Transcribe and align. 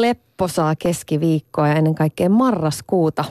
lepposaa 0.00 0.74
keskiviikkoa 0.78 1.68
ja 1.68 1.74
ennen 1.74 1.94
kaikkea 1.94 2.28
marraskuuta. 2.28 3.24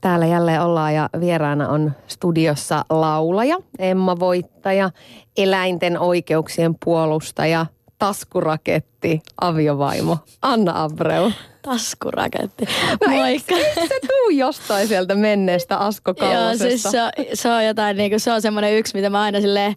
Täällä 0.00 0.26
jälleen 0.26 0.62
ollaan 0.62 0.94
ja 0.94 1.08
vieraana 1.20 1.68
on 1.68 1.92
studiossa 2.06 2.84
laulaja, 2.90 3.56
Emma 3.78 4.18
Voittaja, 4.18 4.90
eläinten 5.36 5.98
oikeuksien 5.98 6.74
puolustaja, 6.84 7.66
taskuraketti, 7.98 9.20
aviovaimo, 9.40 10.18
Anna 10.42 10.82
Abreu. 10.82 11.30
Taskuraketti. 11.62 12.64
No 12.64 13.08
Moikka. 13.08 13.54
Eikö, 13.54 13.66
eikö 13.68 13.80
se 13.80 14.00
tuu 14.00 14.30
jostain 14.30 14.88
sieltä 14.88 15.14
menneestä 15.14 15.76
Asko 15.78 16.14
Joo, 16.20 16.56
siis 16.58 16.82
se, 16.82 17.02
on- 17.02 17.10
se 17.34 17.50
on 17.50 17.66
jotain, 17.66 17.96
niin 17.96 18.10
kuin, 18.10 18.20
se 18.20 18.32
on 18.32 18.42
semmoinen 18.42 18.76
yksi, 18.78 18.94
mitä 18.94 19.10
mä 19.10 19.22
aina 19.22 19.40
silleen, 19.40 19.74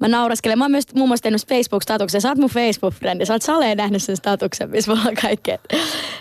mä 0.00 0.08
nauraskelen. 0.08 0.58
Mä 0.58 0.64
oon 0.64 0.70
myös 0.70 0.94
muun 0.94 1.08
muassa 1.08 1.22
tehnyt 1.22 1.46
Facebook-statuksen. 1.48 2.20
Sä 2.20 2.28
oot 2.28 2.38
mun 2.38 2.50
Facebook-frendi. 2.50 3.26
Sä 3.26 3.32
oot 3.34 3.42
saleen 3.42 3.76
nähnyt 3.76 4.02
sen 4.02 4.16
statuksen, 4.16 4.70
missä 4.70 4.90
mulla 4.94 5.08
on 5.08 5.14
kaikkea. 5.22 5.58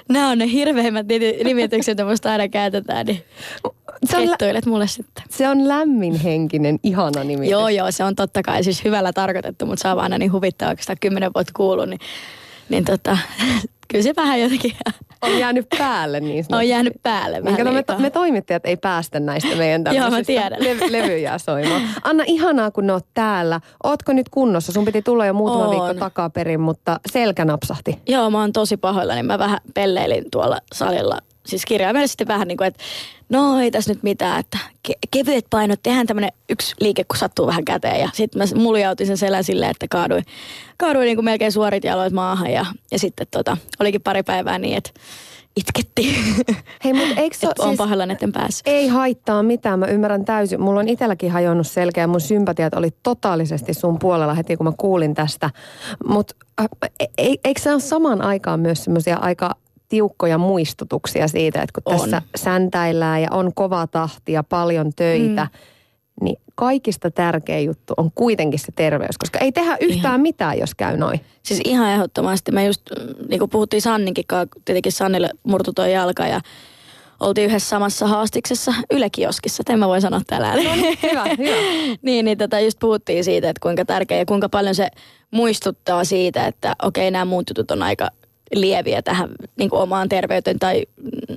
Nämä 0.10 0.30
on 0.30 0.38
ne 0.38 0.52
hirveimmät 0.52 1.06
nimi- 1.08 1.44
nimitykset, 1.44 1.92
mitä 1.92 2.06
musta 2.06 2.32
aina 2.32 2.48
käytetään. 2.48 3.06
Niin 3.06 3.24
Se 4.06 4.18
on 4.18 4.30
lä- 4.30 4.62
mulle 4.66 4.88
sitten. 4.88 5.24
Se 5.30 5.50
on 5.50 5.68
lämminhenkinen, 5.68 6.80
ihana 6.84 7.24
nimi. 7.24 7.50
Joo, 7.50 7.70
joo, 7.70 7.92
se 7.92 8.04
on 8.04 8.16
totta 8.16 8.44
kai 8.44 8.64
siis 8.64 8.84
hyvällä 8.84 9.14
tarkoitettu, 9.14 9.66
mutta 9.66 9.82
se 9.82 9.88
on 9.88 10.00
aina 10.00 10.18
niin 10.18 10.32
huvittavaa, 10.32 10.76
kun 10.76 10.84
sitä 10.84 10.96
kymmenen 10.96 11.32
vuotta 11.36 11.54
kuullut, 11.56 11.90
niin, 11.90 12.00
niin 12.70 12.86
tota, 12.86 13.18
kyllä 13.88 14.04
se 14.04 14.14
vähän 14.16 14.42
jotenkin 14.42 14.72
On 15.22 15.40
jäänyt 15.40 15.68
päälle 15.78 16.20
niin 16.20 16.44
sanotusti. 16.44 16.54
on 16.56 16.70
jäänyt 16.70 16.94
päälle 17.04 17.38
vähän 17.44 17.46
Minkä 17.46 17.64
me, 17.64 17.74
liikaa. 17.74 18.00
me 18.00 18.10
toimittajat 18.10 18.66
ei 18.66 18.78
päästä 18.78 19.20
näistä 19.20 19.56
meidän 19.56 19.82
Joo, 19.86 19.94
mä 19.94 20.02
tämmöisistä 20.02 20.26
tiedän. 20.58 20.64
le- 20.64 20.92
levyjä 21.02 21.38
soimaan. 21.38 21.82
Anna, 22.04 22.24
ihanaa 22.28 22.72
kun 22.72 22.90
oot 22.90 23.06
täällä. 23.14 23.62
Ootko 23.84 24.14
nyt 24.14 24.30
kunnossa? 24.30 24.72
Sun 24.72 24.86
piti 24.86 25.02
tulla 25.02 25.26
jo 25.26 25.34
muutama 25.34 25.66
Oon. 25.66 25.70
viikko 25.70 25.94
takaperin, 26.06 26.60
mutta 26.60 27.00
selkä 27.12 27.46
napsahti. 27.46 28.00
Joo, 28.08 28.30
mä 28.30 28.40
oon 28.40 28.54
tosi 28.54 28.78
pahoillani. 28.78 29.24
Mä 29.24 29.40
vähän 29.40 29.60
pelleilin 29.74 30.26
tuolla 30.32 30.58
salilla. 30.74 31.18
Siis 31.48 31.66
kirjaimellisesti 31.66 32.28
vähän 32.28 32.48
niin 32.48 32.58
kuin, 32.58 32.68
että 32.68 32.84
no 33.30 33.60
ei 33.60 33.72
tässä 33.72 33.94
nyt 33.94 34.04
mitään, 34.04 34.40
että 34.40 34.58
ke- 34.88 35.00
kevyet 35.12 35.46
painot, 35.50 35.80
tehdään 35.84 36.08
tämmönen 36.08 36.32
yksi 36.50 36.76
liike, 36.80 37.04
kun 37.04 37.18
sattuu 37.18 37.48
vähän 37.48 37.66
käteen. 37.66 38.00
Ja 38.00 38.10
sitten 38.14 38.42
mä 38.42 38.62
muljautin 38.62 39.08
sen 39.08 39.18
selän 39.18 39.44
silleen, 39.44 39.72
että 39.72 39.86
kaaduin, 39.90 40.24
kaaduin 40.78 41.06
niin 41.06 41.18
kuin 41.18 41.26
melkein 41.26 41.52
suorit 41.52 41.84
jaloit 41.84 42.14
maahan. 42.14 42.52
Ja, 42.52 42.66
ja 42.92 43.00
sitten 43.00 43.28
tota, 43.32 43.58
olikin 43.80 44.02
pari 44.02 44.24
päivää 44.24 44.60
niin, 44.60 44.78
että 44.78 44.90
itkettiin. 45.58 46.16
Hei, 46.84 46.94
mutta 46.94 47.22
eikö 47.22 47.38
se 47.38 47.48
Et 47.48 47.60
on 47.60 47.78
pahoillani, 47.78 48.14
etten 48.14 48.32
päässyt. 48.32 48.68
Ei 48.68 48.88
haittaa 48.88 49.44
mitään, 49.44 49.80
mä 49.80 49.86
ymmärrän 49.86 50.26
täysin. 50.26 50.62
Mulla 50.62 50.80
on 50.80 50.88
itselläkin 50.88 51.32
hajonnut 51.32 51.68
selkeä 51.68 52.04
ja 52.04 52.08
mun 52.08 52.22
sympatiat 52.22 52.74
oli 52.74 52.90
totaalisesti 53.04 53.74
sun 53.74 54.00
puolella 54.00 54.34
heti, 54.34 54.58
kun 54.58 54.66
mä 54.66 54.74
kuulin 54.78 55.14
tästä. 55.14 55.50
Mutta 56.08 56.36
e- 57.00 57.36
eikö 57.44 57.62
se 57.62 57.72
ole 57.72 57.80
samaan 57.80 58.22
aikaan 58.22 58.60
myös 58.60 58.84
semmoisia 58.84 59.18
aika 59.18 59.56
tiukkoja 59.90 60.38
muistutuksia 60.38 61.28
siitä, 61.28 61.62
että 61.62 61.82
kun 61.82 61.94
On. 61.94 62.00
tässä 62.00 62.22
säntäillään 62.36 63.22
ja 63.22 63.28
on 63.32 63.54
kova 63.54 63.88
tahti 63.88 64.32
ja 64.32 64.44
paljon 64.44 64.92
töitä, 64.96 65.44
mm. 65.44 66.26
niin 66.26 66.38
kaikista 66.56 67.12
tärkein 67.12 67.66
juttu 67.66 67.94
on 67.98 68.12
kuitenkin 68.16 68.60
se 68.60 68.72
terveys, 68.76 69.18
koska 69.18 69.40
ei 69.40 69.52
tehdä 69.52 69.78
yhtään 69.80 70.14
Ihan. 70.14 70.22
mitään, 70.22 70.60
jos 70.60 70.76
käy 70.76 70.98
noin. 70.98 71.22
Siis 71.44 71.62
ihan 71.66 71.90
ehdottomasti. 71.90 72.52
Me 72.52 72.66
just, 72.66 72.82
niin 73.30 73.40
kuin 73.40 73.50
puhuttiin 73.50 73.82
Sanninkin 73.82 74.24
kanssa, 74.28 74.60
tietenkin 74.66 74.92
Sannille 74.92 75.30
murtu 75.44 75.74
toi 75.74 75.94
jalka 75.94 76.28
ja 76.28 76.42
oltiin 77.20 77.50
yhdessä 77.50 77.70
samassa 77.70 78.08
haastiksessa 78.08 78.74
Yle 78.92 79.10
Kioskissa. 79.10 79.64
Tämän 79.64 79.80
mä 79.80 79.88
voin 79.88 80.02
sanoa 80.02 80.22
täällä. 80.28 80.64
No 80.64 80.76
niin, 80.76 80.98
hyvä, 81.04 81.24
hyvä. 81.38 81.56
niin, 82.02 82.26
niin 82.26 82.38
tätä 82.38 82.60
just 82.60 82.80
puhuttiin 82.80 83.24
siitä, 83.24 83.50
että 83.50 83.60
kuinka 83.60 83.86
tärkeä 83.86 84.18
ja 84.18 84.26
kuinka 84.26 84.50
paljon 84.50 84.76
se 84.76 84.88
muistuttaa 85.32 86.04
siitä, 86.04 86.48
että 86.48 86.76
okei, 86.84 87.12
nämä 87.12 87.26
muut 87.26 87.50
jutut 87.50 87.72
on 87.72 87.84
aika 87.84 88.10
lieviä 88.56 89.02
tähän 89.02 89.30
niin 89.58 89.70
kuin 89.70 89.82
omaan 89.82 90.10
terveyteen 90.10 90.60
tai 90.60 90.84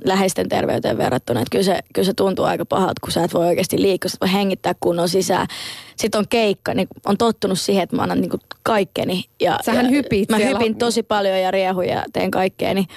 läheisten 0.05 0.49
terveyteen 0.49 0.97
verrattuna. 0.97 1.39
Että 1.39 1.51
kyllä, 1.51 1.63
se, 1.63 1.79
kyllä 1.93 2.05
se 2.05 2.13
tuntuu 2.13 2.45
aika 2.45 2.65
pahalta, 2.65 3.01
kun 3.01 3.11
sä 3.11 3.23
et 3.23 3.33
voi 3.33 3.45
oikeasti 3.45 3.81
liikkua, 3.81 4.09
sä 4.09 4.15
et 4.15 4.21
voi 4.21 4.33
hengittää 4.33 4.75
kunnon 4.79 5.09
sisään. 5.09 5.47
Sitten 5.95 6.19
on 6.19 6.25
keikka, 6.29 6.73
niin 6.73 6.87
on 7.05 7.17
tottunut 7.17 7.59
siihen, 7.59 7.83
että 7.83 7.95
mä 7.95 8.01
annan 8.01 8.21
niin 8.21 8.29
kuin 8.29 8.41
kaikkeni. 8.63 9.25
Ja, 9.39 9.59
Sähän 9.65 9.85
ja 9.85 9.91
hypit 9.91 10.29
Mä 10.29 10.37
siellä. 10.37 10.59
hypin 10.59 10.75
tosi 10.75 11.03
paljon 11.03 11.39
ja 11.39 11.51
riehun 11.51 11.87
ja 11.87 12.03
teen 12.13 12.31
kaikkea, 12.31 12.73
niin, 12.73 12.87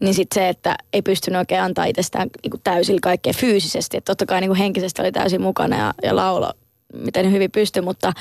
niin 0.00 0.14
sitten 0.14 0.42
se, 0.42 0.48
että 0.48 0.76
ei 0.92 1.02
pystynyt 1.02 1.38
oikein 1.38 1.62
antaa 1.62 1.84
itsestään 1.84 2.28
niin 2.42 2.50
kuin 2.50 2.60
täysillä 2.64 3.00
kaikkea 3.02 3.32
fyysisesti. 3.32 3.96
Että 3.96 4.10
totta 4.10 4.26
kai 4.26 4.40
niin 4.40 4.48
kuin 4.48 4.58
henkisesti 4.58 5.02
oli 5.02 5.12
täysin 5.12 5.42
mukana 5.42 5.78
ja, 5.78 5.94
ja 6.02 6.16
laulo, 6.16 6.52
miten 6.94 7.32
hyvin 7.32 7.50
pystyi, 7.50 7.82
mutta, 7.82 8.12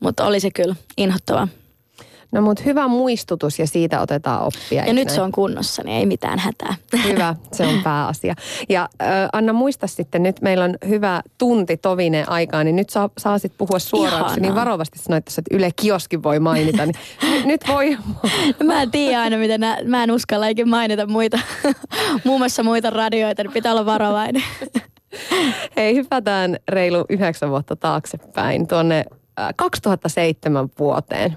mutta 0.00 0.26
oli 0.26 0.40
se 0.40 0.50
kyllä 0.50 0.74
inhottava. 0.96 1.48
No 2.32 2.40
mutta 2.40 2.62
hyvä 2.66 2.88
muistutus 2.88 3.58
ja 3.58 3.66
siitä 3.66 4.00
otetaan 4.00 4.42
oppia. 4.42 4.84
Ja 4.86 4.92
nyt 4.92 5.06
näin? 5.06 5.14
se 5.14 5.22
on 5.22 5.32
kunnossa, 5.32 5.82
niin 5.82 5.96
ei 5.96 6.06
mitään 6.06 6.38
hätää. 6.38 6.74
Hyvä, 7.08 7.34
se 7.52 7.66
on 7.66 7.82
pääasia. 7.82 8.34
Ja 8.68 8.88
äh, 9.02 9.08
Anna 9.32 9.52
muista 9.52 9.86
sitten, 9.86 10.22
nyt 10.22 10.40
meillä 10.42 10.64
on 10.64 10.74
hyvä 10.88 11.22
tunti 11.38 11.76
tovinen 11.76 12.28
aikaa, 12.28 12.64
niin 12.64 12.76
nyt 12.76 12.90
saa, 12.90 13.10
saa 13.18 13.38
sitten 13.38 13.58
puhua 13.58 13.78
suoraan, 13.78 14.12
sä 14.12 14.18
Ihanaa. 14.18 14.36
niin 14.36 14.54
varovasti 14.54 14.98
sanoit 14.98 15.28
että 15.28 15.56
Yle 15.56 15.70
Kioskin 15.76 16.22
voi 16.22 16.38
mainita. 16.40 16.86
Niin 16.86 16.94
nyt- 17.22 17.44
nyt 17.46 17.60
voi, 17.68 17.98
Mä 18.64 18.82
en 18.82 18.90
tiedä 18.90 19.20
aina, 19.20 19.36
miten 19.36 19.60
nää, 19.60 19.76
mä 19.84 20.02
en 20.04 20.10
uskalla 20.10 20.46
ikinä 20.46 20.70
mainita 20.70 21.06
muita, 21.06 21.38
muun 22.24 22.40
muassa 22.40 22.62
muita 22.62 22.90
radioita, 22.90 23.42
niin 23.42 23.52
pitää 23.52 23.72
olla 23.72 23.86
varovainen. 23.86 24.42
hei 25.76 25.94
hypätään 25.94 26.56
reilu 26.68 27.04
yhdeksän 27.08 27.50
vuotta 27.50 27.76
taaksepäin 27.76 28.66
tuonne 28.66 29.04
äh, 29.40 29.48
2007 29.56 30.68
vuoteen. 30.78 31.36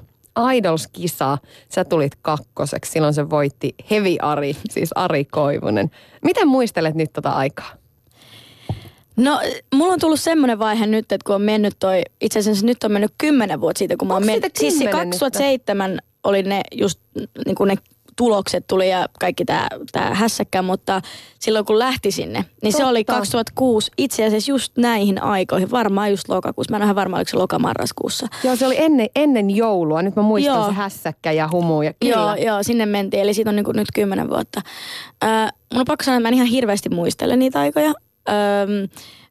Idols-kisa, 0.54 1.38
sä 1.70 1.86
tulit 1.86 2.16
kakkoseksi, 2.22 2.92
silloin 2.92 3.14
se 3.14 3.30
voitti 3.30 3.76
Hevi 3.92 4.18
Ari, 4.22 4.58
siis 4.70 4.90
Ari 4.96 5.26
Koivunen. 5.26 5.92
Miten 6.24 6.48
muistelet 6.48 6.96
nyt 6.96 7.14
tota 7.14 7.30
aikaa? 7.30 7.70
No, 9.16 9.40
mulla 9.74 9.94
on 9.94 10.00
tullut 10.00 10.20
semmoinen 10.20 10.60
vaihe 10.60 10.88
nyt, 10.88 11.12
että 11.12 11.26
kun 11.26 11.36
on 11.36 11.42
mennyt 11.42 11.74
toi, 11.80 12.02
itse 12.22 12.40
asiassa 12.40 12.66
nyt 12.66 12.84
on 12.84 12.92
mennyt 12.92 13.14
kymmenen 13.18 13.62
vuotta 13.62 13.80
siitä, 13.80 13.98
kun 13.98 14.08
mä 14.08 14.14
oon 14.14 14.26
mennyt. 14.26 14.56
Siis 14.56 14.74
se 14.74 14.86
kymmenen 14.86 15.10
nyt? 15.10 15.20
2007 15.20 16.00
oli 16.24 16.44
ne 16.44 16.62
just 16.72 17.00
niin 17.46 17.56
kuin 17.56 17.68
ne 17.68 17.76
tulokset 18.16 18.68
tuli 18.68 18.90
ja 18.90 19.06
kaikki 19.20 19.46
tämä 19.46 19.68
tää 19.92 20.14
hässäkkä, 20.14 20.62
mutta 20.62 21.02
silloin 21.40 21.66
kun 21.66 21.80
lähti 21.80 22.12
sinne, 22.12 22.46
niin 22.64 22.74
se 22.74 22.86
oli 22.86 23.04
Totta. 23.04 23.20
2006 23.20 23.92
itse 23.98 24.26
asiassa 24.26 24.52
just 24.52 24.78
näihin 24.78 25.24
aikoihin, 25.24 25.72
varmaan 25.72 26.12
just 26.12 26.30
lokakuussa. 26.30 26.72
Mä 26.72 26.78
en 26.78 26.82
ole 26.82 26.86
ihan 26.86 26.96
varma, 26.96 27.18
oliko 27.18 27.30
se 27.30 27.38
lokamarraskuussa. 27.38 28.28
Joo, 28.44 28.56
se 28.56 28.66
oli 28.66 28.76
ennen, 28.78 29.10
ennen 29.16 29.50
joulua. 29.50 30.02
Nyt 30.02 30.16
mä 30.16 30.22
muistan 30.22 30.56
Joo. 30.56 30.68
se 30.68 30.74
hässäkkä 30.74 31.32
ja 31.32 31.50
humu. 31.52 31.82
Ja, 31.82 31.94
kyllä. 32.00 32.16
Joo, 32.16 32.36
joo, 32.36 32.64
sinne 32.64 32.86
mentiin, 32.86 33.24
eli 33.24 33.34
siitä 33.34 33.50
on 33.50 33.56
niin 33.56 33.66
kuin 33.66 33.78
nyt 33.78 33.88
kymmenen 33.94 34.30
vuotta. 34.30 34.62
Öö, 35.24 35.30
mun 35.74 35.80
on 35.80 35.86
pakko 35.86 36.04
sanoa, 36.04 36.18
että 36.18 36.24
mä 36.24 36.28
en 36.28 36.34
ihan 36.34 36.48
hirveästi 36.48 36.90
muistele 36.90 37.36
niitä 37.36 37.60
aikoja. 37.60 37.94
Öö, 38.30 38.68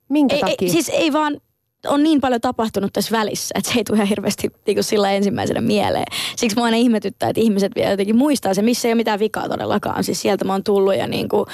Minkä 0.09 0.35
ei, 0.35 0.41
takia? 0.41 0.57
ei, 0.61 0.69
siis 0.69 0.89
ei 0.89 1.13
vaan, 1.13 1.41
on 1.87 2.03
niin 2.03 2.21
paljon 2.21 2.41
tapahtunut 2.41 2.93
tässä 2.93 3.19
välissä, 3.19 3.55
että 3.59 3.73
se 3.73 3.79
ei 3.79 3.85
tule 3.85 3.97
ihan 3.97 4.09
hirveästi 4.09 4.49
niin 4.67 4.85
sillä 4.85 5.11
ensimmäisenä 5.11 5.61
mieleen. 5.61 6.05
Siksi 6.37 6.57
mua 6.57 6.65
aina 6.65 6.77
ihmetyttää, 6.77 7.29
että 7.29 7.41
ihmiset 7.41 7.73
vielä 7.77 7.91
jotenkin 7.91 8.17
muistaa 8.17 8.55
se, 8.55 8.63
missä 8.63 8.89
ei 8.89 8.93
ole 8.93 8.97
mitään 8.97 9.19
vikaa 9.19 9.49
todellakaan. 9.49 10.05
Siis 10.05 10.23
sieltä 10.23 10.45
mä 10.45 10.53
oon 10.53 10.65
tullut 10.65 10.97
ja 10.97 11.07
niin 11.07 11.29
kuin, 11.29 11.47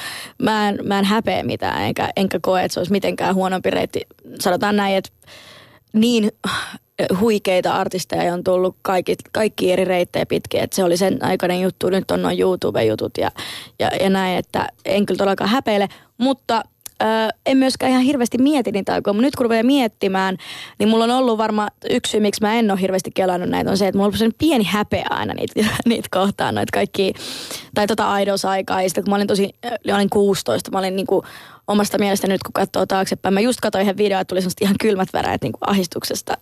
mä, 0.42 0.68
en, 0.68 0.78
mä 0.84 0.98
en 0.98 1.04
häpeä 1.04 1.42
mitään, 1.42 1.82
enkä, 1.82 2.08
enkä 2.16 2.38
koe, 2.42 2.64
että 2.64 2.74
se 2.74 2.80
olisi 2.80 2.92
mitenkään 2.92 3.34
huonompi 3.34 3.70
reitti. 3.70 4.00
Sanotaan 4.40 4.76
näin, 4.76 4.96
että 4.96 5.10
niin 5.92 6.30
huikeita 7.20 7.72
artisteja 7.72 8.34
on 8.34 8.44
tullut 8.44 8.76
kaikki, 8.82 9.16
kaikki 9.32 9.72
eri 9.72 9.84
reittejä 9.84 10.26
pitkin, 10.26 10.60
että 10.60 10.76
se 10.76 10.84
oli 10.84 10.96
sen 10.96 11.24
aikainen 11.24 11.60
juttu, 11.60 11.90
nyt 11.90 12.10
on 12.10 12.22
noin 12.22 12.40
YouTube-jutut 12.40 13.18
ja, 13.18 13.30
ja, 13.78 13.90
ja 14.00 14.10
näin, 14.10 14.38
että 14.38 14.68
en 14.84 15.06
kyllä 15.06 15.18
todellakaan 15.18 15.50
häpeile, 15.50 15.88
mutta 16.18 16.62
Öö, 17.02 17.08
en 17.46 17.56
myöskään 17.56 17.92
ihan 17.92 18.02
hirveästi 18.02 18.38
mieti 18.38 18.72
niitä 18.72 18.94
aikoja, 18.94 19.12
mutta 19.12 19.26
nyt 19.26 19.36
kun 19.36 19.44
rupeaa 19.44 19.62
miettimään, 19.62 20.36
niin 20.78 20.88
mulla 20.88 21.04
on 21.04 21.10
ollut 21.10 21.38
varmaan 21.38 21.70
yksi 21.90 22.10
syy, 22.10 22.20
miksi 22.20 22.40
mä 22.40 22.54
en 22.54 22.70
ole 22.70 22.80
hirveästi 22.80 23.10
kelannut 23.14 23.50
näitä, 23.50 23.70
on 23.70 23.76
se, 23.76 23.88
että 23.88 23.98
mulla 23.98 24.12
on 24.24 24.32
pieni 24.38 24.64
häpeä 24.64 25.06
aina 25.10 25.34
niitä, 25.34 25.70
niitä 25.86 26.08
kohtaan, 26.10 26.54
noita 26.54 26.70
kaikki, 26.72 27.12
tai 27.74 27.86
tota 27.86 28.18
Idols-aikaa, 28.18 28.82
ja 28.82 28.88
sitten 28.88 29.04
kun 29.04 29.10
mä 29.10 29.16
olin 29.16 29.26
tosi, 29.26 29.50
mä 29.86 29.94
olin 29.94 30.10
16, 30.10 30.70
mä 30.70 30.78
olin 30.78 30.96
niinku 30.96 31.22
omasta 31.68 31.98
mielestä 31.98 32.26
nyt 32.26 32.42
kun 32.42 32.52
katsoo 32.52 32.86
taaksepäin. 32.86 33.34
Mä 33.34 33.40
just 33.40 33.60
katsoin 33.60 33.82
yhden 33.82 33.96
videon, 33.96 34.20
että 34.20 34.28
tuli 34.28 34.40
semmoista 34.40 34.64
ihan 34.64 34.76
kylmät 34.80 35.08
väreet 35.12 35.42
niin 35.42 35.52
kuin 35.52 35.70
ahistuksesta. 35.70 36.32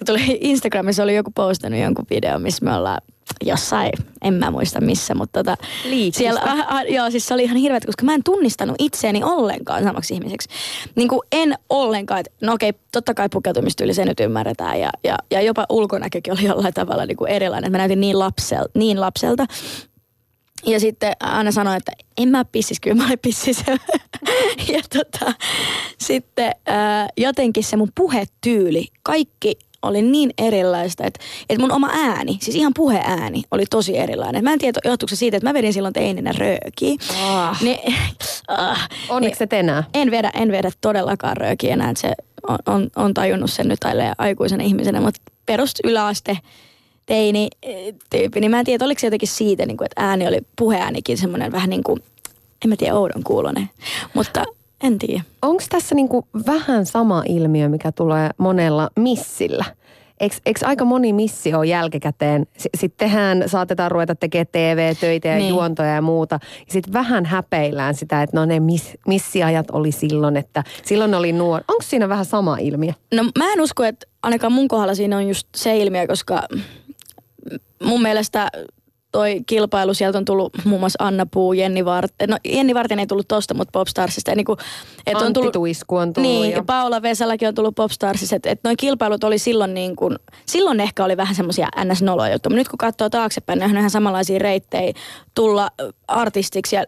Ja 0.00 0.06
tuli 0.06 0.38
Instagramissa 0.40 1.02
oli 1.02 1.14
joku 1.14 1.30
postannut 1.34 1.80
jonkun 1.80 2.06
videon, 2.10 2.42
missä 2.42 2.64
me 2.64 2.76
ollaan 2.76 3.00
jossain, 3.44 3.92
en 4.22 4.34
mä 4.34 4.50
muista 4.50 4.80
missä, 4.80 5.14
mutta 5.14 5.44
tota, 5.44 5.56
Liikistä. 5.84 6.18
siellä, 6.18 6.40
a, 6.40 6.76
a, 6.76 6.82
joo, 6.82 7.10
siis 7.10 7.26
se 7.26 7.34
oli 7.34 7.42
ihan 7.42 7.56
hirveä, 7.56 7.80
koska 7.86 8.04
mä 8.04 8.14
en 8.14 8.24
tunnistanut 8.24 8.76
itseäni 8.78 9.24
ollenkaan 9.24 9.84
samaksi 9.84 10.14
ihmiseksi. 10.14 10.48
Niin 10.94 11.08
kuin 11.08 11.20
en 11.32 11.54
ollenkaan, 11.70 12.20
että 12.20 12.46
no 12.46 12.52
okei, 12.52 12.72
totta 12.92 13.14
kai 13.14 13.28
pukeutumistyyli 13.28 13.94
se 13.94 14.04
nyt 14.04 14.20
ymmärretään 14.20 14.80
ja, 14.80 14.90
ja, 15.04 15.16
ja 15.30 15.40
jopa 15.40 15.66
ulkonäkökin 15.68 16.32
oli 16.32 16.44
jollain 16.44 16.74
tavalla 16.74 17.06
niin 17.06 17.16
kuin 17.16 17.30
erilainen. 17.30 17.72
Mä 17.72 17.78
näytin 17.78 18.00
niin, 18.00 18.18
lapsel, 18.18 18.68
niin 18.74 19.00
lapselta. 19.00 19.46
Ja 20.66 20.80
sitten 20.80 21.12
Anna 21.20 21.52
sanoi, 21.52 21.76
että 21.76 21.92
en 22.18 22.28
mä 22.28 22.44
pissis, 22.44 22.80
kyllä 22.80 22.96
mä 22.96 23.06
olen 23.06 23.18
pissis. 23.18 23.64
ja 24.72 24.80
tota, 24.92 25.32
sitten 25.98 26.52
ää, 26.66 27.08
jotenkin 27.16 27.64
se 27.64 27.76
mun 27.76 27.90
puhetyyli, 27.94 28.86
kaikki 29.02 29.58
oli 29.82 30.02
niin 30.02 30.30
erilaista, 30.38 31.04
että, 31.04 31.20
että 31.48 31.60
mun 31.60 31.72
oma 31.72 31.90
ääni, 31.92 32.38
siis 32.40 32.56
ihan 32.56 32.72
puheääni, 32.76 33.42
oli 33.50 33.64
tosi 33.70 33.98
erilainen. 33.98 34.44
Mä 34.44 34.52
en 34.52 34.58
tiedä, 34.58 34.80
johtuuko 34.84 35.08
se 35.08 35.16
siitä, 35.16 35.36
että 35.36 35.48
mä 35.48 35.54
vedin 35.54 35.72
silloin 35.72 35.94
teininä 35.94 36.32
röökiä. 36.38 36.94
Ah. 37.22 37.62
Niin, 37.62 37.94
ah, 38.48 38.88
Onneksi 39.08 39.44
et 39.44 39.52
enää. 39.52 39.84
en 39.94 40.10
vedä, 40.10 40.30
en 40.34 40.52
vedä 40.52 40.70
todellakaan 40.80 41.36
röökiä 41.36 41.72
enää, 41.72 41.90
että 41.90 42.00
se 42.00 42.12
on, 42.48 42.58
on, 42.66 42.90
on 42.96 43.14
tajunnut 43.14 43.50
sen 43.50 43.68
nyt 43.68 43.80
aikuisena 44.18 44.64
ihmisenä, 44.64 45.00
mutta 45.00 45.20
perus 45.46 45.74
yläaste 45.84 46.38
teini 47.06 47.48
eh, 47.62 47.94
tyyppi, 48.10 48.40
niin 48.40 48.50
mä 48.50 48.58
en 48.58 48.64
tiedä, 48.64 48.84
oliko 48.84 48.98
se 48.98 49.06
jotenkin 49.06 49.28
siitä, 49.28 49.66
niin 49.66 49.76
kuin, 49.76 49.86
että 49.86 50.02
ääni 50.08 50.26
oli, 50.26 50.40
puheäänikin 50.58 51.18
semmoinen 51.18 51.52
vähän 51.52 51.70
niin 51.70 51.84
kuin, 51.84 52.02
en 52.64 52.68
mä 52.70 52.76
tiedä, 52.76 52.94
oudon 52.94 53.22
kuulonen, 53.24 53.70
mutta 54.14 54.44
en 54.82 54.98
tiedä. 54.98 55.22
Onko 55.42 55.62
tässä 55.68 55.94
niinku 55.94 56.28
vähän 56.46 56.86
sama 56.86 57.22
ilmiö, 57.28 57.68
mikä 57.68 57.92
tulee 57.92 58.30
monella 58.38 58.90
missillä? 58.98 59.64
Eikö, 60.20 60.36
eikö 60.46 60.66
aika 60.66 60.84
moni 60.84 61.12
missi 61.12 61.54
ole 61.54 61.66
jälkikäteen? 61.66 62.46
Sitten 62.56 63.08
tehdään, 63.08 63.44
saatetaan 63.46 63.90
ruveta 63.90 64.14
tekemään 64.14 64.46
TV-töitä 64.52 65.28
ja 65.28 65.34
Niin. 65.34 65.42
niin. 65.42 65.54
juontoja 65.54 65.88
ja 65.94 66.02
muuta. 66.02 66.38
Ja 66.42 66.72
sitten 66.72 66.92
vähän 66.92 67.24
häpeillään 67.24 67.94
sitä, 67.94 68.22
että 68.22 68.36
no 68.36 68.44
ne 68.44 68.60
miss, 68.60 68.94
missiajat 69.06 69.70
oli 69.70 69.92
silloin, 69.92 70.36
että 70.36 70.64
silloin 70.84 71.14
oli 71.14 71.32
nuori. 71.32 71.64
Onko 71.68 71.82
siinä 71.82 72.08
vähän 72.08 72.24
sama 72.24 72.56
ilmiö? 72.60 72.92
No 73.14 73.24
mä 73.38 73.52
en 73.52 73.60
usko, 73.60 73.84
että 73.84 74.06
ainakaan 74.22 74.52
mun 74.52 74.68
kohdalla 74.68 74.94
siinä 74.94 75.16
on 75.16 75.28
just 75.28 75.48
se 75.56 75.76
ilmiö, 75.76 76.06
koska 76.06 76.42
mun 77.84 78.02
mielestä 78.02 78.50
toi 79.16 79.40
kilpailu, 79.46 79.94
sieltä 79.94 80.18
on 80.18 80.24
tullut 80.24 80.52
muun 80.64 80.80
muassa 80.80 81.04
Anna 81.04 81.26
Puu, 81.26 81.52
Jenni 81.52 81.84
Vartinen. 81.84 82.28
No 82.30 82.36
Jenni 82.44 82.74
Vartinen 82.74 82.98
ei 83.00 83.06
tullut 83.06 83.28
tosta, 83.28 83.54
mutta 83.54 83.72
Popstarsista. 83.72 84.30
Ja 84.30 84.36
niinku, 84.36 84.56
et 85.06 85.14
Antti 85.14 85.26
on 85.26 85.32
tullut, 85.32 85.52
Tuisku 85.52 85.96
on 85.96 86.12
tullut. 86.12 86.30
Niin, 86.30 86.50
ja- 86.52 86.62
Paula 86.62 87.02
Vesallakin 87.02 87.48
on 87.48 87.54
tullut 87.54 87.74
Popstarsissa. 87.74 88.36
Että 88.36 88.50
et 88.50 88.60
noin 88.64 88.76
kilpailut 88.76 89.24
oli 89.24 89.38
silloin 89.38 89.74
niin 89.74 89.96
kuin, 89.96 90.16
silloin 90.46 90.80
ehkä 90.80 91.04
oli 91.04 91.16
vähän 91.16 91.34
semmoisia 91.34 91.68
ns-noloja 91.84 92.32
juttuja. 92.32 92.50
Mutta 92.50 92.60
nyt 92.60 92.68
kun 92.68 92.78
katsoo 92.78 93.10
taaksepäin, 93.10 93.58
niin 93.58 93.70
on 93.70 93.78
ihan 93.78 93.90
samanlaisia 93.90 94.38
reittejä 94.38 94.92
tulla 95.34 95.70
artistiksi 96.08 96.76
ja 96.76 96.84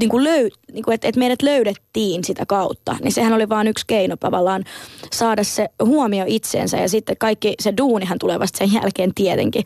niin 0.00 0.10
kuin 0.10 0.24
löy, 0.24 0.48
niin 0.72 0.84
kuin, 0.84 0.94
että, 0.94 1.08
että 1.08 1.18
meidät 1.18 1.42
löydettiin 1.42 2.24
sitä 2.24 2.46
kautta. 2.46 2.96
Niin 3.02 3.12
sehän 3.12 3.32
oli 3.32 3.48
vain 3.48 3.66
yksi 3.66 3.84
keino 3.86 4.16
tavallaan 4.16 4.64
saada 5.12 5.44
se 5.44 5.68
huomio 5.84 6.24
itseensä 6.28 6.76
ja 6.76 6.88
sitten 6.88 7.16
kaikki 7.16 7.54
se 7.60 7.74
duunihan 7.76 8.18
tulee 8.18 8.38
vasta 8.40 8.58
sen 8.58 8.72
jälkeen 8.72 9.14
tietenkin. 9.14 9.64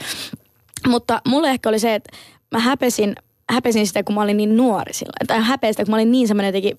Mutta 0.89 1.21
mulle 1.29 1.51
ehkä 1.51 1.69
oli 1.69 1.79
se, 1.79 1.95
että 1.95 2.17
mä 2.51 2.59
häpesin, 2.59 3.15
häpesin 3.51 3.87
sitä, 3.87 4.03
kun 4.03 4.15
mä 4.15 4.23
olin 4.23 4.37
niin 4.37 4.57
nuori 4.57 4.93
silloin. 4.95 5.27
Tai 5.27 5.41
häpesin 5.41 5.75
sitä, 5.75 5.85
kun 5.85 5.91
mä 5.91 5.97
olin 5.97 6.13
niin 6.13 6.29
semmoinen 6.29 6.49
jotenkin 6.49 6.79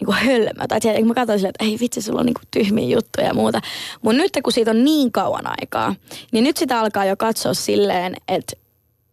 niin 0.00 0.06
kuin 0.06 0.16
hölmö. 0.16 0.66
Tai 0.68 0.80
tiedät, 0.80 0.98
kun 0.98 1.08
mä 1.08 1.14
katsoin 1.14 1.38
silleen, 1.38 1.54
että 1.60 1.64
ei 1.64 1.76
vitsi, 1.80 2.02
sulla 2.02 2.20
on 2.20 2.26
niin 2.26 2.34
kuin 2.34 2.48
tyhmiä 2.50 2.96
juttuja 2.96 3.26
ja 3.26 3.34
muuta. 3.34 3.60
Mutta 4.02 4.22
nyt 4.22 4.32
kun 4.42 4.52
siitä 4.52 4.70
on 4.70 4.84
niin 4.84 5.12
kauan 5.12 5.46
aikaa, 5.46 5.94
niin 6.32 6.44
nyt 6.44 6.56
sitä 6.56 6.80
alkaa 6.80 7.04
jo 7.04 7.16
katsoa 7.16 7.54
silleen, 7.54 8.16
että 8.28 8.56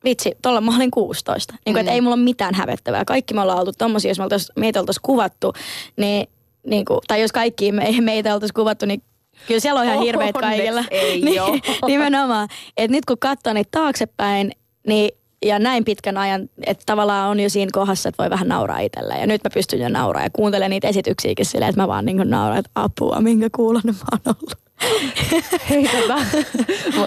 vitsi, 0.03 0.31
tuolla 0.41 0.61
mä 0.61 0.75
olin 0.75 0.91
16. 0.91 1.53
Niin 1.65 1.73
kuin, 1.73 1.79
että 1.79 1.91
ei 1.91 2.01
mulla 2.01 2.15
ole 2.15 2.23
mitään 2.23 2.55
hävettävää. 2.55 3.05
Kaikki 3.05 3.33
me 3.33 3.41
ollaan 3.41 3.59
oltu 3.59 3.71
tommosia, 3.77 4.11
jos 4.11 4.17
me 4.17 4.23
oltais, 4.23 4.51
meitä 4.55 4.79
oltaisiin 4.79 5.01
kuvattu, 5.01 5.53
niin, 5.97 6.29
niin 6.65 6.85
kuin, 6.85 6.99
tai 7.07 7.21
jos 7.21 7.31
kaikki 7.31 7.71
me, 7.71 8.01
meitä 8.01 8.33
oltaisiin 8.33 8.53
kuvattu, 8.53 8.85
niin 8.85 9.03
kyllä 9.47 9.59
siellä 9.59 9.79
on 9.79 9.85
ihan 9.85 9.99
hirveät 9.99 10.35
kaikilla. 10.39 10.83
ei 10.91 11.21
niin, 11.25 11.41
nimenomaan. 11.87 12.49
Että 12.77 12.95
nyt 12.95 13.05
kun 13.05 13.17
katsoo 13.19 13.53
niitä 13.53 13.69
taaksepäin, 13.71 14.51
niin 14.87 15.11
ja 15.45 15.59
näin 15.59 15.85
pitkän 15.85 16.17
ajan, 16.17 16.49
että 16.65 16.83
tavallaan 16.85 17.29
on 17.29 17.39
jo 17.39 17.49
siinä 17.49 17.69
kohdassa, 17.73 18.09
että 18.09 18.23
voi 18.23 18.29
vähän 18.29 18.47
nauraa 18.47 18.79
itselleen. 18.79 19.19
Ja 19.19 19.27
nyt 19.27 19.43
mä 19.43 19.49
pystyn 19.53 19.79
jo 19.79 19.89
nauraa 19.89 20.23
ja 20.23 20.29
kuuntelen 20.29 20.69
niitä 20.69 20.87
esityksiäkin 20.87 21.45
silleen, 21.45 21.69
että 21.69 21.81
mä 21.81 21.87
vaan 21.87 22.05
niin 22.05 22.21
nauran, 22.25 22.57
että 22.57 22.71
apua, 22.75 23.21
minkä 23.21 23.49
kuulonen 23.55 23.95
mä 23.95 24.05
oon 24.11 24.35
ollut. 24.41 24.66
Hei, 25.69 25.89
tota, 26.01 26.15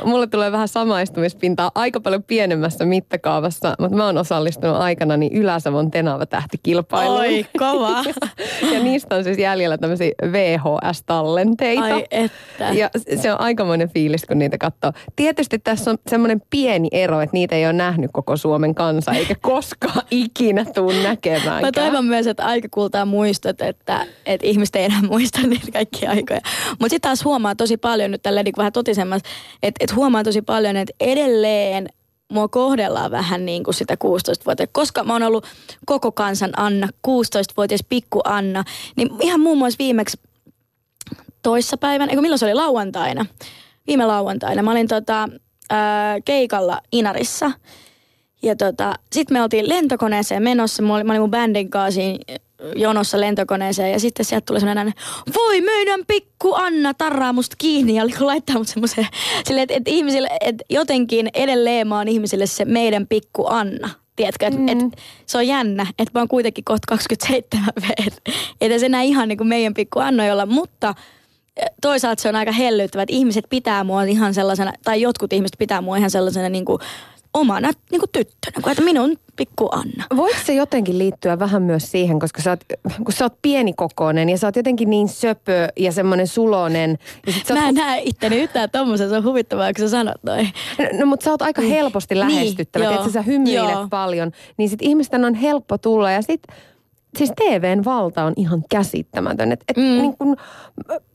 mulle 0.05 0.27
tulee 0.27 0.53
vähän 0.53 0.69
samaistumispintaa 0.69 1.71
aika 1.75 2.01
paljon 2.01 2.23
pienemmässä 2.23 2.85
mittakaavassa, 2.85 3.75
mutta 3.79 3.97
mä 3.97 4.07
oon 4.07 4.19
osallistunut 4.19 4.77
aikanani 4.77 5.31
Ylä-Savon 5.33 5.91
tenava 5.91 6.27
tähtikilpailuun. 6.27 7.21
Oi, 7.21 7.47
kova. 7.59 8.05
ja 8.73 8.81
niistä 8.83 9.15
on 9.15 9.25
siis 9.25 9.39
jäljellä 9.39 9.79
tämmöisiä 9.79 10.11
VHS-tallenteita. 10.33 11.95
Ai 11.95 12.07
että. 12.11 12.71
Ja 12.73 12.91
se 13.23 13.33
on 13.33 13.41
aikamoinen 13.41 13.89
fiilis, 13.89 14.25
kun 14.25 14.39
niitä 14.39 14.59
katsoo. 14.59 14.93
Tietysti 15.17 15.59
tässä 15.59 15.91
on 15.91 15.99
semmoinen 16.11 16.43
pieni 16.51 16.89
ero, 16.93 17.21
että 17.21 17.35
niitä 17.35 17.57
ei 17.57 17.65
ole 17.65 17.73
nähnyt 17.73 18.11
koko 18.13 18.37
Suomen 18.37 18.75
kansa, 18.75 19.13
eikä 19.13 19.35
koskaan 19.41 20.03
ikinä 20.11 20.65
tuu 20.65 20.93
näkemään. 21.03 21.63
Mä 21.63 21.73
toivon 21.73 22.05
myös, 22.05 22.27
että 22.27 22.45
aika 22.45 22.69
kultaa 22.71 23.05
muistot, 23.05 23.61
että, 23.61 24.07
että 24.27 24.47
ihmiset 24.47 24.77
ei 24.77 24.85
enää 24.85 25.03
muista 25.03 25.41
niitä 25.47 25.73
kaikkia 25.73 26.11
aikoja. 26.11 26.41
Mutta 26.71 26.89
sitten 26.89 27.09
taas 27.09 27.25
huomaa 27.25 27.55
tosi 27.61 27.77
paljon 27.77 28.11
nyt 28.11 28.23
tälleen 28.23 28.45
niin 28.45 28.55
vähän 28.57 28.73
totisemmas, 28.73 29.23
että, 29.63 29.85
että 29.85 29.95
huomaa 29.95 30.25
tosi 30.25 30.43
paljon, 30.43 30.77
että 30.77 30.95
edelleen 31.01 31.89
mua 32.33 32.49
kohdellaan 32.49 33.11
vähän 33.11 33.47
niin 33.47 33.65
kuin 33.65 33.75
sitä 33.75 33.95
16-vuotiaita. 33.95 34.73
Koska 34.73 35.05
mä 35.05 35.13
oon 35.13 35.23
ollut 35.23 35.47
koko 35.87 36.13
kansan 36.13 36.51
Anna, 36.57 36.89
16-vuotias 37.09 37.81
pikku 37.89 38.21
Anna, 38.25 38.65
niin 38.97 39.09
ihan 39.21 39.41
muun 39.41 39.59
muassa 39.59 39.79
viimeksi 39.79 40.21
toissapäivänä, 41.43 42.11
eikö 42.11 42.23
milloin 42.23 42.39
se 42.39 42.47
oli 42.47 42.55
lauantaina? 42.55 43.27
Viime 43.87 44.07
lauantaina. 44.07 44.63
Mä 44.63 44.71
olin 44.71 44.89
tota, 44.89 45.29
ää, 45.71 46.21
keikalla 46.21 46.81
Inarissa. 46.93 47.53
Ja 48.43 48.57
tota, 48.57 48.95
sitten 49.13 49.37
me 49.37 49.43
oltiin 49.43 49.69
lentokoneeseen 49.69 50.43
menossa. 50.43 50.83
Mä 50.83 50.95
olin, 50.95 51.07
mä 51.07 51.13
olin 51.13 51.23
mun 51.23 51.31
bändin 51.31 51.71
kanssa 51.71 52.01
jonossa 52.77 53.21
lentokoneeseen. 53.21 53.93
Ja 53.93 54.01
sitten 54.01 54.25
sieltä 54.27 54.45
tuli 54.47 54.59
ääni, 54.77 54.93
voi 55.37 55.61
meidän 55.61 56.01
pikku 56.07 56.55
Anna 56.55 56.95
tarraa 56.95 57.33
musta 57.33 57.57
kiinni. 57.59 57.95
Ja 57.95 58.05
laittaa 58.21 58.59
mut 58.59 58.69
semmoiseen, 58.69 59.07
silleen, 59.47 59.63
että 59.63 59.75
et 59.75 59.89
ihmisille, 59.89 60.29
että 60.41 60.65
jotenkin 60.71 61.29
edelleen 61.35 61.89
mä 61.89 61.97
oon 61.97 62.09
ihmisille 62.09 62.47
se 62.47 62.65
meidän 62.65 63.07
pikku 63.07 63.47
Anna. 63.47 63.91
Tiedätkö, 64.17 64.47
että 64.47 64.61
mm. 64.61 64.69
et, 64.69 64.79
se 65.27 65.39
on 65.39 65.47
jännä, 65.47 65.87
että 65.99 66.11
mä 66.15 66.21
oon 66.21 66.29
kuitenkin 66.29 66.65
kohta 66.65 66.87
27 66.89 67.73
V. 67.83 68.07
Että 68.61 68.79
se 68.79 68.87
enää 68.87 69.03
ihan 69.03 69.29
niin 69.29 69.39
kuin 69.39 69.49
meidän 69.49 69.75
pikku 69.75 69.99
Annojolla, 69.99 70.47
mutta 70.47 70.95
toisaalta 71.83 72.23
se 72.23 72.29
on 72.29 72.37
aika 72.37 72.53
hellyttävä, 72.53 73.03
että 73.03 73.17
ihmiset 73.17 73.45
pitää 73.51 73.85
mua 73.85 74.03
ihan 74.03 74.35
sellaisena, 74.35 74.73
tai 74.85 75.01
jotkut 75.01 75.33
ihmiset 75.33 75.59
pitää 75.59 75.81
mua 75.81 75.97
ihan 75.97 76.11
sellaisena 76.11 76.49
niin 76.49 76.65
kuin 76.65 76.79
omana 77.35 77.71
niin 77.91 78.01
kuin 78.01 78.11
tyttönä, 78.13 78.63
kuin 78.63 78.71
että 78.73 78.85
minun 78.85 79.17
pikku 79.37 79.69
Anna. 79.73 80.05
Voiko 80.17 80.39
se 80.45 80.55
jotenkin 80.55 80.99
liittyä 80.99 81.39
vähän 81.39 81.63
myös 81.63 81.91
siihen, 81.91 82.19
koska 82.19 82.43
sä 82.43 82.51
oot, 82.51 82.61
kun 83.05 83.13
sä 83.13 83.25
oot 83.25 83.35
pienikokoinen 83.43 84.29
ja 84.29 84.39
sä 84.39 84.47
oot 84.47 84.57
jotenkin 84.57 84.91
niin 84.91 85.09
söpö 85.09 85.69
ja 85.77 85.93
semmoinen 85.93 86.27
sulonen. 86.27 86.99
Ja 87.27 87.33
sit 87.33 87.47
sä 87.47 87.55
oot, 87.55 87.63
Mä 87.63 87.69
en 87.69 87.75
näe 87.75 88.03
itteni 88.05 88.37
yhtään 88.37 88.71
tommosen, 88.71 89.09
se 89.09 89.17
on 89.17 89.25
huvittavaa, 89.25 89.73
kun 89.73 89.85
sä 89.85 89.91
sanot 89.91 90.23
noin. 90.23 90.49
no 90.99 91.07
mutta 91.07 91.25
sä 91.25 91.31
oot 91.31 91.43
aika 91.43 91.63
helposti 91.63 92.19
lähestyttävä, 92.19 92.85
Niin, 92.85 92.99
että 92.99 93.11
sä 93.13 93.23
hymyilet 93.23 93.71
joo. 93.71 93.87
paljon. 93.91 94.33
Niin 94.57 94.69
sit 94.69 94.83
ihmisten 94.83 95.25
on 95.25 95.35
helppo 95.35 95.79
tulla 95.79 96.11
ja 96.11 96.23
sit 96.23 96.43
Siis 97.19 97.33
TVn 97.37 97.85
valta 97.85 98.25
on 98.25 98.33
ihan 98.37 98.65
käsittämätön. 98.71 99.53
Et, 99.53 99.61
et 99.69 99.77
Mm. 99.77 99.83
niin 99.83 100.17
kun 100.19 100.37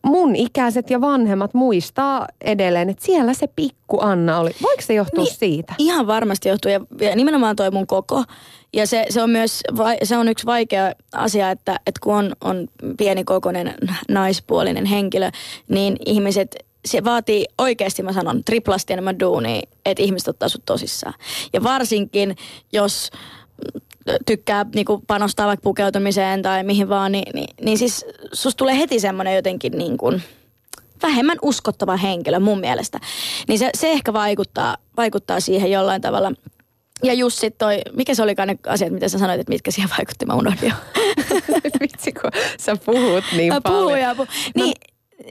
mun 0.06 0.36
ikäiset 0.36 0.90
ja 0.90 1.02
vanhemmat 1.02 1.54
muistaa 1.54 2.28
edelleen, 2.42 2.90
että 2.90 3.06
siellä 3.06 3.34
se 3.34 3.48
pikku 3.48 4.00
Anna 4.02 4.40
oli. 4.40 4.52
Voiko 4.62 4.82
se 4.82 4.94
johtua 4.94 5.24
Niin. 5.24 5.36
siitä? 5.36 5.74
Ihan 5.78 6.08
varmasti 6.08 6.50
johtuu 6.50 6.72
ja, 6.72 6.82
ja 7.02 7.16
nimenomaan 7.16 7.56
toi 7.56 7.72
mun 7.72 7.88
koko. 7.88 8.24
Ja 8.74 8.88
se, 8.88 9.06
se 9.10 9.22
on 9.22 9.30
myös, 9.30 9.62
se 10.04 10.18
on 10.18 10.28
yksi 10.28 10.46
vaikea 10.46 10.92
asia, 11.14 11.52
että, 11.52 11.80
että 11.88 12.00
kun 12.04 12.16
on, 12.16 12.34
on 12.44 12.68
pienikokoinen 12.98 13.74
naispuolinen 14.10 14.86
henkilö, 14.86 15.32
niin 15.70 15.98
ihmiset, 16.06 16.56
se 16.86 17.04
vaatii 17.04 17.46
oikeasti, 17.58 18.04
mä 18.04 18.14
sanon, 18.14 18.44
triplasti 18.44 18.94
enemmän 18.94 19.20
duunia, 19.20 19.62
että 19.86 20.04
ihmiset 20.04 20.28
ottaa 20.28 20.50
sut 20.50 20.66
tosissaan. 20.66 21.14
Ja 21.54 21.64
varsinkin, 21.64 22.36
jos 22.74 23.10
tykkää 24.26 24.66
niinku 24.76 25.04
panostaa 25.08 25.48
vaikka 25.48 25.64
pukeutumiseen 25.64 26.42
tai 26.42 26.64
mihin 26.64 26.90
vaan, 26.90 27.12
niin, 27.12 27.36
niin, 27.36 27.56
niin 27.62 27.78
siis 27.78 28.06
susta 28.34 28.58
tulee 28.58 28.78
heti 28.78 29.00
semmoinen 29.00 29.36
jotenkin 29.36 29.78
niin 29.78 29.98
kuin, 29.98 30.24
vähemmän 31.04 31.38
uskottava 31.42 31.98
henkilö 31.98 32.40
mun 32.40 32.60
mielestä. 32.60 33.00
Niin 33.48 33.60
se, 33.60 33.70
se 33.76 33.92
ehkä 33.92 34.14
vaikuttaa, 34.14 34.78
vaikuttaa 34.98 35.40
siihen 35.40 35.72
jollain 35.72 36.02
tavalla. 36.02 36.32
Ja 37.04 37.14
just 37.14 37.40
sit 37.40 37.58
toi, 37.58 37.82
mikä 37.94 38.16
se 38.16 38.24
olikaan 38.24 38.48
ne 38.48 38.58
asiat, 38.68 38.94
mitä 38.94 39.08
sä 39.08 39.20
sanoit, 39.20 39.40
että 39.40 39.52
mitkä 39.52 39.72
siihen 39.72 39.90
vaikutti, 39.98 40.26
mä 40.26 40.34
unohdin 40.34 40.70
jo. 40.70 40.76
Vitsi, 41.82 42.12
kun 42.12 42.32
sä 42.60 42.76
puhut 42.86 43.24
niin 43.38 43.54
Mä 43.54 43.62
paljon. 43.62 43.84
puhun 43.84 44.00
ja 44.00 44.16
puhun. 44.16 44.28
Niin, 44.56 44.74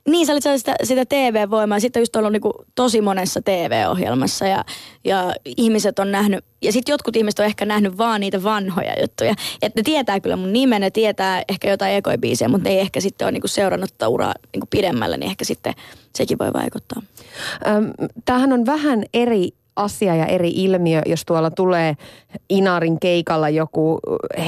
niin, 0.08 0.26
sä 0.26 0.32
olit 0.32 0.44
sitä, 0.56 0.74
sitä 0.82 1.04
TV-voimaa. 1.04 1.80
Sitten 1.80 2.00
just 2.00 2.16
ollut 2.16 2.32
niinku 2.32 2.52
tosi 2.74 3.00
monessa 3.00 3.42
TV-ohjelmassa 3.42 4.46
ja, 4.46 4.64
ja 5.04 5.34
ihmiset 5.56 5.98
on 5.98 6.12
nähnyt, 6.12 6.44
ja 6.62 6.72
sitten 6.72 6.92
jotkut 6.92 7.16
ihmiset 7.16 7.38
on 7.38 7.46
ehkä 7.46 7.64
nähnyt 7.64 7.98
vaan 7.98 8.20
niitä 8.20 8.42
vanhoja 8.42 9.00
juttuja. 9.00 9.34
Että 9.62 9.80
ne 9.80 9.82
tietää 9.82 10.20
kyllä 10.20 10.36
mun 10.36 10.52
nimen, 10.52 10.80
ne 10.80 10.90
tietää 10.90 11.42
ehkä 11.48 11.70
jotain 11.70 11.94
ekoibiisiä, 11.94 12.48
mutta 12.48 12.68
ne 12.68 12.74
ei 12.74 12.80
ehkä 12.80 13.00
sitten 13.00 13.26
ole 13.26 13.32
niinku 13.32 13.48
seurannut 13.48 13.90
uraa 14.08 14.34
niinku 14.52 14.66
pidemmälle, 14.70 15.16
niin 15.16 15.30
ehkä 15.30 15.44
sitten 15.44 15.74
sekin 16.16 16.38
voi 16.38 16.52
vaikuttaa. 16.52 17.02
Tämähän 18.24 18.52
on 18.52 18.66
vähän 18.66 19.04
eri 19.14 19.50
asia 19.76 20.16
ja 20.16 20.26
eri 20.26 20.50
ilmiö, 20.54 21.02
jos 21.06 21.24
tuolla 21.24 21.50
tulee 21.50 21.96
Inarin 22.48 23.00
keikalla 23.00 23.48
joku 23.48 23.98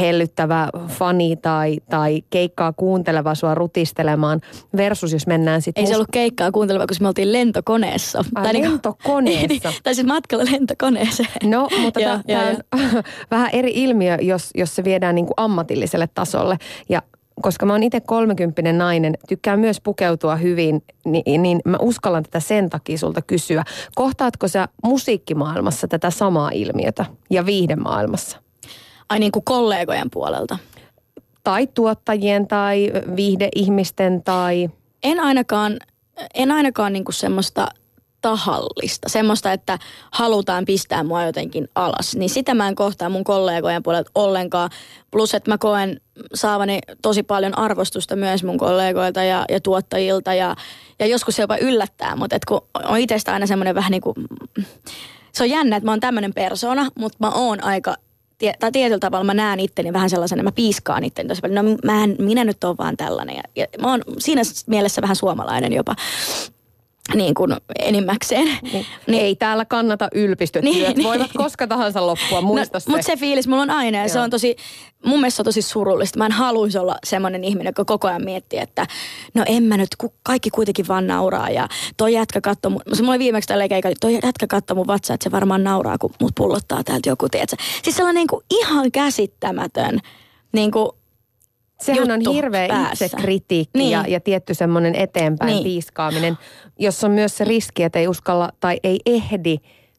hellyttävä 0.01 0.69
fani 0.89 1.37
tai, 1.37 1.77
tai 1.91 2.23
keikkaa 2.31 2.73
kuunteleva 2.73 3.35
sua 3.35 3.55
rutistelemaan 3.55 4.41
versus 4.77 5.13
jos 5.13 5.27
mennään 5.27 5.63
sitten... 5.63 5.83
Ei 5.85 5.89
se 5.89 5.95
ollut 5.95 6.09
keikkaa 6.13 6.53
kuunteleva, 6.53 6.87
koska 6.87 7.03
me 7.03 7.09
oltiin 7.09 7.33
lentokoneessa. 7.33 8.19
Ai, 8.35 8.45
tai 8.45 8.53
niinku- 8.53 8.71
lentokoneessa? 8.71 9.47
Niin, 9.47 9.61
tai 9.85 9.95
siis 9.95 10.07
matkalla 10.07 10.45
lentokoneeseen. 10.53 11.29
No, 11.45 11.69
mutta 11.81 12.01
tämä 12.01 12.23
on 12.49 12.83
vähän 13.31 13.51
eri 13.53 13.73
ilmiö, 13.75 14.19
jos, 14.21 14.51
jos 14.55 14.77
se 14.77 14.85
viedään 14.85 15.15
niin 15.15 15.27
kuin 15.27 15.35
ammatilliselle 15.37 16.09
tasolle. 16.15 16.59
Ja 16.89 17.03
koska 17.47 17.67
mä 17.67 17.73
oon 17.73 17.83
itse 17.83 18.01
kolmekymppinen 18.01 18.79
nainen, 18.79 19.15
tykkään 19.29 19.61
myös 19.61 19.81
pukeutua 19.81 20.37
hyvin, 20.37 20.83
niin, 21.05 21.43
niin 21.43 21.61
mä 21.65 21.77
uskallan 21.81 22.23
tätä 22.23 22.41
sen 22.41 22.71
takia 22.71 22.99
sulta 22.99 23.23
kysyä. 23.23 23.65
Kohtaatko 23.95 24.49
sä 24.49 24.69
musiikkimaailmassa 24.85 25.89
tätä 25.89 26.11
samaa 26.11 26.51
ilmiötä 26.51 27.05
ja 27.31 27.47
viihdemaailmassa? 27.47 28.39
Ai 29.09 29.19
niin 29.19 29.33
kuin 29.33 29.45
kollegojen 29.45 30.11
puolelta? 30.11 30.59
Tai 31.45 31.67
tuottajien 31.67 32.47
tai 32.47 32.93
viihdeihmisten 33.17 34.23
tai... 34.23 34.71
En 35.03 35.21
ainakaan, 35.21 35.77
en 36.35 36.53
ainakaan 36.53 36.93
niin 36.93 37.05
kuin 37.05 37.15
semmoista 37.15 37.69
tahallista, 38.27 39.09
semmoista, 39.09 39.53
että 39.53 39.79
halutaan 40.11 40.65
pistää 40.65 41.03
mua 41.03 41.25
jotenkin 41.25 41.69
alas, 41.75 42.17
niin 42.17 42.31
sitä 42.31 42.55
mä 42.55 42.69
en 42.69 42.75
kohtaa 42.75 43.09
mun 43.09 43.25
kollegojen 43.25 43.83
puolelta 43.83 44.11
ollenkaan. 44.15 44.71
Plus, 45.11 45.35
että 45.35 45.51
mä 45.51 45.59
koen 45.59 46.01
saavani 46.35 46.79
tosi 47.03 47.23
paljon 47.23 47.59
arvostusta 47.59 48.17
myös 48.17 48.45
mun 48.45 48.59
kollegoilta 48.59 49.25
ja, 49.25 49.45
ja 49.49 49.61
tuottajilta 49.61 50.35
ja, 50.35 50.57
ja 50.99 51.07
joskus 51.07 51.37
se 51.37 51.43
jopa 51.43 51.57
yllättää, 51.57 52.17
mutta 52.17 52.37
et 52.37 52.45
kun 52.45 52.61
on 52.85 52.99
itsestä 52.99 53.33
aina 53.33 53.47
semmoinen 53.47 53.75
vähän 53.75 53.91
niin 53.91 54.03
kuin, 54.03 54.15
se 55.33 55.43
on 55.43 55.51
jännä, 55.51 55.77
että 55.77 55.85
mä 55.85 55.93
oon 55.93 56.01
tämmöinen 56.01 56.35
persona, 56.35 56.89
mutta 56.99 57.19
mä 57.21 57.31
oon 57.31 57.65
aika 57.65 57.95
tai 58.61 58.73
tietyllä 58.73 58.99
tavalla 58.99 59.25
mä 59.25 59.35
näen 59.35 59.61
itteni 59.61 59.93
vähän 59.93 60.11
sellaisen, 60.11 60.39
että 60.39 60.51
mä 60.51 60.53
piiskaan 60.53 61.05
itteni 61.05 61.29
tosi 61.29 61.41
paljon. 61.41 61.65
No 61.65 61.77
mä 61.85 62.05
en, 62.05 62.17
minä 62.19 62.45
nyt 62.45 62.65
oon 62.65 62.79
vaan 62.79 62.97
tällainen. 62.97 63.37
Ja, 63.37 63.43
ja 63.57 63.67
mä 63.81 63.91
oon 63.91 64.03
siinä 64.19 64.43
mielessä 64.67 65.03
vähän 65.03 65.17
suomalainen 65.17 65.73
jopa 65.73 65.95
niin 67.15 67.35
kuin 67.35 67.57
enimmäkseen. 67.79 68.59
Niin. 68.63 68.87
niin. 69.07 69.23
Ei 69.23 69.37
täällä 69.37 69.65
kannata 69.65 70.09
ylpistyä. 70.15 70.63
Niin, 70.63 70.95
niin. 70.95 71.03
voivat 71.05 71.31
koska 71.37 71.67
tahansa 71.67 72.07
loppua, 72.07 72.41
no, 72.41 72.47
muista 72.47 72.77
no, 72.77 72.81
se. 72.81 72.91
Mutta 72.91 73.07
se 73.07 73.17
fiilis 73.17 73.49
mulla 73.49 73.63
on 73.63 73.71
aina 73.71 73.99
ja 73.99 74.05
Joo. 74.05 74.13
se 74.13 74.21
on 74.21 74.31
tosi, 74.31 74.57
mun 75.05 75.21
mielestä 75.21 75.37
se 75.37 75.43
on 75.43 75.45
tosi 75.45 75.63
surullista. 75.63 76.19
Mä 76.19 76.27
en 76.27 76.33
haluaisi 76.33 76.79
olla 76.79 76.97
semmoinen 77.05 77.45
ihminen, 77.45 77.71
joka 77.71 77.85
koko 77.85 78.09
ajan 78.09 78.25
miettii, 78.25 78.59
että 78.59 78.87
no 79.35 79.45
en 79.47 79.63
mä 79.63 79.77
nyt, 79.77 79.89
kaikki 80.23 80.51
kuitenkin 80.51 80.89
vaan 80.89 81.07
nauraa 81.07 81.51
ja 81.51 81.69
toi 81.97 82.13
jätkä 82.13 82.41
katsoo 82.41 82.71
mun, 82.71 82.83
mulla 82.99 83.11
oli 83.11 83.19
viimeksi 83.19 83.49
tällä 83.49 83.69
keikalla, 83.69 83.97
toi 84.01 84.15
jätkä 84.15 84.47
katsoo 84.47 84.75
mun 84.75 84.87
vatsaa, 84.87 85.15
että 85.15 85.25
se 85.25 85.33
varmaan 85.33 85.65
nauraa, 85.65 85.99
kun 85.99 86.11
mut 86.21 86.33
pullottaa 86.35 86.85
täältä 86.85 87.09
joku, 87.09 87.29
tiedätkö? 87.29 87.57
Siis 87.83 87.97
sellainen 87.97 88.21
niin 88.21 88.29
kuin 88.29 88.45
ihan 88.51 88.93
käsittämätön, 88.93 90.01
niin 90.53 90.71
kuin 90.71 90.91
Sehän 91.81 92.11
on 92.11 92.21
hirveä 92.35 92.91
itsekritiikki 92.93 93.79
niin. 93.79 93.91
ja, 93.91 94.05
ja 94.09 94.21
tietty 94.21 94.55
semmoinen 94.55 94.95
eteenpäin 94.95 95.53
niin. 95.53 95.65
piiskaaminen, 95.65 96.39
jossa 96.79 97.07
on 97.07 97.13
myös 97.13 97.37
se 97.37 97.45
riski, 97.45 97.83
että 97.83 97.99
ei 97.99 98.09
uskalla 98.09 98.53
tai 98.61 98.81
ei 98.85 99.01
ehdi 99.07 99.57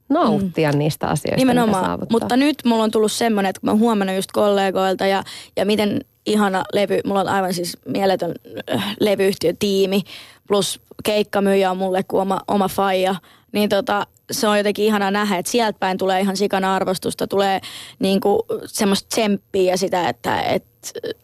nauttia 0.09 0.71
mm. 0.71 0.77
niistä 0.77 1.07
asioista, 1.07 1.37
Nimenomaan. 1.37 1.99
Mutta 2.11 2.37
nyt 2.37 2.57
mulla 2.65 2.83
on 2.83 2.91
tullut 2.91 3.11
semmoinen, 3.11 3.49
että 3.49 3.59
kun 3.59 3.67
mä 3.67 3.71
oon 3.71 3.79
huomannut 3.79 4.15
just 4.15 4.31
kollegoilta 4.31 5.05
ja, 5.05 5.23
ja 5.55 5.65
miten 5.65 5.99
ihana 6.25 6.63
levy, 6.73 6.99
mulla 7.05 7.21
on 7.21 7.27
aivan 7.27 7.53
siis 7.53 7.77
mieletön 7.87 8.31
äh, 8.73 8.95
levyyhtiötiimi, 8.99 10.01
plus 10.47 10.81
keikkamyyjä 11.03 11.71
on 11.71 11.77
mulle 11.77 12.03
kuin 12.03 12.21
oma, 12.21 12.39
oma 12.47 12.67
faija, 12.67 13.15
niin 13.51 13.69
tota, 13.69 14.07
se 14.31 14.47
on 14.47 14.57
jotenkin 14.57 14.85
ihana 14.85 15.11
nähdä, 15.11 15.37
että 15.37 15.51
sieltä 15.51 15.79
päin 15.79 15.97
tulee 15.97 16.21
ihan 16.21 16.37
sikana 16.37 16.75
arvostusta, 16.75 17.27
tulee 17.27 17.61
niinku 17.99 18.45
semmoista 18.65 19.09
tsemppiä 19.09 19.71
ja 19.73 19.77
sitä, 19.77 20.09
että 20.09 20.41
et, 20.41 20.63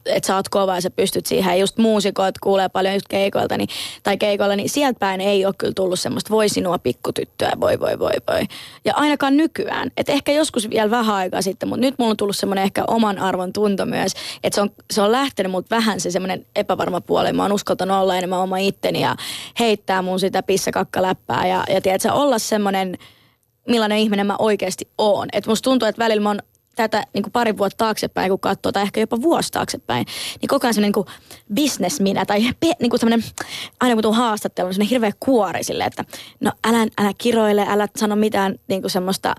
et 0.05 0.24
sä 0.24 0.36
oot 0.36 0.50
kova 0.50 0.75
ja 0.75 0.81
sä 0.81 0.89
pystyt 0.89 1.25
siihen. 1.25 1.60
Just 1.60 1.77
muusikot 1.77 2.38
kuulee 2.38 2.69
paljon 2.69 2.93
just 2.93 3.07
keikoilta 3.07 3.57
niin, 3.57 3.69
tai 4.03 4.17
keikoilla, 4.17 4.55
niin 4.55 4.69
sieltä 4.69 5.00
päin 5.00 5.22
ei 5.22 5.45
ole 5.45 5.53
kyllä 5.57 5.74
tullut 5.75 6.00
semmoista 6.00 6.29
voi 6.29 6.50
sinua 6.50 6.77
pikkutyttöä, 6.77 7.51
voi 7.60 7.79
voi 7.79 8.00
voi 8.00 8.13
voi. 8.31 8.41
Ja 8.86 8.93
ainakaan 8.95 9.38
nykyään. 9.38 9.91
Että 9.98 10.12
ehkä 10.12 10.31
joskus 10.31 10.69
vielä 10.69 10.91
vähän 10.91 11.15
aikaa 11.15 11.41
sitten, 11.41 11.69
mutta 11.69 11.81
nyt 11.81 11.95
mulla 11.98 12.12
on 12.12 12.17
tullut 12.17 12.36
semmoinen 12.36 12.63
ehkä 12.63 12.83
oman 12.88 13.19
arvon 13.19 13.53
tunto 13.53 13.86
myös, 13.86 14.13
että 14.43 14.55
se 14.55 14.62
on, 14.62 14.69
se 14.91 15.01
on 15.01 15.12
lähtenyt 15.12 15.51
mut 15.51 15.69
vähän 15.72 16.00
se 16.00 16.12
semmoinen 16.12 16.45
epävarma 16.55 17.01
puoli. 17.01 17.33
Mä 17.33 17.41
oon 17.41 17.51
uskaltanut 17.51 17.98
olla 17.98 18.17
enemmän 18.17 18.39
oma 18.39 18.57
itteni 18.57 19.01
ja 19.01 19.15
heittää 19.60 20.01
mun 20.01 20.19
sitä 20.19 20.43
pissakakkaläppää 20.43 21.48
ja, 21.48 21.63
ja 21.69 21.81
tiedätkö, 21.81 22.13
olla 22.13 22.39
semmoinen 22.39 22.92
millainen 23.70 23.98
ihminen 23.98 24.27
mä 24.27 24.36
oikeasti 24.39 24.88
oon. 24.98 25.27
Että 25.34 25.50
musta 25.50 25.70
tuntuu, 25.70 25.88
että 25.88 26.03
välillä 26.03 26.22
mä 26.22 26.29
oon 26.29 26.39
tätä 26.75 27.03
niin 27.13 27.24
kuin 27.24 27.32
pari 27.32 27.58
vuotta 27.58 27.77
taaksepäin, 27.77 28.29
kun 28.29 28.39
katsoo, 28.39 28.72
tai 28.72 28.84
ehkä 28.84 29.00
jopa 29.00 29.22
vuosi 29.22 29.51
taaksepäin, 29.51 30.05
niin 30.41 30.48
koko 30.48 30.67
ajan 30.67 30.74
semmoinen 30.74 31.03
niin 31.05 31.55
business 31.55 32.00
minä, 32.00 32.25
tai 32.25 32.41
pe, 32.60 32.72
niin 32.79 32.89
kuin 32.89 33.00
semmoinen, 33.00 33.29
aina 33.79 33.96
kun 33.96 34.03
tuun 34.03 34.15
haastattelu, 34.15 34.67
niin 34.67 34.74
semmoinen 34.74 34.89
hirveä 34.89 35.12
kuori 35.20 35.63
sille, 35.63 35.84
että 35.84 36.05
no 36.39 36.51
älä, 36.67 36.88
älä 36.98 37.12
kiroile, 37.17 37.65
älä 37.70 37.88
sano 37.96 38.15
mitään 38.15 38.55
niin 38.67 38.82
kuin 38.82 38.91
semmoista, 38.91 39.36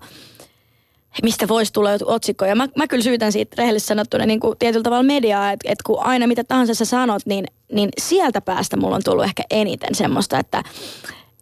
mistä 1.23 1.49
voisi 1.49 1.73
tulla 1.73 1.93
joku 1.93 2.04
otsikko. 2.07 2.45
Ja 2.45 2.54
mä, 2.54 2.69
mä 2.76 2.87
kyllä 2.87 3.04
syytän 3.04 3.33
siitä 3.33 3.54
rehellisesti 3.59 3.88
sanottuna 3.88 4.26
niin 4.26 4.40
kuin 4.40 4.59
tietyllä 4.59 4.83
tavalla 4.83 5.02
mediaa, 5.02 5.52
että, 5.52 5.69
että 5.73 5.83
kun 5.87 6.02
aina 6.02 6.26
mitä 6.26 6.45
tahansa 6.45 6.75
sä 6.75 6.85
sanot, 6.85 7.23
niin, 7.26 7.45
niin 7.73 7.88
sieltä 7.99 8.40
päästä 8.40 8.76
mulla 8.76 8.97
on 8.97 9.02
tullut 9.04 9.25
ehkä 9.25 9.43
eniten 9.50 9.95
semmoista, 9.95 10.38
että 10.38 10.62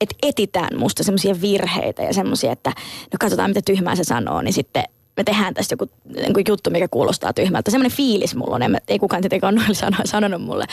että 0.02 0.16
etitään 0.22 0.78
musta 0.78 1.02
semmoisia 1.02 1.40
virheitä 1.40 2.02
ja 2.02 2.14
semmoisia, 2.14 2.52
että 2.52 2.70
no 3.12 3.16
katsotaan 3.20 3.50
mitä 3.50 3.62
tyhmää 3.64 3.96
se 3.96 4.04
sanoo, 4.04 4.42
niin 4.42 4.52
sitten 4.52 4.84
me 5.16 5.24
tehdään 5.24 5.54
tästä 5.54 5.72
joku 5.72 5.88
niin 6.14 6.44
juttu, 6.48 6.70
mikä 6.70 6.88
kuulostaa 6.88 7.32
tyhmältä. 7.32 7.70
Semmoinen 7.70 7.96
fiilis 7.96 8.34
mulla 8.34 8.54
on, 8.54 8.78
ei 8.88 8.98
kukaan 8.98 9.22
tietenkään 9.22 9.54
ole 9.54 9.60
noilla 9.66 10.04
sanonut 10.04 10.42
mulle. 10.42 10.64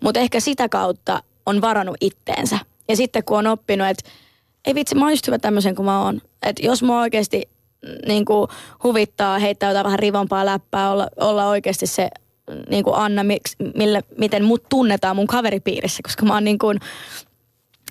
Mutta 0.00 0.20
ehkä 0.20 0.40
sitä 0.40 0.68
kautta 0.68 1.22
on 1.46 1.60
varannut 1.60 1.96
itteensä. 2.00 2.58
Ja 2.88 2.96
sitten 2.96 3.24
kun 3.24 3.38
on 3.38 3.46
oppinut, 3.46 3.88
että 3.88 4.10
ei 4.66 4.74
vitsi, 4.74 4.94
mä 4.94 5.04
oon 5.04 5.12
just 5.12 5.26
hyvä 5.26 5.38
tämmöisen 5.38 5.74
kuin 5.74 5.86
mä 5.86 6.02
oon. 6.02 6.20
Että 6.42 6.66
jos 6.66 6.82
mä 6.82 7.00
oikeasti 7.00 7.48
niin 8.06 8.24
kuin 8.24 8.48
huvittaa 8.84 9.38
heittää 9.38 9.70
jotain 9.70 9.84
vähän 9.84 9.98
rivompaa 9.98 10.46
läppää, 10.46 10.90
olla, 10.90 11.08
olla 11.20 11.48
oikeasti 11.48 11.86
se 11.86 12.10
niin 12.70 12.84
kuin 12.84 12.96
Anna, 12.96 13.24
miksi, 13.24 13.56
mille, 13.74 14.02
miten 14.18 14.44
mut 14.44 14.62
tunnetaan 14.68 15.16
mun 15.16 15.26
kaveripiirissä, 15.26 16.00
koska 16.02 16.26
mä 16.26 16.34
oon 16.34 16.44
niin 16.44 16.58
kuin, 16.58 16.78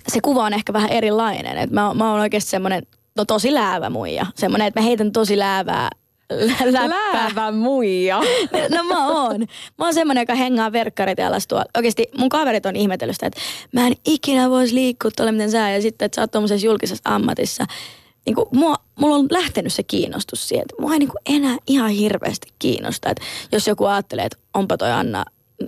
se 0.08 0.20
kuva 0.20 0.44
on 0.44 0.54
ehkä 0.54 0.72
vähän 0.72 0.90
erilainen. 0.90 1.58
Et 1.58 1.70
mä, 1.70 1.94
mä 1.94 2.10
oon 2.10 2.20
oikeasti 2.20 2.50
semmoinen 2.50 2.82
no, 3.16 3.24
tosi 3.24 3.54
läävä 3.54 3.90
muija. 3.90 4.26
Semmoinen, 4.34 4.68
että 4.68 4.80
mä 4.80 4.84
heitän 4.84 5.12
tosi 5.12 5.38
läävää 5.38 5.90
läppää. 6.30 6.88
Läävä 6.88 7.52
muija. 7.52 8.20
no 8.76 8.84
mä 8.84 9.08
oon. 9.08 9.40
Mä 9.78 9.84
oon 9.84 9.94
semmoinen, 9.94 10.22
joka 10.22 10.34
hengaa 10.34 10.72
verkkarit 10.72 11.18
ja 11.18 11.30
tuolla. 11.48 11.64
Oikeasti 11.76 12.06
mun 12.18 12.28
kaverit 12.28 12.66
on 12.66 12.76
ihmetellyt 12.76 13.16
sitä, 13.16 13.26
että 13.26 13.40
mä 13.72 13.86
en 13.86 13.94
ikinä 14.06 14.50
voisi 14.50 14.74
liikkua 14.74 15.10
tuolla 15.16 15.32
miten 15.32 15.50
sä. 15.50 15.70
Ja 15.70 15.82
sitten, 15.82 16.06
että 16.06 16.16
sä 16.16 16.22
oot 16.22 16.30
tuommoisessa 16.30 16.66
julkisessa 16.66 17.14
ammatissa. 17.14 17.64
Niin 18.26 18.34
kuin, 18.34 18.46
mua, 18.52 18.74
mulla 19.00 19.16
on 19.16 19.26
lähtenyt 19.30 19.72
se 19.72 19.82
kiinnostus 19.82 20.48
siitä. 20.48 20.74
Mua 20.80 20.92
ei 20.92 20.98
niin 20.98 21.08
kuin 21.08 21.36
enää 21.36 21.56
ihan 21.66 21.90
hirveästi 21.90 22.48
kiinnosta. 22.58 23.10
Että 23.10 23.22
jos 23.52 23.66
joku 23.66 23.84
ajattelee, 23.84 24.24
että 24.24 24.38
onpa 24.54 24.76
toi 24.76 24.92
Anna 24.92 25.24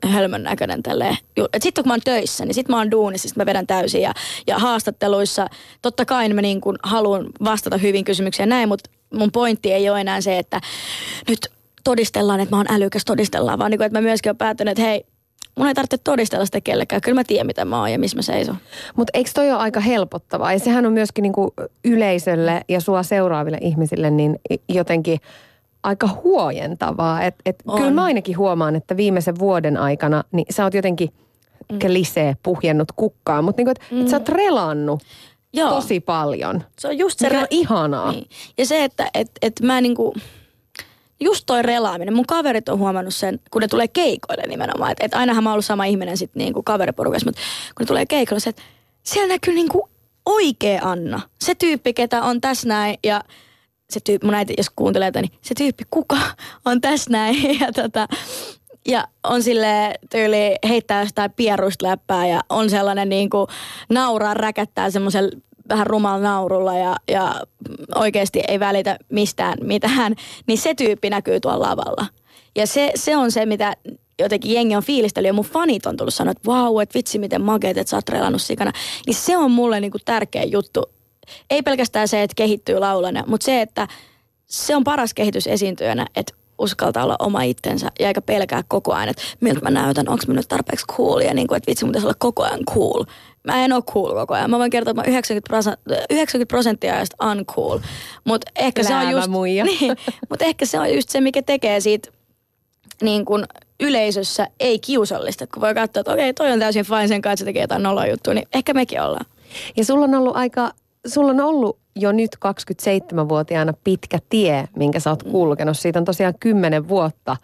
hölmön 0.06 0.42
näköinen 0.42 0.82
tälleen. 0.82 1.16
Sitten 1.58 1.84
kun 1.84 1.88
mä 1.90 1.94
oon 1.94 2.00
töissä, 2.04 2.44
niin 2.44 2.54
sitten 2.54 2.74
mä 2.74 2.78
oon 2.78 2.90
duunissa, 2.90 3.28
sit 3.28 3.36
mä 3.36 3.46
vedän 3.46 3.66
täysin 3.66 4.02
ja, 4.02 4.12
ja 4.46 4.58
haastatteluissa. 4.58 5.46
Totta 5.82 6.04
kai 6.04 6.28
mä 6.28 6.42
niin 6.42 6.60
kuin 6.60 6.76
haluan 6.82 7.26
vastata 7.44 7.76
hyvin 7.76 8.04
kysymyksiä 8.04 8.46
näin, 8.46 8.68
mutta 8.68 8.90
mun 9.14 9.32
pointti 9.32 9.72
ei 9.72 9.90
ole 9.90 10.00
enää 10.00 10.20
se, 10.20 10.38
että 10.38 10.60
nyt 11.28 11.38
todistellaan, 11.84 12.40
että 12.40 12.56
mä 12.56 12.56
oon 12.56 12.72
älykäs, 12.72 13.04
todistellaan, 13.04 13.58
vaan 13.58 13.70
niin 13.70 13.78
kuin, 13.78 13.86
että 13.86 13.98
mä 13.98 14.02
myöskin 14.02 14.30
oon 14.30 14.36
päättänyt, 14.36 14.72
että 14.72 14.82
hei, 14.82 15.04
mun 15.58 15.68
ei 15.68 15.74
tarvitse 15.74 15.98
todistella 15.98 16.44
sitä 16.44 16.60
kellekään. 16.60 17.02
Kyllä 17.02 17.20
mä 17.20 17.24
tiedän, 17.24 17.46
mitä 17.46 17.64
mä 17.64 17.80
oon 17.80 17.92
ja 17.92 17.98
missä 17.98 18.16
mä 18.16 18.22
seison. 18.22 18.56
Mutta 18.96 19.10
eikö 19.14 19.30
toi 19.34 19.50
ole 19.50 19.58
aika 19.58 19.80
helpottavaa? 19.80 20.52
Ja 20.52 20.58
sehän 20.58 20.86
on 20.86 20.92
myöskin 20.92 21.22
niinku 21.22 21.54
yleisölle 21.84 22.64
ja 22.68 22.80
sua 22.80 23.02
seuraaville 23.02 23.58
ihmisille 23.60 24.10
niin 24.10 24.40
jotenkin– 24.68 25.20
aika 25.86 26.08
huojentavaa. 26.24 27.22
Et, 27.22 27.34
et 27.46 27.62
kyllä 27.76 27.90
mä 27.90 28.04
ainakin 28.04 28.38
huomaan, 28.38 28.76
että 28.76 28.96
viimeisen 28.96 29.38
vuoden 29.38 29.76
aikana 29.76 30.24
niin 30.32 30.46
sä 30.50 30.64
oot 30.64 30.74
jotenkin 30.74 31.08
mm. 31.72 31.78
klisee 31.78 32.36
puhjennut 32.42 32.92
kukkaan, 32.96 33.44
mutta 33.44 33.62
niin 33.62 33.70
että 33.70 33.84
mm. 33.90 34.00
et 34.00 34.08
sä 34.08 34.16
oot 34.16 34.28
relannut 34.28 35.02
Joo. 35.52 35.70
tosi 35.70 36.00
paljon. 36.00 36.64
Se 36.78 36.88
on 36.88 36.98
just 36.98 37.18
se. 37.18 37.28
Mikä 37.28 37.40
on 37.40 37.46
ihanaa. 37.50 38.12
Niin. 38.12 38.26
Ja 38.58 38.66
se, 38.66 38.84
että 38.84 39.10
et, 39.14 39.30
et 39.42 39.60
mä 39.60 39.80
niinku, 39.80 40.14
just 41.20 41.44
toi 41.46 41.62
relaaminen. 41.62 42.14
Mun 42.14 42.26
kaverit 42.26 42.68
on 42.68 42.78
huomannut 42.78 43.14
sen, 43.14 43.40
kun 43.50 43.62
ne 43.62 43.68
tulee 43.68 43.88
keikoille 43.88 44.44
nimenomaan. 44.46 44.92
Että 44.92 45.04
et 45.04 45.14
ainahan 45.14 45.44
mä 45.44 45.50
oon 45.50 45.54
ollut 45.54 45.64
sama 45.64 45.84
ihminen 45.84 46.16
sitten 46.16 46.40
niinku 46.40 46.62
kaveriporukassa, 46.62 47.26
mutta 47.26 47.40
kun 47.76 47.84
ne 47.84 47.86
tulee 47.86 48.06
keikoille, 48.06 48.40
se, 48.40 48.50
että 48.50 48.62
siellä 49.02 49.34
näkyy 49.34 49.54
niinku 49.54 49.88
oikea 50.26 50.80
Anna. 50.82 51.20
Se 51.40 51.54
tyyppi, 51.54 51.94
ketä 51.94 52.22
on 52.22 52.40
tässä 52.40 52.68
näin 52.68 52.98
ja 53.04 53.20
se 53.90 54.00
tyyppi, 54.00 54.26
mun 54.26 54.34
äiti 54.34 54.54
jos 54.58 54.70
kuuntelee 54.76 55.10
niin 55.14 55.32
se 55.42 55.54
tyyppi, 55.54 55.84
kuka 55.90 56.18
on 56.64 56.80
tässä 56.80 57.10
näin 57.10 57.36
ja 57.60 57.72
tota, 57.72 58.08
ja 58.88 59.08
on 59.24 59.42
sille 59.42 59.94
tyyli 60.10 60.56
heittää 60.68 61.02
jostain 61.02 61.32
pieruista 61.32 61.86
läppää 61.86 62.26
ja 62.26 62.40
on 62.48 62.70
sellainen 62.70 63.08
niin 63.08 63.30
kuin 63.30 63.46
nauraa, 63.90 64.34
räkättää 64.34 64.90
semmoisella 64.90 65.30
vähän 65.68 65.86
rumalla 65.86 66.28
naurulla 66.28 66.78
ja, 66.78 66.96
ja 67.08 67.40
oikeasti 67.94 68.42
ei 68.48 68.60
välitä 68.60 68.96
mistään 69.08 69.58
mitään, 69.62 70.14
niin 70.46 70.58
se 70.58 70.74
tyyppi 70.74 71.10
näkyy 71.10 71.40
tuolla 71.40 71.68
lavalla. 71.68 72.06
Ja 72.56 72.66
se, 72.66 72.92
se 72.94 73.16
on 73.16 73.32
se, 73.32 73.46
mitä 73.46 73.76
jotenkin 74.18 74.52
jengi 74.52 74.76
on 74.76 74.82
fiilistellyt 74.82 75.26
ja 75.26 75.32
mun 75.32 75.44
fanit 75.44 75.86
on 75.86 75.96
tullut 75.96 76.14
sanoa, 76.14 76.30
että 76.30 76.46
vau, 76.46 76.78
että 76.78 76.94
vitsi 76.94 77.18
miten 77.18 77.42
makeet, 77.42 77.78
että 77.78 77.90
sä 77.90 77.96
oot 77.96 78.40
sikana. 78.40 78.72
Niin 79.06 79.14
se 79.14 79.36
on 79.36 79.50
mulle 79.50 79.80
niinku 79.80 79.98
tärkeä 80.04 80.44
juttu. 80.44 80.95
Ei 81.50 81.62
pelkästään 81.62 82.08
se, 82.08 82.22
että 82.22 82.34
kehittyy 82.34 82.78
laulana, 82.78 83.24
mutta 83.26 83.44
se, 83.44 83.60
että 83.60 83.88
se 84.46 84.76
on 84.76 84.84
paras 84.84 85.14
kehitys 85.14 85.46
esiintyjänä, 85.46 86.06
että 86.16 86.34
uskaltaa 86.58 87.04
olla 87.04 87.16
oma 87.18 87.42
itsensä 87.42 87.90
ja 87.98 88.08
eikä 88.08 88.22
pelkää 88.22 88.64
koko 88.68 88.92
ajan, 88.94 89.08
että 89.08 89.22
miltä 89.40 89.60
mä 89.60 89.70
näytän, 89.70 90.08
onko 90.08 90.24
mä 90.28 90.34
nyt 90.34 90.48
tarpeeksi 90.48 90.86
cool 90.86 91.20
ja 91.20 91.34
niin 91.34 91.46
kuin, 91.46 91.56
että 91.56 91.70
vitsi 91.70 91.84
mun 91.84 91.96
olla 92.02 92.14
koko 92.18 92.42
ajan 92.42 92.64
cool. 92.64 93.04
Mä 93.44 93.64
en 93.64 93.72
ole 93.72 93.82
cool 93.82 94.14
koko 94.14 94.34
ajan. 94.34 94.50
Mä 94.50 94.58
voin 94.58 94.70
kertoa, 94.70 94.90
että 94.90 95.02
mä 95.02 95.08
90 95.08 95.48
prosenttia, 95.48 95.96
90 96.10 96.48
prosenttia 96.48 96.94
ajasta 96.94 97.30
uncool. 97.30 97.78
Mutta 98.24 98.50
ehkä 98.56 98.82
se 98.82 98.96
on 98.96 99.10
just, 99.10 99.28
niin, 99.80 99.96
mut 100.30 100.42
ehkä 100.42 100.66
se 100.66 100.80
on 100.80 100.94
just 100.94 101.08
se, 101.08 101.20
mikä 101.20 101.42
tekee 101.42 101.80
siitä 101.80 102.10
niin 103.02 103.24
kuin 103.24 103.44
yleisössä 103.80 104.48
ei 104.60 104.78
kiusallista. 104.78 105.46
Kun 105.46 105.60
voi 105.60 105.74
katsoa, 105.74 106.00
että 106.00 106.12
okei, 106.12 106.34
toi 106.34 106.52
on 106.52 106.58
täysin 106.58 106.84
fine 106.84 107.08
sen 107.08 107.22
kanssa, 107.22 107.32
että 107.32 107.38
se 107.38 107.44
tekee 107.44 107.62
jotain 107.62 107.82
noloa 107.82 108.06
juttua, 108.06 108.34
niin 108.34 108.48
ehkä 108.54 108.74
mekin 108.74 109.02
ollaan. 109.02 109.26
Ja 109.76 109.84
sulla 109.84 110.04
on 110.04 110.14
ollut 110.14 110.36
aika, 110.36 110.72
sulla 111.06 111.30
on 111.30 111.40
ollut 111.40 111.78
jo 111.96 112.12
nyt 112.12 112.36
27-vuotiaana 112.36 113.72
pitkä 113.84 114.18
tie, 114.28 114.68
minkä 114.76 115.00
sä 115.00 115.10
oot 115.10 115.24
mm. 115.24 115.30
kulkenut. 115.30 115.78
Siitä 115.78 115.98
on 115.98 116.04
tosiaan 116.04 116.34
10 116.40 116.88
vuotta 116.88 117.36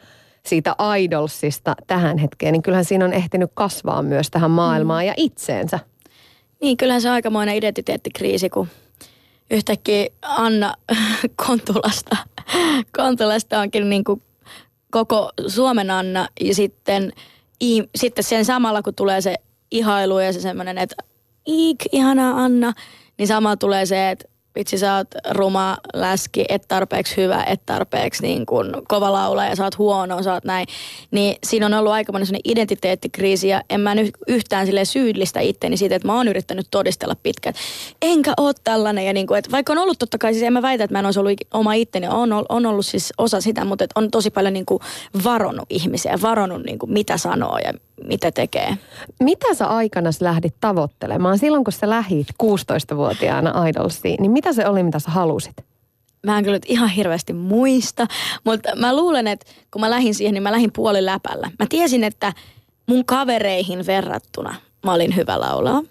siitä 0.47 0.77
idolsista 0.99 1.75
tähän 1.87 2.19
hetkeen, 2.19 2.53
niin 2.53 2.63
kyllähän 2.63 2.85
siinä 2.85 3.05
on 3.05 3.13
ehtinyt 3.13 3.51
kasvaa 3.55 4.03
myös 4.03 4.31
tähän 4.31 4.51
maailmaan 4.51 5.05
mm. 5.05 5.07
ja 5.07 5.15
itseensä. 5.17 5.79
Niin, 6.61 6.77
kyllähän 6.77 7.03
se 7.03 7.09
on 7.09 7.15
aikamoinen 7.15 7.57
identiteettikriisi, 7.57 8.51
kun 8.51 8.69
yhtäkkiä 9.51 10.07
Anna 10.23 10.75
Kontulasta, 11.47 12.17
Kontulasta 12.97 13.61
onkin 13.61 13.91
niin 13.91 14.05
kuin 14.05 14.23
koko 14.91 15.31
Suomen 15.47 15.91
Anna 15.91 16.29
ja 16.41 16.55
sitten, 16.55 17.13
i, 17.63 17.83
sitten 17.97 18.25
sen 18.25 18.45
samalla 18.45 18.83
kun 18.83 18.95
tulee 18.95 19.21
se 19.21 19.35
ihailu 19.71 20.19
ja 20.19 20.33
se 20.33 20.41
semmoinen, 20.41 20.79
että 20.79 20.97
iik, 21.49 21.79
ihanaa 21.93 22.45
Anna, 22.45 22.73
niin 23.19 23.29
samalla 23.29 23.57
tulee 23.57 23.87
se, 23.87 24.11
että 24.11 24.33
vitsi 24.59 24.79
sä 24.79 24.97
oot 24.97 25.09
ruma, 25.31 25.77
läski, 25.95 26.45
et 26.49 26.65
tarpeeksi 26.69 27.17
hyvä, 27.17 27.45
et 27.45 27.61
tarpeeksi 27.67 28.23
niin 28.23 28.47
kuin 28.47 28.73
kova 28.89 29.13
laula 29.13 29.45
ja 29.45 29.57
sä 29.57 29.65
oot 29.65 29.79
huono, 29.79 30.23
sä 30.23 30.33
oot 30.33 30.45
näin. 30.45 30.67
Niin 31.11 31.37
siinä 31.45 31.67
on 31.67 31.75
ollut 31.75 31.93
aika 31.93 32.13
sellainen 32.13 32.41
identiteettikriisi 32.45 33.49
ja 33.49 33.63
en 33.71 33.81
mä 33.81 33.95
nyt 33.95 34.11
yhtään 34.29 34.67
sille 34.67 34.85
syyllistä 34.85 35.41
itteni 35.41 35.77
siitä, 35.77 35.97
että 35.97 36.09
mä 36.09 36.17
oon 36.17 36.29
yrittänyt 36.29 36.67
todistella 36.71 37.17
pitkään. 37.23 37.55
Enkä 38.03 38.33
oo 38.37 38.53
tällainen 38.65 39.07
ja 39.07 39.13
niin 39.13 39.27
kuin, 39.27 39.39
että 39.39 39.51
vaikka 39.51 39.73
on 39.73 39.79
ollut 39.79 39.99
totta 39.99 40.19
kai, 40.19 40.33
siis 40.33 40.45
en 40.45 40.53
mä 40.53 40.63
väitä, 40.63 40.85
että 40.85 40.95
mä 40.95 40.99
en 40.99 41.05
olisi 41.05 41.21
ollut 41.21 41.41
oma 41.55 41.75
itteni, 41.75 42.09
on, 42.09 42.33
on 42.49 42.67
ollut 42.67 42.87
siis 42.87 43.13
osa 43.19 43.41
sitä, 43.41 43.65
mutta 43.65 43.85
on 43.95 44.11
tosi 44.11 44.31
paljon 44.31 44.55
niin 44.55 44.67
kuin 44.67 44.81
varonnut 45.25 45.67
ihmisiä, 45.71 46.19
varonnut 46.23 46.63
niin 46.65 46.79
mitä 46.87 47.19
sanoo 47.19 47.59
ja 47.59 47.73
mitä 48.07 48.33
tekee. 48.33 48.79
Mitä 49.21 49.55
sä 49.55 49.67
aikana 49.67 50.11
lähdit 50.21 50.55
tavoittelemaan? 50.61 51.39
Silloin 51.39 51.65
kun 51.65 51.73
sä 51.73 51.91
lähit 51.91 52.27
16-vuotiaana 52.43 53.67
Idolsiin, 53.67 54.17
niin 54.21 54.33
mitä 54.33 54.53
se 54.53 54.67
oli, 54.67 54.83
mitä 54.83 54.99
sä 54.99 55.11
halusit? 55.11 55.57
Mä 56.27 56.39
en 56.39 56.45
kyllä 56.45 56.59
ihan 56.67 56.89
hirveästi 56.89 57.33
muista, 57.33 58.07
mutta 58.45 58.77
mä 58.77 58.97
luulen, 58.97 59.27
että 59.27 59.47
kun 59.71 59.81
mä 59.81 59.91
lähdin 59.91 60.15
siihen, 60.15 60.35
niin 60.35 60.43
mä 60.43 60.53
lähdin 60.53 60.73
puoli 60.73 61.05
läpällä. 61.05 61.51
Mä 61.59 61.67
tiesin, 61.69 62.05
että 62.05 62.33
mun 62.87 63.05
kavereihin 63.05 63.87
verrattuna 63.87 64.55
mä 64.85 64.95
olin 64.95 65.17
hyvä 65.17 65.41
laulaa. 65.41 65.83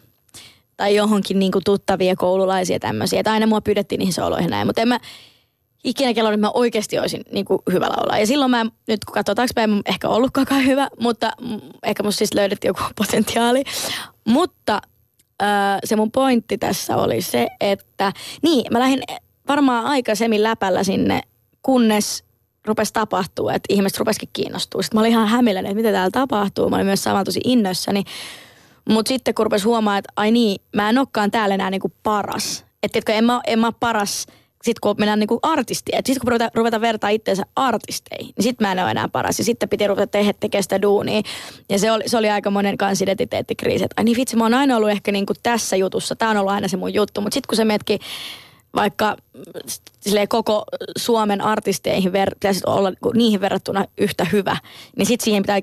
Tai 0.77 0.95
johonkin 0.95 1.39
niin 1.39 1.51
kuin 1.51 1.63
tuttavia 1.63 2.15
koululaisia 2.15 2.79
tämmöisiä. 2.79 3.19
Että 3.19 3.31
aina 3.31 3.47
mua 3.47 3.61
pyydettiin 3.61 3.99
niihin 3.99 4.13
sooloihin 4.13 4.49
näin. 4.49 4.67
Mutta 4.67 4.81
en 4.81 4.87
mä, 4.87 4.99
ikinä 5.83 6.13
kello, 6.13 6.29
että 6.29 6.41
mä 6.41 6.51
oikeasti 6.53 6.99
olisin 6.99 7.21
niin 7.31 7.45
kuin 7.45 7.59
hyvä 7.71 7.85
laulaa. 7.85 8.19
Ja 8.19 8.27
silloin 8.27 8.51
mä, 8.51 8.65
nyt 8.87 9.05
kun 9.05 9.13
katsotaan 9.13 9.35
taaksepäin, 9.35 9.69
mä 9.69 9.81
ehkä 9.85 10.09
ollutkaan 10.09 10.65
hyvä, 10.65 10.87
mutta 10.99 11.31
ehkä 11.83 12.03
musta 12.03 12.17
siis 12.17 12.33
löydettiin 12.33 12.69
joku 12.69 12.81
potentiaali. 13.05 13.63
Mutta 14.27 14.81
äh, 15.41 15.79
se 15.83 15.95
mun 15.95 16.11
pointti 16.11 16.57
tässä 16.57 16.97
oli 16.97 17.21
se, 17.21 17.47
että 17.61 18.13
niin, 18.41 18.65
mä 18.71 18.79
lähdin 18.79 19.03
varmaan 19.47 19.85
aikaisemmin 19.85 20.43
läpällä 20.43 20.83
sinne, 20.83 21.21
kunnes 21.61 22.23
rupesi 22.65 22.93
tapahtua, 22.93 23.53
että 23.53 23.73
ihmiset 23.73 23.99
rupesikin 23.99 24.29
kiinnostua. 24.33 24.81
Sitten 24.81 24.97
mä 24.97 25.01
olin 25.01 25.11
ihan 25.11 25.27
hämilläni, 25.27 25.67
että 25.67 25.75
mitä 25.75 25.91
täällä 25.91 26.11
tapahtuu. 26.11 26.69
Mä 26.69 26.75
olin 26.75 26.85
myös 26.85 27.03
samalla 27.03 27.23
tosi 27.23 27.41
innoissani. 27.43 28.03
Mutta 28.89 29.09
sitten 29.09 29.33
kun 29.33 29.45
rupesi 29.45 29.65
huomaa, 29.65 29.97
että 29.97 30.13
ai 30.15 30.31
niin, 30.31 30.61
mä 30.75 30.89
en 30.89 30.97
olekaan 30.97 31.31
täällä 31.31 31.55
enää 31.55 31.69
niinku 31.69 31.91
paras. 32.03 32.65
Että 32.83 33.13
en 33.13 33.23
mä, 33.23 33.41
en 33.47 33.59
mä 33.59 33.71
paras– 33.71 34.25
sitten 34.63 34.79
kun 34.81 34.95
mennään 34.97 35.19
niin 35.19 35.39
artistia, 35.41 35.97
että 35.97 36.09
sitten 36.09 36.21
kun 36.21 36.27
ruveta, 36.27 36.49
ruveta 36.53 36.81
vertaa 36.81 37.09
itseensä 37.09 37.43
artisteihin, 37.55 38.33
niin 38.37 38.43
sitten 38.43 38.67
mä 38.67 38.71
en 38.71 38.79
ole 38.79 38.91
enää 38.91 39.07
paras. 39.07 39.39
Ja 39.39 39.45
sitten 39.45 39.69
piti 39.69 39.87
ruveta 39.87 40.07
tehdä 40.07 40.33
tekemään 40.39 40.63
sitä 40.63 40.81
duunia. 40.81 41.21
Ja 41.69 41.79
se 41.79 41.91
oli, 41.91 42.03
se 42.05 42.17
oli 42.17 42.29
aika 42.29 42.51
monen 42.51 42.77
kanssa 42.77 43.03
identiteettikriisi, 43.03 43.85
että 43.85 43.93
ai 43.97 44.03
niin 44.03 44.17
vitsi, 44.17 44.35
mä 44.35 44.43
oon 44.43 44.53
aina 44.53 44.77
ollut 44.77 44.89
ehkä 44.89 45.11
niin 45.11 45.25
kuin 45.25 45.37
tässä 45.43 45.75
jutussa, 45.75 46.15
tämä 46.15 46.31
on 46.31 46.37
ollut 46.37 46.51
aina 46.51 46.67
se 46.67 46.77
mun 46.77 46.93
juttu. 46.93 47.21
Mutta 47.21 47.33
sitten 47.33 47.47
kun 47.47 47.57
se 47.57 47.65
metki 47.65 47.99
vaikka 48.75 49.17
koko 50.29 50.63
Suomen 50.97 51.41
artisteihin 51.41 52.13
ver, 52.13 52.35
pitäisi 52.35 52.61
olla 52.65 52.91
niihin 53.13 53.41
verrattuna 53.41 53.85
yhtä 53.97 54.25
hyvä, 54.31 54.57
niin 54.97 55.05
sitten 55.05 55.23
siihen 55.23 55.43
pitää 55.43 55.61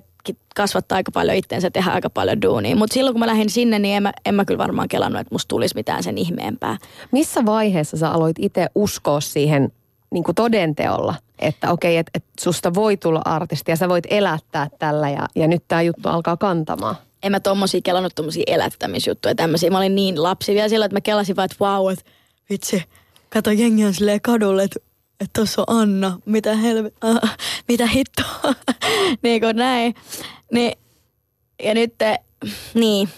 kasvattaa 0.55 0.97
aika 0.97 1.11
paljon 1.13 1.37
itteensä, 1.37 1.71
tehdä 1.71 1.91
aika 1.91 2.11
paljon 2.11 2.43
duunia. 2.43 2.77
Mutta 2.77 2.95
silloin 2.95 3.15
kun 3.15 3.21
mä 3.21 3.27
lähdin 3.27 3.51
sinne, 3.51 3.79
niin 3.79 3.97
en 3.97 4.03
mä, 4.03 4.13
en 4.27 4.35
mä 4.35 4.45
kyllä 4.45 4.59
varmaan 4.59 4.89
kelannut, 4.89 5.21
että 5.21 5.35
musta 5.35 5.49
tulisi 5.49 5.75
mitään 5.75 6.03
sen 6.03 6.19
ihmeempää. 6.19 6.79
Missä 7.13 7.47
vaiheessa 7.47 7.97
sä 7.97 8.11
aloit 8.11 8.37
itse 8.39 8.67
uskoa 8.75 9.21
siihen 9.21 9.73
niin 10.11 10.25
kuin 10.25 10.35
todenteolla, 10.35 11.15
että 11.39 11.73
okei, 11.73 11.97
että 11.97 12.11
et 12.15 12.25
susta 12.41 12.75
voi 12.75 12.97
tulla 12.97 13.23
artisti 13.25 13.71
ja 13.71 13.77
sä 13.77 13.89
voit 13.89 14.07
elättää 14.11 14.71
tällä 14.79 15.11
ja, 15.11 15.29
ja 15.35 15.49
nyt 15.49 15.65
tämä 15.69 15.83
juttu 15.83 16.09
alkaa 16.09 16.37
kantamaan? 16.37 16.97
En 17.23 17.33
mä 17.33 17.41
tommosia 17.41 17.81
kelannut 17.85 18.15
tommosia 18.15 18.45
elättämisjuttuja 18.47 19.35
tämmöisiä. 19.35 19.71
Mä 19.71 19.79
olin 19.79 19.95
niin 19.95 20.23
lapsi 20.23 20.55
vielä 20.55 20.69
silloin, 20.69 20.87
että 20.87 20.97
mä 20.97 21.01
kelasin 21.01 21.37
vaan, 21.37 21.45
että 21.45 21.65
wow, 21.65 21.93
että 21.93 22.05
vitsi, 22.51 22.85
kato 23.31 23.51
jengi 23.51 23.85
on 23.85 23.95
silleen 23.95 24.21
kadulle, 24.21 24.63
että 24.63 24.81
että 25.21 25.31
tuossa 25.35 25.65
on 25.67 25.81
Anna, 25.81 26.19
mitä 26.25 26.57
helvet, 26.57 26.95
äh, 27.05 27.37
mitä 27.69 27.87
hittoa, 27.87 28.55
niin 29.23 29.41
kuin 29.41 29.57
näin. 29.57 29.95
Niin, 30.53 30.79
ja 31.63 31.75
nyt, 31.75 31.95
niin, 32.75 33.09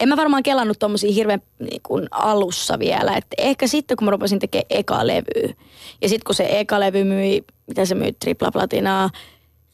en 0.00 0.08
mä 0.08 0.16
varmaan 0.16 0.42
kelannut 0.42 0.78
tommosia 0.78 1.12
hirveän 1.12 1.42
niin 1.58 1.80
kuin 1.82 2.08
alussa 2.10 2.78
vielä. 2.78 3.16
Että 3.16 3.34
ehkä 3.38 3.66
sitten, 3.66 3.96
kun 3.96 4.04
mä 4.04 4.10
rupesin 4.10 4.38
tekemään 4.38 4.66
eka 4.70 5.06
levyä. 5.06 5.54
Ja 6.02 6.08
sitten 6.08 6.24
kun 6.26 6.34
se 6.34 6.46
eka 6.60 6.80
levy 6.80 7.04
myi, 7.04 7.44
mitä 7.66 7.84
se 7.84 7.94
myi, 7.94 8.12
tripla 8.12 8.50
platinaa. 8.50 9.10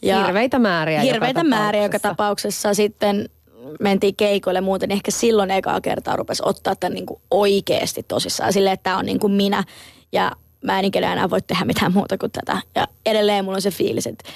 Ja 0.02 0.24
hirveitä 0.24 0.58
määriä 0.58 1.00
Hirveitä 1.00 1.40
joka 1.40 1.48
määriä 1.48 1.82
joka 1.82 1.98
tapauksessa. 1.98 2.74
Sitten 2.74 3.28
mentiin 3.80 4.16
keikoille 4.16 4.60
muuten, 4.60 4.88
niin 4.88 4.96
ehkä 4.96 5.10
silloin 5.10 5.50
ekaa 5.50 5.80
kertaa 5.80 6.16
rupesi 6.16 6.42
ottaa 6.46 6.76
tämän 6.76 6.94
niin 6.94 7.06
kuin 7.06 7.20
oikeasti 7.30 8.02
tosissaan. 8.02 8.52
Silleen, 8.52 8.74
että 8.74 8.84
tämä 8.84 8.98
on 8.98 9.06
niin 9.06 9.20
kuin 9.20 9.32
minä. 9.32 9.64
Ja 10.12 10.32
mä 10.64 10.78
en 10.78 10.84
ikinä 10.84 11.12
enää 11.12 11.30
voi 11.30 11.42
tehdä 11.42 11.64
mitään 11.64 11.92
muuta 11.92 12.18
kuin 12.18 12.32
tätä. 12.32 12.62
Ja 12.74 12.88
edelleen 13.06 13.44
mulla 13.44 13.56
on 13.56 13.62
se 13.62 13.70
fiilis, 13.70 14.06
että 14.06 14.28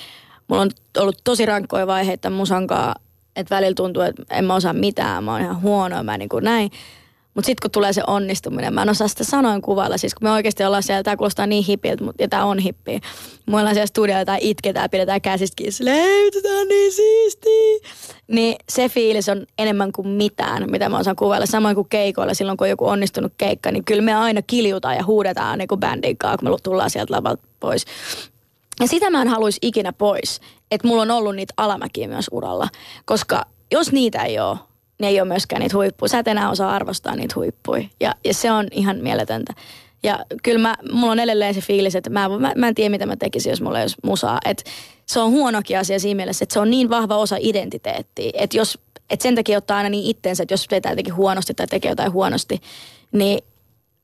mulla 0.49 0.63
on 0.63 0.71
ollut 0.99 1.21
tosi 1.25 1.47
rankkoja 1.47 1.87
vaiheita 1.87 2.31
musankaa, 2.31 2.95
että 3.37 3.55
välillä 3.55 3.75
tuntuu, 3.75 4.03
että 4.03 4.23
en 4.31 4.45
mä 4.45 4.55
osaa 4.55 4.73
mitään, 4.73 5.25
mä 5.25 5.33
oon 5.33 5.41
ihan 5.41 5.63
huono, 5.63 6.03
mä 6.03 6.19
niin 6.19 6.29
kuin 6.29 6.45
näin. 6.45 6.71
Mutta 7.35 7.47
sitten 7.47 7.63
kun 7.63 7.71
tulee 7.71 7.93
se 7.93 8.03
onnistuminen, 8.07 8.75
mä 8.75 8.83
en 8.83 8.89
osaa 8.89 9.09
sitä 9.09 9.25
sanoin 9.25 9.63
kuvailla. 9.63 9.99
Siis 9.99 10.15
kun 10.15 10.29
me 10.29 10.33
oikeasti 10.33 10.65
ollaan 10.65 10.83
siellä, 10.83 11.03
tämä 11.03 11.17
kuulostaa 11.17 11.47
niin 11.47 11.65
hippiltä, 11.65 12.05
ja 12.19 12.29
tämä 12.29 12.45
on 12.45 12.59
hippi. 12.59 13.01
Me 13.47 13.59
ollaan 13.59 13.75
siellä 13.75 13.87
studioilla 13.87 14.25
tai 14.25 14.39
itketään, 14.41 14.91
pidetään 14.91 15.21
käsistä 15.21 15.55
kiinni, 15.57 15.73
silleen, 15.73 16.31
niin 16.69 16.93
siistiä. 16.93 17.91
Niin 18.29 18.57
se 18.69 18.89
fiilis 18.89 19.29
on 19.29 19.47
enemmän 19.59 19.93
kuin 19.93 20.09
mitään, 20.09 20.71
mitä 20.71 20.89
mä 20.89 20.99
osaan 20.99 21.17
kuvailla. 21.17 21.47
Samoin 21.47 21.75
kuin 21.75 21.89
keikoilla, 21.89 22.35
silloin 22.35 22.59
kun 22.59 22.65
on 22.65 22.71
joku 22.71 22.89
onnistunut 22.89 23.33
keikka, 23.39 23.73
niin 23.73 23.85
kyllä 23.85 24.03
me 24.03 24.15
aina 24.15 24.43
kiljutaan 24.43 24.97
ja 24.97 25.05
huudetaan 25.05 25.59
niin 25.59 25.69
kuin 25.69 25.81
bändin 25.81 26.19
kanssa, 26.19 26.37
kun 26.37 26.51
me 26.51 26.57
tullaan 26.63 26.91
sieltä 26.91 27.15
lavalta 27.15 27.43
pois. 27.61 27.85
Ja 28.81 28.89
sitä 28.89 29.11
mä 29.11 29.23
en 29.23 29.29
haluaisi 29.29 29.59
ikinä 29.63 29.93
pois, 29.93 30.41
että 30.71 30.89
mulla 30.89 31.03
on 31.03 31.11
ollut 31.11 31.37
niitä 31.37 31.55
alamäkiä 31.57 32.09
myös 32.09 32.27
uralla. 32.33 32.69
Koska 33.05 33.47
jos 33.73 33.93
niitä 33.93 34.23
ei 34.23 34.39
ole, 34.39 34.59
niin 35.03 35.09
ei 35.09 35.21
ole 35.21 35.29
myöskään 35.29 35.61
niitä 35.61 35.77
huippuja. 35.77 36.09
Sä 36.09 36.19
et 36.19 36.29
enää 36.29 36.51
osaa 36.51 36.75
arvostaa 36.75 37.17
niitä 37.17 37.35
huippuja. 37.37 37.85
Ja, 38.01 38.15
ja 38.25 38.35
se 38.35 38.53
on 38.53 38.67
ihan 38.71 38.97
mieletöntä. 38.97 39.55
Ja 40.03 40.25
kyllä 40.43 40.59
mä, 40.59 40.75
mulla 40.93 41.13
on 41.13 41.19
edelleen 41.19 41.55
se 41.55 41.61
fiilis, 41.61 41.97
että 41.97 42.11
mä, 42.11 42.29
mä, 42.29 42.53
mä 42.57 42.69
en 42.69 42.75
tiedä 42.75 42.91
mitä 42.91 43.07
mä 43.07 43.17
tekisin, 43.17 43.51
jos 43.51 43.63
mulla 43.63 43.79
ei 43.79 43.83
olisi 43.83 43.97
musaa. 44.05 44.39
Et 44.45 44.65
se 45.07 45.21
on 45.21 45.31
huonokin 45.31 45.79
asia 45.79 45.99
siinä 45.99 46.17
mielessä, 46.17 46.43
että 46.43 46.53
se 46.53 46.61
on 46.61 46.71
niin 46.71 46.91
vahva 46.91 47.17
osa 47.17 47.37
identiteettiä. 47.41 48.31
Että 48.35 48.57
jos, 48.57 48.79
et 49.11 49.21
sen 49.21 49.35
takia 49.35 49.59
ottaa 49.59 49.77
aina 49.77 49.89
niin 49.89 50.11
itteensä, 50.11 50.43
että 50.43 50.53
jos 50.53 50.67
vetää 50.71 50.93
jotenkin 50.93 51.17
huonosti 51.17 51.55
tai 51.55 51.67
tekee 51.67 51.91
jotain 51.91 52.13
huonosti, 52.13 52.61
niin 53.13 53.39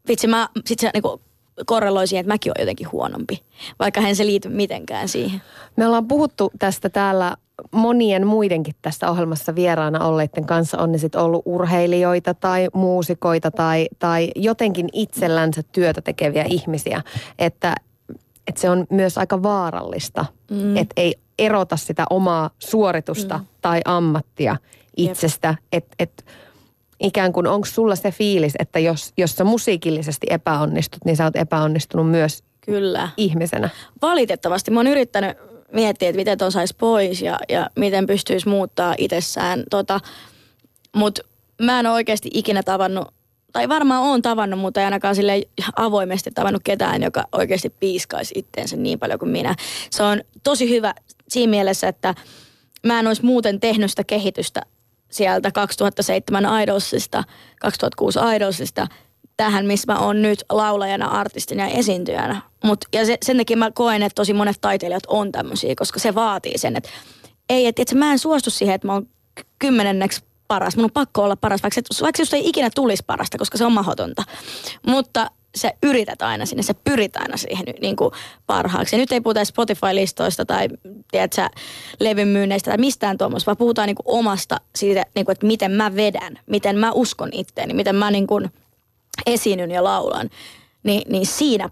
vitsi 0.09 0.27
mä, 0.27 0.49
sit 0.67 0.79
se 0.79 0.91
niinku 0.95 1.21
korreloi 1.67 2.07
siihen, 2.07 2.21
että 2.21 2.35
mäkin 2.35 2.53
olen 2.53 2.63
jotenkin 2.63 2.93
huonompi, 2.93 3.43
vaikka 3.79 4.01
hän 4.01 4.17
se 4.17 4.27
liity 4.27 4.49
mitenkään 4.49 5.09
siihen. 5.09 5.43
Me 5.77 5.87
ollaan 5.87 6.09
puhuttu 6.09 6.53
tästä 6.59 6.89
täällä 6.89 7.37
monien 7.73 8.27
muidenkin 8.27 8.75
tässä 8.83 9.11
ohjelmassa 9.11 9.55
vieraana 9.55 10.05
olleiden 10.05 10.47
kanssa, 10.47 10.79
on 10.79 10.93
ne 10.93 10.99
sitten 10.99 11.21
ollut 11.21 11.43
urheilijoita 11.45 12.35
tai 12.35 12.69
muusikoita 12.75 13.51
tai, 13.51 13.89
tai 13.99 14.31
jotenkin 14.37 14.89
itsellänsä 14.93 15.63
työtä 15.73 16.01
tekeviä 16.01 16.45
ihmisiä, 16.49 17.03
että, 17.39 17.75
että 18.47 18.61
se 18.61 18.71
on 18.71 18.87
myös 18.91 19.19
aika 19.19 19.43
vaarallista, 19.43 20.25
mm. 20.51 20.77
että 20.77 20.93
ei 20.97 21.15
erota 21.39 21.77
sitä 21.77 22.05
omaa 22.11 22.51
suoritusta 22.59 23.39
mm. 23.39 23.45
tai 23.61 23.81
ammattia 23.85 24.57
itsestä, 24.97 25.55
että 25.73 25.95
et, 25.99 26.25
ikään 27.01 27.33
kuin 27.33 27.47
onko 27.47 27.67
sulla 27.67 27.97
se 27.97 28.11
fiilis, 28.11 28.55
että 28.59 28.79
jos, 28.79 29.13
jos 29.17 29.37
sä 29.37 29.45
musiikillisesti 29.45 30.27
epäonnistut, 30.31 31.05
niin 31.05 31.17
sä 31.17 31.25
oot 31.25 31.37
epäonnistunut 31.37 32.11
myös 32.11 32.45
Kyllä. 32.61 33.09
ihmisenä? 33.17 33.69
Valitettavasti. 34.03 34.71
Mä 34.71 34.79
oon 34.79 34.87
yrittänyt 34.87 35.37
miettiä, 35.73 36.09
että 36.09 36.17
miten 36.17 36.39
ton 36.39 36.53
saisi 36.53 36.75
pois 36.79 37.23
ja, 37.23 37.39
ja 37.49 37.71
miten 37.77 38.07
pystyisi 38.07 38.49
muuttaa 38.49 38.95
itsessään. 38.99 39.65
Tota, 39.71 40.01
Mutta 40.97 41.23
mä 41.63 41.81
en 41.81 41.87
ole 41.87 41.95
oikeasti 41.95 42.31
ikinä 42.35 42.63
tavannut, 42.63 43.09
tai 43.53 43.69
varmaan 43.69 44.03
on 44.03 44.23
tavannut, 44.23 44.61
mutta 44.61 44.81
ei 44.81 44.85
ainakaan 44.85 45.15
sille 45.15 45.43
avoimesti 45.77 46.31
tavannut 46.31 46.63
ketään, 46.65 47.03
joka 47.03 47.25
oikeasti 47.33 47.71
piiskaisi 47.71 48.35
itteensä 48.39 48.77
niin 48.77 48.99
paljon 48.99 49.19
kuin 49.19 49.31
minä. 49.31 49.55
Se 49.91 50.03
on 50.03 50.23
tosi 50.43 50.71
hyvä 50.71 50.95
siinä 51.29 51.51
mielessä, 51.51 51.89
että 51.89 52.15
mä 52.87 53.01
en 53.01 53.07
olisi 53.07 53.25
muuten 53.25 53.61
tehnyt 53.61 53.91
sitä 53.91 54.05
kehitystä 54.05 54.63
sieltä 55.11 55.51
2007 55.51 56.63
Idolsista, 56.63 57.25
2006 57.61 58.19
Idolsista 58.37 58.87
tähän, 59.39 59.67
missä 59.67 59.93
mä 59.93 59.99
oon 59.99 60.23
nyt 60.23 60.45
laulajana, 60.51 61.07
artistina 61.07 61.63
ja 61.63 61.75
esiintyjänä. 61.79 62.43
Mut, 62.65 62.85
ja 62.93 63.07
se, 63.07 63.19
sen 63.23 63.37
takia 63.37 63.57
mä 63.57 63.71
koen, 63.71 64.03
että 64.03 64.15
tosi 64.15 64.33
monet 64.33 64.57
taiteilijat 64.61 65.03
on 65.09 65.33
tämmöisiä, 65.33 65.75
koska 65.77 65.99
se 65.99 66.15
vaatii 66.15 66.59
sen, 66.59 66.77
että 66.77 66.91
ei, 67.49 67.67
että, 67.67 67.83
että 67.83 67.95
mä 67.95 68.13
en 68.13 68.19
suostu 68.19 68.51
siihen, 68.51 68.75
että 68.75 68.87
mä 68.87 68.93
oon 68.93 69.07
kymmenenneksi 69.59 70.23
paras. 70.49 70.77
Mun 70.77 70.85
on 70.85 70.91
pakko 70.91 71.23
olla 71.23 71.37
paras, 71.37 71.63
vaikka, 71.63 71.81
vaikka 72.03 72.23
jos 72.23 72.35
ei 72.35 72.49
ikinä 72.49 72.71
tulisi 72.75 73.03
parasta, 73.07 73.39
koska 73.39 73.59
se 73.59 73.65
on 73.65 73.73
mahdotonta. 73.73 74.23
Mutta 74.87 75.31
sä 75.57 75.73
yrität 75.83 76.23
aina 76.23 76.47
sinne, 76.47 76.63
sä 76.63 76.75
pyrit 76.85 77.17
aina 77.17 77.37
siihen 77.37 77.65
niin 77.81 77.97
kuin 77.97 78.11
parhaaksi. 78.47 78.97
Ja 78.97 79.01
nyt 79.01 79.13
ei 79.13 79.21
puhuta 79.21 79.45
Spotify-listoista 79.45 80.45
tai 80.45 80.69
tiedätkö, 81.11 81.49
levyn 82.01 82.29
myynneistä 82.29 82.71
tai 82.71 82.79
mistään 82.79 83.19
tuommoista, 83.19 83.47
vaan 83.47 83.57
puhutaan 83.57 83.87
niin 83.87 83.97
kuin 83.97 84.19
omasta 84.19 84.57
siitä, 84.77 85.07
niin 85.15 85.25
kuin, 85.25 85.33
että 85.33 85.47
miten 85.47 85.71
mä 85.71 85.97
vedän, 85.97 86.39
miten 86.47 86.79
mä 86.79 86.93
uskon 86.93 87.29
itteeni, 87.33 87.75
miten 87.75 87.97
mä 87.97 88.11
niin 88.11 88.27
kuin 88.27 88.51
esiinnyn 89.27 89.71
ja 89.71 89.85
laulan. 89.85 90.31
Ni, 90.83 91.03
niin 91.09 91.27
siinä 91.27 91.71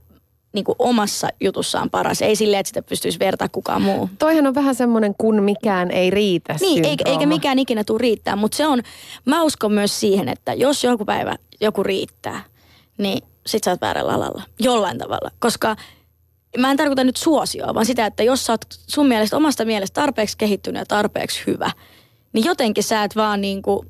niin 0.52 0.64
kuin 0.64 0.76
omassa 0.78 1.28
jutussaan 1.40 1.90
paras. 1.90 2.22
Ei 2.22 2.36
silleen, 2.36 2.60
että 2.60 2.68
sitä 2.68 2.82
pystyisi 2.82 3.18
vertaa 3.18 3.48
kukaan 3.48 3.82
muu. 3.82 4.10
Toihan 4.18 4.46
on 4.46 4.54
vähän 4.54 4.74
semmoinen, 4.74 5.14
kun 5.18 5.42
mikään 5.42 5.90
ei 5.90 6.10
riitä 6.10 6.56
Niin, 6.60 6.84
eikä, 6.84 7.10
eikä 7.10 7.26
mikään 7.26 7.58
ikinä 7.58 7.84
tule 7.84 7.98
riittää, 7.98 8.36
mutta 8.36 8.56
se 8.56 8.66
on, 8.66 8.82
mä 9.24 9.42
uskon 9.42 9.72
myös 9.72 10.00
siihen, 10.00 10.28
että 10.28 10.54
jos 10.54 10.84
joku 10.84 11.04
päivä 11.04 11.36
joku 11.60 11.82
riittää, 11.82 12.44
niin 12.98 13.22
sit 13.46 13.64
sä 13.64 13.70
oot 13.70 13.80
väärällä 13.80 14.12
alalla. 14.12 14.42
Jollain 14.58 14.98
tavalla. 14.98 15.30
Koska 15.38 15.76
mä 16.58 16.70
en 16.70 16.76
tarkoita 16.76 17.04
nyt 17.04 17.16
suosioa, 17.16 17.74
vaan 17.74 17.86
sitä, 17.86 18.06
että 18.06 18.22
jos 18.22 18.46
sä 18.46 18.52
oot 18.52 18.64
sun 18.70 19.06
mielestä 19.06 19.36
omasta 19.36 19.64
mielestä 19.64 20.00
tarpeeksi 20.00 20.38
kehittynyt 20.38 20.80
ja 20.80 20.86
tarpeeksi 20.86 21.42
hyvä, 21.46 21.70
niin 22.32 22.44
jotenkin 22.44 22.84
sä 22.84 23.04
et 23.04 23.16
vaan 23.16 23.40
niinku, 23.40 23.84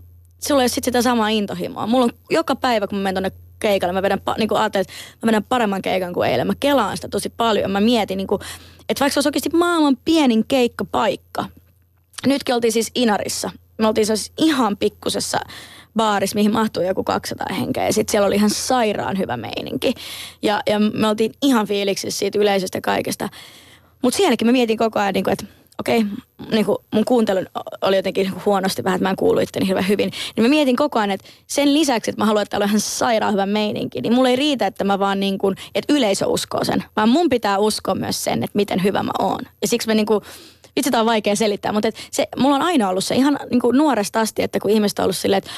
sulla 0.47 0.61
ei 0.61 0.65
ole 0.65 0.69
sit 0.69 0.85
sitä 0.85 1.03
samaa 1.03 1.29
intohimoa. 1.29 1.87
Mulla 1.87 2.05
on 2.05 2.13
joka 2.31 2.57
päivä, 2.57 2.87
kun 2.87 2.99
mä 2.99 3.03
menen 3.03 3.15
tonne 3.15 3.46
keikalle, 3.59 3.93
mä 3.93 4.03
vedän, 4.03 4.21
niin 4.39 4.49
kuin 4.49 4.59
ajattelin, 4.59 4.83
että 4.83 4.95
mä 5.23 5.27
vedän 5.27 5.45
paremman 5.45 5.83
keikan 5.83 6.13
kuin 6.13 6.31
eilen. 6.31 6.47
Mä 6.47 6.53
kelaan 6.61 6.97
sitä 6.97 7.09
tosi 7.09 7.29
paljon. 7.37 7.71
Mä 7.71 7.81
mietin, 7.81 8.17
niin 8.17 8.27
kuin, 8.27 8.41
että 8.89 9.01
vaikka 9.01 9.15
se 9.15 9.19
olisi 9.19 9.29
oikeasti 9.29 9.51
maailman 9.53 9.99
pienin 10.05 10.45
keikkapaikka. 10.49 11.45
Nytkin 12.27 12.55
oltiin 12.55 12.73
siis 12.73 12.91
Inarissa. 12.95 13.51
Me 13.79 13.87
oltiin 13.87 14.07
siis 14.07 14.33
ihan 14.39 14.77
pikkusessa 14.77 15.39
baaris, 15.97 16.35
mihin 16.35 16.53
mahtui 16.53 16.87
joku 16.87 17.05
200 17.05 17.47
henkeä. 17.55 17.87
Ja 17.87 17.93
sitten 17.93 18.13
siellä 18.13 18.27
oli 18.27 18.35
ihan 18.35 18.51
sairaan 18.51 19.19
hyvä 19.19 19.37
meininki. 19.37 19.95
Ja, 20.43 20.61
ja 20.67 20.79
me 20.79 21.09
oltiin 21.09 21.33
ihan 21.43 21.67
fiiliksissä 21.67 22.19
siitä 22.19 22.39
yleisöstä 22.39 22.81
kaikesta. 22.81 23.29
Mutta 24.03 24.17
sielläkin 24.17 24.49
mä 24.49 24.53
mietin 24.53 24.79
koko 24.79 24.99
ajan, 24.99 25.15
niin 25.15 25.31
että 25.31 25.47
okei, 25.79 25.99
okay, 25.99 26.11
niin 26.51 26.67
mun 26.95 27.05
kuuntelu 27.05 27.41
oli 27.83 27.97
jotenkin 27.97 28.33
huonosti 28.45 28.85
vähän, 28.85 28.97
että 28.97 29.05
mä 29.05 29.11
en 29.11 29.17
kuulu 29.17 29.41
itteni 29.41 29.67
hirveän 29.67 29.89
hyvin. 29.89 30.11
Niin 30.37 30.45
mä 30.45 30.49
mietin 30.49 30.77
koko 30.77 30.99
ajan, 30.99 31.11
että 31.11 31.27
sen 31.47 31.75
lisäksi, 31.75 32.11
että 32.11 32.23
mä 32.23 32.27
haluan, 32.27 32.43
että 32.43 32.51
täällä 32.51 32.65
on 32.65 32.69
ihan 32.69 32.81
sairaan 32.81 33.33
hyvä 33.33 33.47
meininki, 33.47 34.01
niin 34.01 34.15
mulla 34.15 34.29
ei 34.29 34.37
riitä, 34.37 34.67
että 34.67 34.85
mä 34.85 34.99
vaan 34.99 35.21
niin 35.21 35.39
kuin, 35.39 35.57
että 35.75 35.93
yleisö 35.93 36.27
uskoo 36.27 36.65
sen. 36.65 36.85
Vaan 36.97 37.09
mun 37.09 37.29
pitää 37.29 37.59
uskoa 37.59 37.95
myös 37.95 38.25
sen, 38.25 38.43
että 38.43 38.57
miten 38.57 38.83
hyvä 38.83 39.03
mä 39.03 39.13
oon. 39.19 39.41
Ja 39.63 39.69
siksi 39.69 39.89
mä 39.89 39.95
niin 39.95 40.07
kuin, 40.07 40.25
itse 40.77 40.91
tämä 40.91 41.01
on 41.01 41.07
vaikea 41.07 41.37
selittää, 41.37 41.73
mutta 41.73 41.89
et 41.89 41.97
se, 42.11 42.29
mulla 42.37 42.57
on 42.57 42.63
aina 42.63 42.89
ollut 42.89 43.05
se 43.05 43.15
ihan 43.15 43.39
niin 43.51 43.61
kuin 43.61 43.79
nuoresta 43.79 44.21
asti, 44.21 44.43
että 44.43 44.61
kun 44.61 44.71
ihmiset 44.71 44.99
on 44.99 45.03
ollut 45.03 45.17
silleen, 45.17 45.39
että 45.39 45.51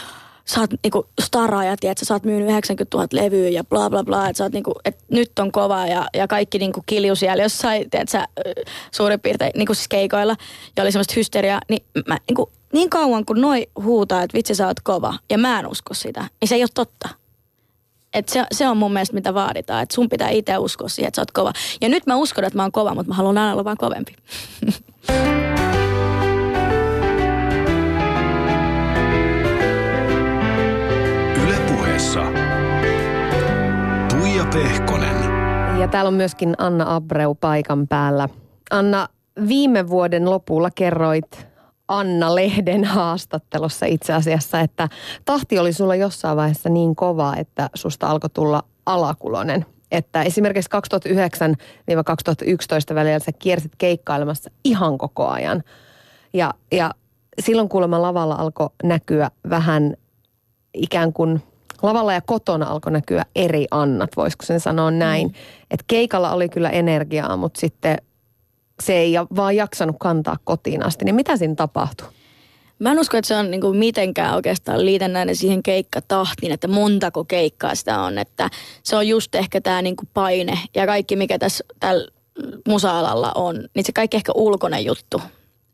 sä 0.49 0.61
oot 0.61 0.71
niinku 0.85 1.09
staraaja, 1.23 1.73
että 1.73 2.05
sä 2.05 2.15
oot 2.15 2.25
myynyt 2.25 2.49
90 2.49 2.97
000 2.97 3.09
levyä 3.13 3.49
ja 3.49 3.65
bla 3.65 3.91
bla 3.91 4.05
bla, 4.05 4.29
että 4.29 4.49
niinku, 4.49 4.75
että 4.85 5.05
nyt 5.11 5.39
on 5.39 5.53
kova 5.53 5.87
ja, 5.87 6.07
ja 6.15 6.29
kaikki 6.29 6.59
niinku 6.59 6.83
kilju 6.87 7.17
siellä 7.17 7.43
jossain, 7.43 7.91
tiedät 7.91 8.09
sä, 8.09 8.29
suurin 8.91 9.21
piirtein 9.21 9.53
niinku 9.57 9.75
siis 9.75 9.89
keikoilla 9.89 10.37
ja 10.77 10.83
oli 10.83 10.93
semmoista 10.93 11.15
hysteriaa, 11.17 11.61
niin 11.69 11.85
mä 12.07 12.19
niinku, 12.29 12.53
niin 12.73 12.91
kauan 12.91 13.25
kun 13.25 13.41
noi 13.41 13.67
huutaa, 13.83 14.23
että 14.23 14.37
vitsi 14.37 14.55
sä 14.55 14.67
oot 14.67 14.81
kova 14.81 15.15
ja 15.31 15.39
mä 15.39 15.59
en 15.59 15.67
usko 15.67 15.95
sitä, 15.95 16.29
niin 16.41 16.49
se 16.49 16.55
ei 16.55 16.63
ole 16.63 16.69
totta. 16.75 17.09
Et 18.15 18.29
se, 18.29 18.45
se 18.53 18.69
on 18.69 18.77
mun 18.77 18.93
mielestä 18.93 19.15
mitä 19.15 19.35
vaaditaan, 19.35 19.83
että 19.83 19.95
sun 19.95 20.09
pitää 20.09 20.31
itse 20.31 20.59
uskoa 20.59 20.89
siihen, 20.89 21.09
että 21.09 21.17
sä 21.17 21.23
oot 21.23 21.31
kova. 21.31 21.53
Ja 21.81 21.89
nyt 21.89 22.07
mä 22.07 22.17
uskon, 22.17 22.45
että 22.45 22.57
mä 22.57 22.63
oon 22.63 22.73
kova, 22.73 22.95
mutta 22.95 23.09
mä 23.09 23.15
haluan 23.15 23.39
aina 23.39 23.53
olla 23.53 23.65
vaan 23.65 23.77
kovempi. 23.77 24.15
Pehkonen. 34.53 35.17
Ja 35.81 35.89
täällä 35.89 36.09
on 36.09 36.15
myöskin 36.15 36.55
Anna 36.59 36.97
Abreu 36.97 37.35
paikan 37.35 37.89
päällä. 37.89 38.29
Anna, 38.71 39.09
viime 39.49 39.89
vuoden 39.89 40.31
lopulla 40.31 40.71
kerroit 40.75 41.49
Anna-lehden 41.89 42.85
haastattelussa 42.85 43.87
itse 43.87 44.13
asiassa, 44.13 44.61
että 44.61 44.89
tahti 45.25 45.59
oli 45.59 45.73
sulla 45.73 45.95
jossain 45.95 46.37
vaiheessa 46.37 46.69
niin 46.69 46.97
kova, 46.97 47.35
että 47.37 47.71
susta 47.75 48.07
alkoi 48.07 48.31
tulla 48.31 48.63
alakulonen. 48.87 49.67
Että 49.93 50.23
esimerkiksi 50.23 50.71
2009-2011 52.93 52.95
välillä 52.95 53.19
sä 53.19 53.33
kiersit 53.39 53.73
keikkailemassa 53.79 54.51
ihan 54.65 54.99
koko 54.99 55.29
ajan. 55.29 55.63
Ja, 56.33 56.55
ja 56.73 56.91
silloin 57.41 57.69
kuulemma 57.69 58.03
lavalla 58.03 58.35
alkoi 58.35 58.71
näkyä 58.85 59.31
vähän 59.51 59.95
ikään 60.75 61.13
kuin 61.13 61.43
lavalla 61.83 62.13
ja 62.13 62.21
kotona 62.21 62.67
alkoi 62.67 62.93
näkyä 62.93 63.25
eri 63.37 63.67
annat, 63.71 64.11
voisiko 64.17 64.47
sen 64.47 64.61
sanoa 64.61 64.91
näin. 64.91 65.27
Mm. 65.27 65.35
Että 65.71 65.85
keikalla 65.87 66.33
oli 66.33 66.49
kyllä 66.49 66.71
energiaa, 66.71 67.37
mutta 67.37 67.61
sitten 67.61 67.99
se 68.83 68.93
ei 68.93 69.15
vaan 69.37 69.57
jaksanut 69.57 69.97
kantaa 70.01 70.37
kotiin 70.45 70.83
asti. 70.83 71.05
Niin 71.05 71.15
mitä 71.15 71.37
siinä 71.37 71.55
tapahtui? 71.55 72.09
Mä 72.79 72.93
en 72.93 72.99
usko, 72.99 73.17
että 73.17 73.29
se 73.29 73.37
on 73.37 73.51
niin 73.51 73.61
kuin 73.61 73.77
mitenkään 73.77 74.35
oikeastaan 74.35 74.85
liitännäinen 74.85 75.37
siihen 75.37 75.63
keikkatahtiin, 75.63 76.53
että 76.53 76.69
montako 76.69 77.25
keikkaa 77.25 77.75
sitä 77.75 78.01
on. 78.01 78.19
Että 78.19 78.51
se 78.83 78.97
on 78.97 79.09
just 79.09 79.35
ehkä 79.35 79.61
tämä 79.61 79.83
niin 79.83 79.97
kuin 79.97 80.09
paine 80.15 80.59
ja 80.75 80.87
kaikki, 80.87 81.17
mikä 81.17 81.39
tässä 81.39 81.65
tällä 81.81 82.09
musa-alalla 82.69 83.33
on, 83.35 83.69
niin 83.75 83.85
se 83.85 83.93
kaikki 83.93 84.17
ehkä 84.17 84.33
ulkoinen 84.35 84.85
juttu, 84.85 85.23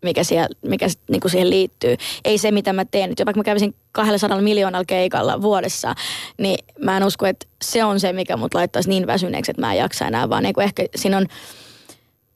mikä, 0.05 0.25
siellä, 0.25 0.49
mikä 0.63 0.87
niin 1.11 1.21
kuin 1.21 1.31
siihen 1.31 1.51
liittyy. 1.51 1.97
Ei 2.25 2.39
se, 2.39 2.51
mitä 2.51 2.73
mä 2.73 2.85
teen 2.85 3.11
nyt. 3.11 3.23
Vaikka 3.27 3.41
mä 3.41 3.45
kävisin 3.45 3.75
200 3.93 4.41
miljoonalla 4.41 4.85
keikalla 4.85 5.43
vuodessa, 5.43 5.95
niin 6.39 6.65
mä 6.81 6.97
en 6.97 7.05
usko, 7.05 7.27
että 7.27 7.47
se 7.65 7.85
on 7.85 8.01
se, 8.01 8.13
mikä 8.13 8.37
mut 8.37 8.55
laittaisi 8.55 8.89
niin 8.89 9.07
väsyneeksi, 9.07 9.51
että 9.51 9.61
mä 9.61 9.73
en 9.73 9.79
jaksa 9.79 10.07
enää, 10.07 10.29
vaan 10.29 10.43
niin 10.43 10.55
kuin 10.55 10.65
ehkä 10.65 10.85
siinä 10.97 11.17
on 11.17 11.27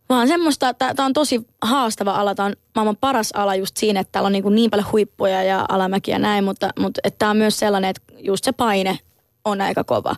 vaan 0.08 0.28
semmoista, 0.28 0.74
tämä 0.74 1.06
on 1.06 1.12
tosi 1.12 1.46
haastava 1.62 2.12
ala, 2.12 2.34
tämä 2.34 2.46
on 2.46 2.52
maailman 2.74 2.96
paras 3.00 3.32
ala 3.32 3.54
just 3.54 3.76
siinä, 3.76 4.00
että 4.00 4.12
täällä 4.12 4.26
on 4.26 4.32
niin, 4.32 4.42
kuin 4.42 4.54
niin 4.54 4.70
paljon 4.70 4.92
huippuja 4.92 5.42
ja 5.42 5.66
alamäkiä 5.68 6.14
ja 6.14 6.18
näin, 6.18 6.44
mutta, 6.44 6.70
mutta 6.78 7.00
että 7.04 7.18
tämä 7.18 7.30
on 7.30 7.36
myös 7.36 7.58
sellainen, 7.58 7.90
että 7.90 8.02
just 8.18 8.44
se 8.44 8.52
paine 8.52 8.98
on 9.44 9.60
aika 9.60 9.84
kova. 9.84 10.16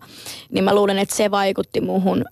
Niin 0.51 0.65
mä 0.65 0.75
luulen, 0.75 0.99
että 0.99 1.17
se 1.17 1.31
vaikutti 1.31 1.81
muuhun 1.81 2.25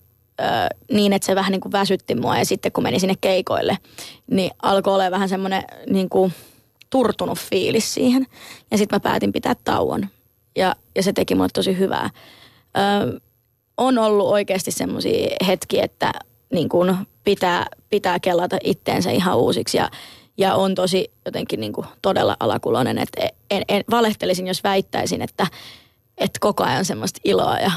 niin, 0.92 1.12
että 1.12 1.26
se 1.26 1.34
vähän 1.34 1.52
niin 1.52 1.60
kuin 1.60 1.72
väsytti 1.72 2.14
mua. 2.14 2.38
Ja 2.38 2.44
sitten 2.44 2.72
kun 2.72 2.82
meni 2.82 3.00
sinne 3.00 3.14
keikoille, 3.20 3.78
niin 4.30 4.50
alkoi 4.62 4.94
olla 4.94 5.10
vähän 5.10 5.28
semmoinen 5.28 5.62
niin 5.90 6.08
kuin 6.08 6.32
turtunut 6.90 7.38
fiilis 7.38 7.94
siihen. 7.94 8.26
Ja 8.70 8.78
sitten 8.78 8.96
mä 8.96 9.00
päätin 9.00 9.32
pitää 9.32 9.54
tauon. 9.64 10.08
Ja, 10.56 10.76
ja 10.96 11.02
se 11.02 11.12
teki 11.12 11.34
mulle 11.34 11.48
tosi 11.54 11.78
hyvää. 11.78 12.10
Ö, 12.76 13.20
on 13.76 13.98
ollut 13.98 14.28
oikeasti 14.28 14.70
semmoisia 14.70 15.36
hetkiä, 15.46 15.84
että 15.84 16.12
niin 16.52 16.68
kuin 16.68 16.96
pitää, 17.24 17.66
pitää 17.90 18.20
kellata 18.20 18.58
itteensä 18.64 19.10
ihan 19.10 19.38
uusiksi 19.38 19.76
ja, 19.76 19.90
ja 20.38 20.54
on 20.54 20.74
tosi 20.74 21.10
jotenkin 21.26 21.60
niin 21.60 21.72
kuin 21.72 21.86
todella 22.02 22.36
alakuloinen. 22.40 22.98
Että 22.98 23.28
en, 23.50 23.62
en, 23.68 23.84
valehtelisin, 23.90 24.46
jos 24.46 24.64
väittäisin, 24.64 25.22
että, 25.22 25.46
että 26.18 26.38
koko 26.40 26.64
ajan 26.64 26.84
semmoista 26.84 27.20
iloa 27.24 27.58
ja 27.58 27.70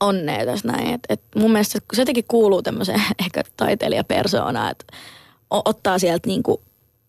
onnea 0.00 0.46
tässä 0.46 0.68
näin. 0.68 0.94
Et, 0.94 1.00
et 1.08 1.20
mun 1.36 1.52
mielestä 1.52 1.78
se 1.92 2.02
jotenkin 2.02 2.24
kuuluu 2.28 2.62
tämmöiseen 2.62 3.02
ehkä 3.24 3.42
taiteilijapersoonaan, 3.56 4.70
että 4.70 4.84
ottaa 5.50 5.98
sieltä 5.98 6.28
niin 6.28 6.42
kuin 6.42 6.60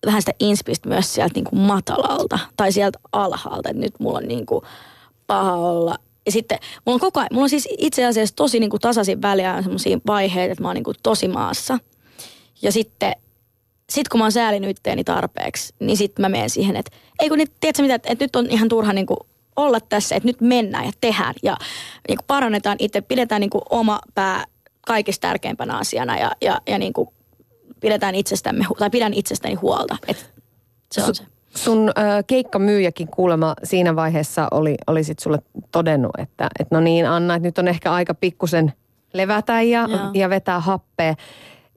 vähän 0.06 0.22
sitä 0.22 0.32
inspistä 0.40 0.90
myös 0.90 1.14
sieltä 1.14 1.34
niin 1.36 1.46
kuin 1.46 1.60
matalalta 1.60 2.40
tai 2.58 2.72
sieltä 2.72 3.00
alhaalta, 3.12 3.70
että 3.70 3.82
nyt 3.82 3.94
mulla 4.00 4.18
on 4.18 4.28
niin 4.28 4.46
kuin 4.46 4.66
paha 5.28 5.54
olla. 5.54 5.96
Ja 6.26 6.32
sitten 6.32 6.60
mulla 6.86 6.96
on 6.96 7.00
koko 7.00 7.20
ajan, 7.20 7.30
mulla 7.32 7.44
on 7.44 7.50
siis 7.50 7.68
itse 7.78 8.06
asiassa 8.06 8.36
tosi 8.36 8.60
niin 8.60 8.70
kuin 8.70 8.82
tasaisin 8.82 9.22
väliä 9.22 9.62
semmoisia 9.62 10.00
vaiheita, 10.08 10.52
että 10.52 10.62
mä 10.62 10.68
oon 10.68 10.76
niin 10.76 10.84
kuin 10.84 10.98
tosi 11.04 11.28
maassa. 11.28 11.80
Ja 12.62 12.72
sitten 12.72 13.14
sit 13.90 14.10
kun 14.10 14.20
mä 14.20 14.24
oon 14.24 14.32
säälinyt 14.32 14.78
tarpeeksi, 15.06 15.74
niin 15.80 15.98
sitten 15.98 16.24
mä 16.24 16.30
menen 16.30 16.50
siihen, 16.50 16.76
että 16.76 16.92
ei 17.20 17.30
kun 17.30 17.38
tiedätkö 17.60 17.82
mitä, 17.82 17.96
että, 17.96 18.16
nyt 18.20 18.36
on 18.36 18.50
ihan 18.50 18.70
turha 18.70 18.94
niin 18.94 19.06
kuin 19.06 19.20
olla 19.58 19.80
tässä, 19.80 20.16
että 20.16 20.28
nyt 20.28 20.42
mennään 20.42 20.86
ja 20.86 20.92
tehdään 21.02 21.34
ja 21.44 21.58
niin 22.08 22.18
kuin 22.18 22.26
parannetaan 22.28 22.78
itse, 22.80 23.02
pidetään 23.02 23.42
niin 23.42 23.50
kuin 23.50 23.62
oma 23.70 24.00
pää 24.16 24.46
kaikista 24.88 25.28
tärkeimpänä 25.28 25.78
asiana 25.78 26.18
ja, 26.18 26.32
ja, 26.42 26.62
ja 26.68 26.78
niin 26.78 26.94
kuin 26.94 27.10
pidetään 27.80 28.16
itsestämme, 28.16 28.66
tai 28.80 28.90
pidän 28.90 29.14
itsestäni 29.14 29.54
huolta. 29.54 29.98
että 30.08 30.24
se 30.92 31.04
on 31.04 31.16
se. 31.16 31.24
Sun 31.56 31.90
äh, 31.98 32.24
keikkamyyjäkin 32.28 33.08
kuulemma 33.08 33.56
siinä 33.64 33.96
vaiheessa 33.96 34.48
oli, 34.52 34.76
oli 34.88 35.04
sit 35.04 35.20
sulle 35.20 35.40
todennut, 35.72 36.12
että 36.18 36.50
et 36.60 36.72
no 36.72 36.80
niin 36.80 37.10
Anna, 37.10 37.36
että 37.36 37.48
nyt 37.48 37.58
on 37.58 37.68
ehkä 37.68 37.94
aika 37.94 38.14
pikkusen 38.14 38.74
levätä 39.14 39.62
ja, 39.62 39.88
ja 40.14 40.30
vetää 40.30 40.60
happea. 40.60 41.16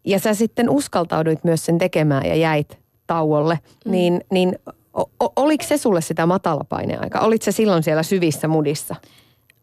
Ja 0.04 0.18
sä 0.18 0.34
sitten 0.34 0.70
uskaltauduit 0.70 1.44
myös 1.44 1.66
sen 1.66 1.78
tekemään 1.78 2.26
ja 2.26 2.34
jäit 2.34 2.78
tauolle. 3.06 3.58
Mm. 3.84 3.90
Niin, 3.90 4.20
niin 4.30 4.58
o, 4.96 5.32
oliko 5.36 5.64
se 5.64 5.76
sulle 5.78 6.00
sitä 6.00 6.26
matalapaineaika? 6.26 7.20
Olit 7.20 7.42
se 7.42 7.52
silloin 7.52 7.82
siellä 7.82 8.02
syvissä 8.02 8.48
mudissa? 8.48 8.96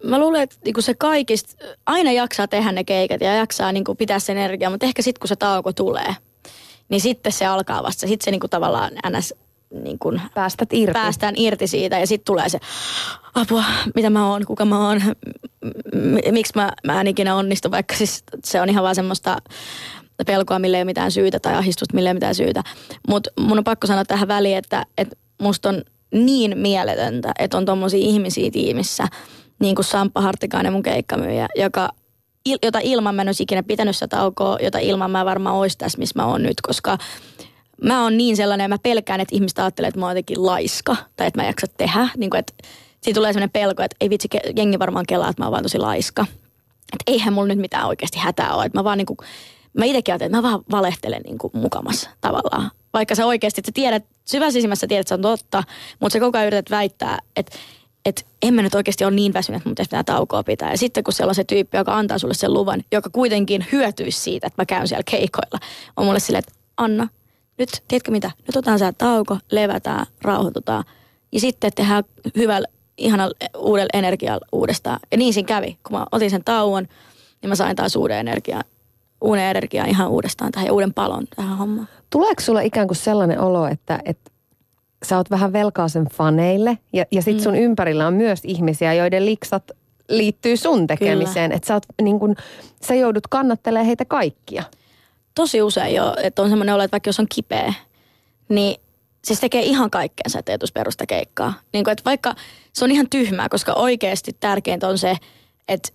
Mä 0.03 0.19
luulen, 0.19 0.41
että 0.41 0.55
niinku 0.65 0.81
se 0.81 0.93
kaikista, 0.93 1.65
aina 1.85 2.11
jaksaa 2.11 2.47
tehdä 2.47 2.71
ne 2.71 2.83
keikat 2.83 3.21
ja 3.21 3.35
jaksaa 3.35 3.71
niinku 3.71 3.95
pitää 3.95 4.19
sen 4.19 4.37
energiaa, 4.37 4.69
mutta 4.71 4.85
ehkä 4.85 5.01
sitten 5.01 5.19
kun 5.19 5.27
se 5.27 5.35
tauko 5.35 5.73
tulee, 5.73 6.15
niin 6.89 7.01
sitten 7.01 7.31
se 7.31 7.45
alkaa 7.45 7.83
vasta. 7.83 8.07
Sitten 8.07 8.25
se 8.25 8.31
niinku 8.31 8.47
tavallaan 8.47 8.91
ns 9.17 9.33
niin 9.83 9.99
kuin 9.99 10.21
Päästät 10.33 10.73
irti. 10.73 10.93
päästään 10.93 11.33
irti 11.37 11.67
siitä 11.67 11.99
ja 11.99 12.07
sitten 12.07 12.25
tulee 12.25 12.49
se 12.49 12.59
apua, 13.35 13.63
mitä 13.95 14.09
mä 14.09 14.29
oon, 14.31 14.45
kuka 14.45 14.65
mä 14.65 14.87
oon, 14.87 15.01
m- 15.93 16.31
miksi 16.33 16.53
mä, 16.55 16.71
mä 16.85 17.01
en 17.01 17.07
ikinä 17.07 17.35
onnistu, 17.35 17.71
vaikka 17.71 17.95
siis 17.95 18.23
se 18.45 18.61
on 18.61 18.69
ihan 18.69 18.83
vaan 18.83 18.95
semmoista 18.95 19.37
pelkoa, 20.25 20.59
mille 20.59 20.77
ei 20.77 20.81
ole 20.81 20.85
mitään 20.85 21.11
syytä 21.11 21.39
tai 21.39 21.53
ahdistusta, 21.53 21.95
mille 21.95 22.09
ei 22.09 22.11
ole 22.11 22.17
mitään 22.17 22.35
syytä. 22.35 22.63
Mutta 23.07 23.29
mun 23.39 23.57
on 23.57 23.63
pakko 23.63 23.87
sanoa 23.87 24.05
tähän 24.05 24.27
väliin, 24.27 24.57
että, 24.57 24.85
että 24.97 25.15
musta 25.41 25.69
on 25.69 25.81
niin 26.11 26.57
mieletöntä, 26.57 27.31
että 27.39 27.57
on 27.57 27.65
tommosia 27.65 27.99
ihmisiä 27.99 28.51
tiimissä, 28.51 29.07
niin 29.59 29.75
kuin 29.75 29.85
Samppa 29.85 30.21
Hartikainen 30.21 30.73
mun 30.73 30.83
keikkamyyjä, 30.83 31.47
joka 31.55 31.89
jota 32.63 32.79
ilman 32.83 33.15
mä 33.15 33.21
en 33.21 33.27
olisi 33.27 33.43
ikinä 33.43 33.63
pitänyt 33.63 33.95
sitä 33.95 34.07
taukoa, 34.07 34.57
jota 34.61 34.79
ilman 34.79 35.11
mä 35.11 35.25
varmaan 35.25 35.55
olisi 35.55 35.77
tässä, 35.77 35.97
missä 35.97 36.19
mä 36.19 36.25
oon 36.25 36.43
nyt, 36.43 36.61
koska 36.61 36.97
mä 37.83 38.03
oon 38.03 38.17
niin 38.17 38.35
sellainen, 38.37 38.69
mä 38.69 38.77
pelkään, 38.83 39.21
että 39.21 39.35
ihmiset 39.35 39.59
ajattelee, 39.59 39.87
että 39.87 39.99
mä 39.99 40.05
oon 40.05 40.11
jotenkin 40.11 40.45
laiska, 40.45 40.95
tai 41.15 41.27
että 41.27 41.39
mä 41.39 41.43
en 41.43 41.47
jaksa 41.47 41.67
tehdä. 41.77 42.09
Niin 42.17 42.29
kuin, 42.29 42.39
että 42.39 42.53
siitä 43.01 43.17
tulee 43.17 43.33
sellainen 43.33 43.51
pelko, 43.51 43.83
että 43.83 43.95
ei 44.01 44.09
vitsi, 44.09 44.27
jengi 44.55 44.79
varmaan 44.79 45.05
kelaa, 45.07 45.29
että 45.29 45.41
mä 45.41 45.45
oon 45.45 45.51
vaan 45.51 45.63
tosi 45.63 45.77
laiska. 45.77 46.25
Että 46.93 47.03
eihän 47.07 47.33
mulla 47.33 47.47
nyt 47.47 47.57
mitään 47.57 47.87
oikeasti 47.87 48.19
hätää 48.19 48.55
ole. 48.55 48.65
Että 48.65 48.79
mä 48.79 48.83
vaan 48.83 48.97
niin 48.97 49.05
kuin, 49.05 49.17
mä 49.77 49.85
itsekin 49.85 50.13
ajattelen, 50.13 50.35
että 50.35 50.37
mä 50.37 50.51
vaan 50.51 50.63
valehtelen 50.71 51.21
niin 51.21 51.37
kuin 51.37 51.51
mukamassa 51.53 52.09
tavallaan. 52.21 52.71
Vaikka 52.93 53.15
sä 53.15 53.25
oikeasti, 53.25 53.61
että 53.61 53.69
sä 53.69 53.73
tiedät, 53.73 54.05
syväsisimmässä 54.25 54.87
tiedät, 54.87 55.01
että 55.01 55.09
se 55.09 55.13
on 55.13 55.21
totta, 55.21 55.63
mutta 55.99 56.13
sä 56.13 56.19
koko 56.19 56.37
ajan 56.37 56.47
yrität 56.47 56.71
väittää, 56.71 57.19
että 57.35 57.57
että 58.05 58.21
en 58.41 58.53
mä 58.53 58.61
nyt 58.61 58.75
oikeasti 58.75 59.05
ole 59.05 59.15
niin 59.15 59.33
väsynyt, 59.33 59.57
että 59.57 59.69
mun 59.69 59.75
pitäisi 59.75 60.05
taukoa 60.05 60.43
pitää. 60.43 60.71
Ja 60.71 60.77
sitten 60.77 61.03
kun 61.03 61.13
siellä 61.13 61.31
on 61.31 61.35
se 61.35 61.43
tyyppi, 61.43 61.77
joka 61.77 61.97
antaa 61.97 62.17
sulle 62.17 62.33
sen 62.33 62.53
luvan, 62.53 62.83
joka 62.91 63.09
kuitenkin 63.09 63.65
hyötyisi 63.71 64.19
siitä, 64.19 64.47
että 64.47 64.61
mä 64.61 64.65
käyn 64.65 64.87
siellä 64.87 65.03
keikoilla, 65.11 65.59
on 65.97 66.05
mulle 66.05 66.19
silleen, 66.19 66.43
että 66.47 66.59
Anna, 66.77 67.07
nyt, 67.57 67.83
tiedätkö 67.87 68.11
mitä, 68.11 68.31
nyt 68.47 68.55
otetaan 68.55 68.79
se 68.79 68.91
tauko, 68.97 69.37
levätään, 69.51 70.05
rauhoitutaan. 70.21 70.83
Ja 71.31 71.39
sitten 71.39 71.71
tehdään 71.75 72.03
hyvällä, 72.37 72.67
ihanalla 72.97 73.33
uudella 73.57 73.89
energialla 73.93 74.45
uudestaan. 74.51 74.99
Ja 75.11 75.17
niin 75.17 75.33
siinä 75.33 75.47
kävi, 75.47 75.77
kun 75.83 75.97
mä 75.97 76.05
otin 76.11 76.29
sen 76.29 76.43
tauon, 76.43 76.87
niin 77.41 77.49
mä 77.49 77.55
sain 77.55 77.75
taas 77.75 77.95
uuden 77.95 78.17
energian, 78.17 78.63
uuden 79.21 79.43
energian 79.43 79.89
ihan 79.89 80.09
uudestaan 80.09 80.51
tähän 80.51 80.67
ja 80.67 80.73
uuden 80.73 80.93
palon 80.93 81.25
tähän 81.35 81.57
hommaan. 81.57 81.87
Tuleeko 82.09 82.41
sulla 82.41 82.61
ikään 82.61 82.87
kuin 82.87 82.97
sellainen 82.97 83.39
olo, 83.39 83.67
että, 83.67 83.99
että 84.05 84.31
sä 85.05 85.17
oot 85.17 85.29
vähän 85.29 85.53
velkaa 85.53 85.87
sen 85.87 86.05
faneille 86.13 86.77
ja, 86.93 87.05
ja 87.11 87.21
sit 87.21 87.39
sun 87.39 87.53
mm. 87.53 87.59
ympärillä 87.59 88.07
on 88.07 88.13
myös 88.13 88.39
ihmisiä, 88.43 88.93
joiden 88.93 89.25
liksat 89.25 89.71
liittyy 90.09 90.57
sun 90.57 90.87
tekemiseen. 90.87 91.51
Että 91.51 91.67
sä, 91.67 91.73
oot, 91.73 91.83
niin 92.01 92.19
kun, 92.19 92.35
sä 92.87 92.95
joudut 92.95 93.27
kannattelemaan 93.27 93.85
heitä 93.85 94.05
kaikkia. 94.05 94.63
Tosi 95.35 95.61
usein 95.61 95.95
jo, 95.95 96.15
että 96.23 96.41
on 96.41 96.49
semmoinen 96.49 96.75
olo, 96.75 96.83
että 96.83 96.91
vaikka 96.91 97.07
jos 97.07 97.19
on 97.19 97.27
kipeä, 97.35 97.73
niin 98.49 98.81
siis 99.25 99.39
tekee 99.39 99.61
ihan 99.61 99.89
kaikkeensa, 99.89 100.39
että 100.39 100.51
ei 100.51 100.57
perusta 100.73 101.05
keikkaa. 101.05 101.53
Niin 101.73 101.83
kun, 101.83 101.91
että 101.91 102.05
vaikka 102.05 102.35
se 102.73 102.85
on 102.85 102.91
ihan 102.91 103.09
tyhmää, 103.09 103.49
koska 103.49 103.73
oikeasti 103.73 104.35
tärkeintä 104.39 104.87
on 104.87 104.97
se, 104.97 105.17
että 105.67 105.89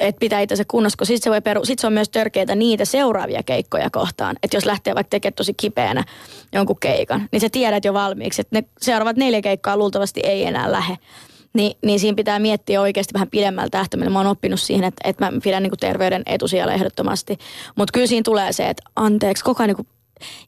että 0.00 0.20
pitää 0.20 0.40
itse 0.40 0.64
kunnossa, 0.68 0.96
kun 0.96 1.06
sitten 1.06 1.24
se, 1.24 1.30
voi 1.30 1.40
peru, 1.40 1.64
sit 1.64 1.78
se 1.78 1.86
on 1.86 1.92
myös 1.92 2.08
törkeitä 2.08 2.54
niitä 2.54 2.84
seuraavia 2.84 3.42
keikkoja 3.42 3.90
kohtaan. 3.90 4.36
Että 4.42 4.56
jos 4.56 4.66
lähtee 4.66 4.94
vaikka 4.94 5.10
tekemään 5.10 5.34
tosi 5.34 5.54
kipeänä 5.54 6.04
jonkun 6.52 6.80
keikan, 6.80 7.28
niin 7.32 7.40
sä 7.40 7.48
tiedät 7.50 7.84
jo 7.84 7.94
valmiiksi, 7.94 8.40
että 8.40 8.56
ne 8.56 8.64
seuraavat 8.80 9.16
neljä 9.16 9.42
keikkaa 9.42 9.76
luultavasti 9.76 10.20
ei 10.24 10.44
enää 10.44 10.72
lähe. 10.72 10.96
Ni, 11.54 11.76
niin 11.84 12.00
siinä 12.00 12.16
pitää 12.16 12.38
miettiä 12.38 12.80
oikeasti 12.80 13.14
vähän 13.14 13.30
pidemmällä 13.30 13.70
tähtäimellä. 13.70 14.12
Mä 14.12 14.18
oon 14.18 14.26
oppinut 14.26 14.60
siihen, 14.60 14.84
että, 14.84 15.08
että 15.08 15.24
mä 15.24 15.32
pidän 15.44 15.62
niin 15.62 15.72
terveyden 15.80 16.22
etusijalla 16.26 16.72
ehdottomasti. 16.72 17.38
Mutta 17.76 17.92
kyllä 17.92 18.06
siinä 18.06 18.22
tulee 18.22 18.52
se, 18.52 18.68
että 18.68 18.82
anteeksi, 18.96 19.44
koko 19.44 19.62
ajan 19.62 19.74
niin 19.76 19.86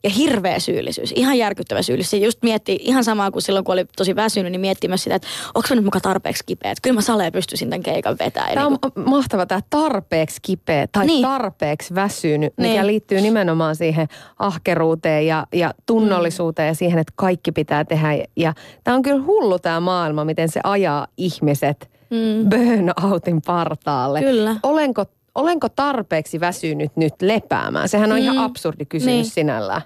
ja 0.05 0.11
hirveä 0.11 0.59
syyllisyys, 0.59 1.12
ihan 1.16 1.38
järkyttävä 1.38 1.83
syyllisyys. 1.83 2.22
Just 2.22 2.42
mietti 2.42 2.79
ihan 2.81 3.05
samaa 3.05 3.31
kuin 3.31 3.42
silloin, 3.42 3.64
kun 3.64 3.72
oli 3.72 3.85
tosi 3.96 4.16
väsynyt, 4.16 4.52
niin 4.52 4.61
mietti 4.61 4.88
myös 4.88 5.02
sitä, 5.02 5.14
että 5.14 5.29
onko 5.55 5.68
nyt 5.70 5.85
mukaan 5.85 6.02
tarpeeksi 6.02 6.42
kipeä. 6.46 6.70
Että 6.70 6.83
kyllä 6.83 6.94
mä 6.94 7.00
saleen 7.00 7.33
pystyisin 7.33 7.70
tämän 7.70 7.83
keikan 7.83 8.16
vetämään. 8.18 8.55
Tämä 8.55 8.66
on 8.66 8.79
niin 8.96 9.09
mahtava 9.09 9.46
tämä 9.46 9.61
tarpeeksi 9.70 10.38
kipeä 10.42 10.87
tai 10.87 11.07
niin. 11.07 11.22
tarpeeksi 11.22 11.94
väsynyt, 11.94 12.55
mikä 12.57 12.70
niin. 12.70 12.87
liittyy 12.87 13.20
nimenomaan 13.20 13.76
siihen 13.76 14.09
ahkeruuteen 14.38 15.26
ja, 15.26 15.46
ja 15.52 15.74
tunnollisuuteen 15.87 16.66
mm. 16.66 16.70
ja 16.70 16.74
siihen, 16.74 16.98
että 16.98 17.12
kaikki 17.16 17.52
pitää 17.52 17.85
tehdä. 17.85 18.09
Ja 18.37 18.55
tämä 18.85 18.94
on 18.94 19.02
kyllä 19.02 19.22
hullu 19.22 19.59
tämä 19.59 19.81
maailma, 19.81 20.24
miten 20.24 20.48
se 20.48 20.61
ajaa 20.64 21.07
ihmiset 21.16 21.90
mm. 22.11 22.48
burnoutin 22.48 23.42
partaalle. 23.46 24.20
Kyllä. 24.20 24.57
Olenko 24.62 25.05
olenko 25.37 25.68
tarpeeksi 25.68 26.40
väsynyt 26.40 26.96
nyt 26.96 27.14
lepäämään? 27.22 27.88
Sehän 27.88 28.12
on 28.12 28.18
mm. 28.18 28.22
ihan 28.22 28.38
absurdi 28.38 28.85
kysymys 28.85 29.14
niin. 29.14 29.25
sinällään. 29.25 29.83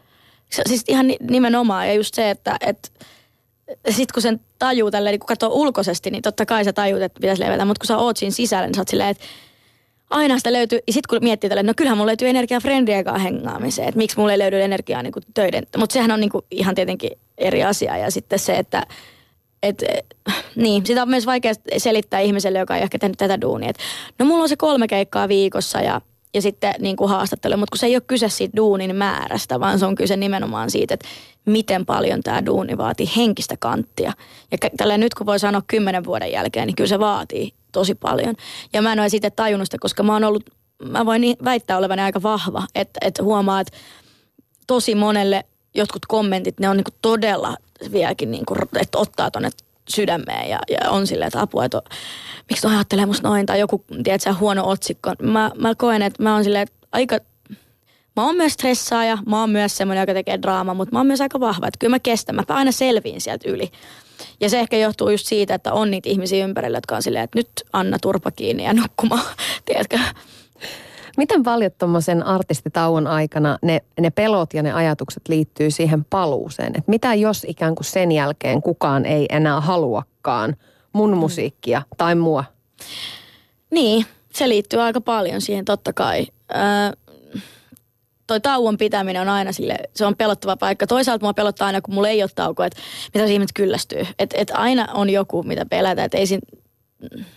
Se, 0.50 0.62
siis 0.66 0.84
ihan 0.88 1.06
nimenomaan 1.30 1.88
ja 1.88 1.94
just 1.94 2.14
se, 2.14 2.30
että, 2.30 2.56
että 2.60 2.88
sitten 3.90 4.14
kun 4.14 4.22
sen 4.22 4.40
tajuu 4.58 4.90
tälleen, 4.90 5.12
niin 5.12 5.20
kun 5.20 5.26
katsoo 5.26 5.50
ulkoisesti, 5.52 6.10
niin 6.10 6.22
totta 6.22 6.46
kai 6.46 6.64
sä 6.64 6.72
tajuut, 6.72 7.02
että 7.02 7.20
pitäisi 7.20 7.42
levätä, 7.42 7.64
mutta 7.64 7.80
kun 7.80 7.86
sä 7.86 7.98
oot 7.98 8.16
siinä 8.16 8.32
sisällä, 8.32 8.66
niin 8.66 8.74
sä 8.74 8.80
oot 8.80 8.88
silleen, 8.88 9.08
että 9.08 9.24
aina 10.10 10.38
sitä 10.38 10.52
löytyy, 10.52 10.78
ja 10.86 10.92
sitten 10.92 11.08
kun 11.08 11.24
miettii 11.28 11.50
tälleen, 11.50 11.66
no 11.66 11.72
kyllähän 11.76 11.98
mulla 11.98 12.08
löytyy 12.08 12.28
energiaa 12.28 12.60
friendien 12.60 13.04
kanssa 13.04 13.22
hengaamiseen, 13.22 13.88
että 13.88 13.98
miksi 13.98 14.18
mulla 14.18 14.32
ei 14.32 14.38
löydy 14.38 14.62
energiaa 14.62 15.02
niin 15.02 15.12
kuin 15.12 15.22
töiden, 15.34 15.66
mutta 15.76 15.92
sehän 15.92 16.10
on 16.10 16.20
niin 16.20 16.30
kuin 16.30 16.44
ihan 16.50 16.74
tietenkin 16.74 17.10
eri 17.38 17.64
asia 17.64 17.96
ja 17.96 18.10
sitten 18.10 18.38
se, 18.38 18.56
että 18.56 18.86
et, 19.62 19.82
niin, 20.56 20.86
sitä 20.86 21.02
on 21.02 21.08
myös 21.08 21.26
vaikea 21.26 21.52
selittää 21.78 22.20
ihmiselle, 22.20 22.58
joka 22.58 22.76
ei 22.76 22.82
ehkä 22.82 22.98
tehnyt 22.98 23.18
tätä 23.18 23.40
duunia. 23.40 23.70
Et, 23.70 23.78
no 24.18 24.26
mulla 24.26 24.42
on 24.42 24.48
se 24.48 24.56
kolme 24.56 24.88
keikkaa 24.88 25.28
viikossa 25.28 25.80
ja, 25.80 26.00
ja 26.34 26.42
sitten 26.42 26.74
niin 26.78 26.96
kuin 26.96 27.10
haastattelu, 27.10 27.56
mutta 27.56 27.70
kun 27.72 27.78
se 27.78 27.86
ei 27.86 27.96
ole 27.96 28.02
kyse 28.06 28.28
siitä 28.28 28.56
duunin 28.56 28.96
määrästä, 28.96 29.60
vaan 29.60 29.78
se 29.78 29.86
on 29.86 29.94
kyse 29.94 30.16
nimenomaan 30.16 30.70
siitä, 30.70 30.94
että 30.94 31.08
miten 31.46 31.86
paljon 31.86 32.22
tämä 32.22 32.46
duuni 32.46 32.78
vaatii 32.78 33.10
henkistä 33.16 33.56
kanttia. 33.58 34.12
Ja 34.50 34.58
tällä 34.76 34.98
nyt 34.98 35.14
kun 35.14 35.26
voi 35.26 35.38
sanoa 35.38 35.62
kymmenen 35.66 36.04
vuoden 36.04 36.32
jälkeen, 36.32 36.66
niin 36.66 36.76
kyllä 36.76 36.88
se 36.88 36.98
vaatii 36.98 37.52
tosi 37.72 37.94
paljon. 37.94 38.34
Ja 38.72 38.82
mä 38.82 38.92
en 38.92 39.00
ole 39.00 39.08
siitä 39.08 39.30
tajunnut 39.30 39.66
sitä, 39.66 39.78
koska 39.80 40.02
mä 40.02 40.12
oon 40.12 40.24
ollut, 40.24 40.50
mä 40.84 41.06
voin 41.06 41.20
niin 41.20 41.36
väittää 41.44 41.78
olevani 41.78 42.02
aika 42.02 42.22
vahva, 42.22 42.62
että, 42.74 43.00
että 43.06 43.22
huomaa, 43.22 43.60
että 43.60 43.78
tosi 44.66 44.94
monelle 44.94 45.44
jotkut 45.74 46.06
kommentit, 46.06 46.60
ne 46.60 46.68
on 46.68 46.76
niin 46.76 46.84
todella 47.02 47.56
vieläkin, 47.92 48.30
niin 48.30 48.46
kuin, 48.46 48.58
että 48.80 48.98
ottaa 48.98 49.30
tuonne 49.30 49.50
sydämeen 49.88 50.50
ja, 50.50 50.58
ja 50.70 50.90
on 50.90 51.06
silleen, 51.06 51.26
että 51.26 51.40
apua, 51.40 51.64
että 51.64 51.82
miksi 52.50 52.62
toi 52.62 52.74
ajattelee 52.74 53.06
musta 53.06 53.28
noin 53.28 53.46
tai 53.46 53.60
joku, 53.60 53.84
tiedätkö, 54.04 54.34
huono 54.34 54.68
otsikko. 54.68 55.12
Mä, 55.22 55.50
mä 55.58 55.74
koen, 55.74 56.02
että 56.02 56.22
mä 56.22 56.34
oon 56.34 56.44
silleen, 56.44 56.62
että 56.62 56.86
aika, 56.92 57.18
mä 58.16 58.26
oon 58.26 58.36
myös 58.36 58.52
stressaaja, 58.52 59.18
mä 59.26 59.40
oon 59.40 59.50
myös 59.50 59.76
semmoinen, 59.76 60.02
joka 60.02 60.14
tekee 60.14 60.42
draamaa, 60.42 60.74
mutta 60.74 60.92
mä 60.92 60.98
oon 60.98 61.06
myös 61.06 61.20
aika 61.20 61.40
vahva, 61.40 61.66
että 61.66 61.78
kyllä 61.78 61.94
mä 61.94 61.98
kestän, 61.98 62.34
mä 62.34 62.42
aina 62.48 62.72
selviin 62.72 63.20
sieltä 63.20 63.50
yli. 63.50 63.70
Ja 64.40 64.48
se 64.50 64.60
ehkä 64.60 64.76
johtuu 64.76 65.10
just 65.10 65.26
siitä, 65.26 65.54
että 65.54 65.72
on 65.72 65.90
niitä 65.90 66.08
ihmisiä 66.08 66.44
ympärillä, 66.44 66.76
jotka 66.78 66.96
on 66.96 67.02
silleen, 67.02 67.24
että 67.24 67.38
nyt 67.38 67.50
Anna 67.72 67.98
turpa 67.98 68.30
kiinni 68.30 68.64
ja 68.64 68.74
nukkumaan, 68.74 69.24
tiedätkö? 69.66 69.98
Miten 71.16 71.42
paljon 71.42 71.70
tuommoisen 71.78 72.22
artistitauon 72.22 73.06
aikana 73.06 73.58
ne, 73.62 73.80
ne 74.00 74.10
pelot 74.10 74.54
ja 74.54 74.62
ne 74.62 74.72
ajatukset 74.72 75.28
liittyy 75.28 75.70
siihen 75.70 76.04
paluuseen? 76.04 76.72
Et 76.78 76.88
mitä 76.88 77.14
jos 77.14 77.46
ikään 77.48 77.74
kuin 77.74 77.84
sen 77.84 78.12
jälkeen 78.12 78.62
kukaan 78.62 79.06
ei 79.06 79.26
enää 79.28 79.60
haluakaan 79.60 80.56
mun 80.92 81.16
musiikkia 81.16 81.82
tai 81.96 82.14
mua? 82.14 82.44
Niin, 83.70 84.06
se 84.32 84.48
liittyy 84.48 84.80
aika 84.80 85.00
paljon 85.00 85.40
siihen 85.40 85.64
totta 85.64 85.92
kai. 85.92 86.26
Öö, 86.54 87.00
toi 88.26 88.40
tauon 88.40 88.78
pitäminen 88.78 89.22
on 89.22 89.28
aina 89.28 89.52
sille, 89.52 89.76
se 89.94 90.06
on 90.06 90.16
pelottava 90.16 90.56
paikka. 90.56 90.86
Toisaalta 90.86 91.24
mua 91.24 91.34
pelottaa 91.34 91.66
aina, 91.66 91.80
kun 91.80 91.94
mulla 91.94 92.08
ei 92.08 92.22
ole 92.22 92.30
taukoa, 92.34 92.66
että 92.66 92.80
mitä 93.14 93.26
se 93.26 93.32
ihmiset 93.32 93.54
kyllästyy. 93.54 94.06
Että 94.18 94.36
et 94.38 94.50
aina 94.54 94.88
on 94.94 95.10
joku, 95.10 95.42
mitä 95.42 95.66
pelätä, 95.66 96.04
että 96.04 96.18
ei 96.18 96.26
siinä, 96.26 96.59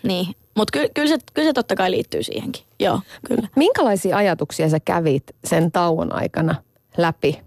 niin. 0.02 0.26
Mutta 0.56 0.78
ky, 0.78 0.88
kyllä, 0.94 1.08
se, 1.08 1.16
kyllä 1.34 1.48
se 1.48 1.52
totta 1.52 1.76
kai 1.76 1.90
liittyy 1.90 2.22
siihenkin. 2.22 2.64
Joo, 2.80 3.00
kyllä. 3.26 3.48
Minkälaisia 3.56 4.16
ajatuksia 4.16 4.68
sä 4.68 4.80
kävit 4.80 5.24
sen 5.44 5.72
tauon 5.72 6.14
aikana 6.14 6.54
läpi? 6.96 7.40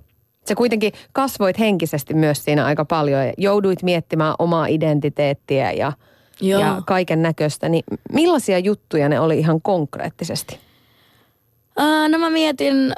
Sä 0.47 0.55
kuitenkin 0.55 0.93
kasvoit 1.13 1.59
henkisesti 1.59 2.13
myös 2.13 2.45
siinä 2.45 2.65
aika 2.65 2.85
paljon 2.85 3.25
ja 3.25 3.33
jouduit 3.37 3.83
miettimään 3.83 4.35
omaa 4.39 4.67
identiteettiä 4.67 5.71
ja, 5.71 5.93
Joo. 6.41 6.61
ja 6.61 6.81
kaiken 6.85 7.21
näköistä. 7.21 7.69
Niin 7.69 7.83
millaisia 8.13 8.59
juttuja 8.59 9.09
ne 9.09 9.19
oli 9.19 9.39
ihan 9.39 9.61
konkreettisesti? 9.61 10.59
Ää, 11.77 12.09
no 12.09 12.17
mä 12.17 12.29
mietin 12.29 12.93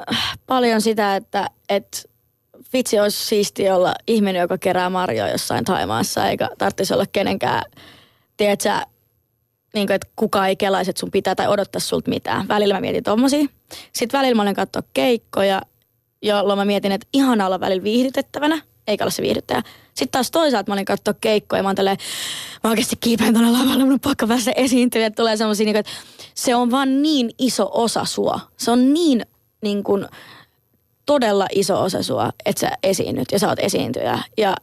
paljon 0.46 0.80
sitä, 0.80 1.16
että, 1.16 1.50
että 1.68 1.98
vitsi 2.72 3.00
olisi 3.00 3.26
siisti 3.26 3.70
olla 3.70 3.94
ihminen, 4.06 4.40
joka 4.40 4.58
kerää 4.58 4.90
marjoja 4.90 5.32
jossain 5.32 5.64
Taimaassa, 5.64 6.28
eikä 6.28 6.48
tarvitsisi 6.58 6.94
olla 6.94 7.06
kenenkään, 7.12 7.62
tiedätkö, 8.36 8.70
niin 9.74 9.86
kuin, 9.86 9.94
että 9.94 10.08
kukaan 10.16 10.48
ei 10.48 10.56
kelaisi, 10.56 10.90
että 10.90 11.00
sun 11.00 11.10
pitää 11.10 11.34
tai 11.34 11.48
odottaa 11.48 11.80
sulta 11.80 12.10
mitään. 12.10 12.48
Välillä 12.48 12.74
mä 12.74 12.80
mietin 12.80 13.04
tommosia. 13.04 13.46
Sitten 13.92 14.18
välillä 14.18 14.34
mä 14.34 14.42
olin 14.42 14.54
katsoa 14.54 14.82
keikkoja, 14.94 15.62
jolloin 16.22 16.58
mä 16.58 16.64
mietin, 16.64 16.92
että 16.92 17.06
ihana 17.12 17.46
olla 17.46 17.60
välillä 17.60 17.84
viihdytettävänä, 17.84 18.62
eikä 18.86 19.04
olla 19.04 19.10
se 19.10 19.22
viihdyttäjä. 19.22 19.62
Sitten 19.86 20.08
taas 20.10 20.30
toisaalta 20.30 20.70
mä 20.70 20.74
olin 20.74 20.84
katsoa 20.84 21.14
keikkoja 21.20 21.58
ja 21.58 21.62
mä 21.62 21.68
oon 21.68 21.76
tälleen, 21.76 21.96
mä 22.64 22.70
oikeasti 22.70 22.96
kiipeen 23.00 23.34
tuonne 23.34 23.50
lavalle, 23.50 23.84
mun 23.84 23.92
on 23.92 24.00
pakko 24.00 24.26
päästä 24.26 24.52
esiintyä. 24.56 25.06
Että 25.06 25.22
tulee 25.22 25.36
semmosia, 25.36 25.64
niin 25.64 25.74
kuin, 25.74 25.80
että 25.80 25.92
se 26.34 26.54
on 26.54 26.70
vaan 26.70 27.02
niin 27.02 27.30
iso 27.38 27.70
osa 27.72 28.04
sua. 28.04 28.40
Se 28.56 28.70
on 28.70 28.94
niin, 28.94 29.26
niin 29.62 29.84
kuin, 29.84 30.06
todella 31.06 31.46
iso 31.52 31.82
osa 31.82 32.02
sua, 32.02 32.32
että 32.44 32.60
sä 32.60 32.70
esiinnyt 32.82 33.28
ja 33.32 33.38
sä 33.38 33.48
oot 33.48 33.58
esiintyjä. 33.58 34.18
Ja 34.36 34.56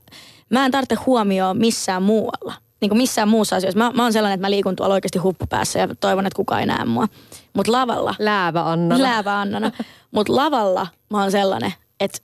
mä 0.50 0.66
en 0.66 0.72
tarvitse 0.72 0.96
huomioon 0.96 1.58
missään 1.58 2.04
muualla. 2.04 2.54
Niin 2.82 2.90
kuin 2.90 2.98
missään 2.98 3.28
muussa 3.28 3.56
asioissa. 3.56 3.78
Mä, 3.80 3.92
mä 3.92 4.04
oon 4.04 4.14
sellainen, 4.14 4.34
että 4.36 4.48
mä 4.48 4.52
liikun 4.52 4.76
tuolla 4.76 4.94
oikeasti 4.94 5.20
huppupäässä 5.20 5.80
ja 5.80 5.88
toivon, 6.00 6.26
että 6.26 6.36
kukaan 6.36 6.62
ei 6.62 6.68
näe 6.68 6.86
mua. 6.86 7.08
Mutta 7.54 7.72
lavalla, 7.72 8.16
Läävä 8.20 8.72
Anna. 8.72 9.02
läävä 9.02 9.40
Annana. 9.40 9.72
Mutta 10.12 10.36
lavalla 10.36 10.88
mä 11.10 11.22
oon 11.22 11.32
sellainen, 11.32 11.74
että 12.00 12.20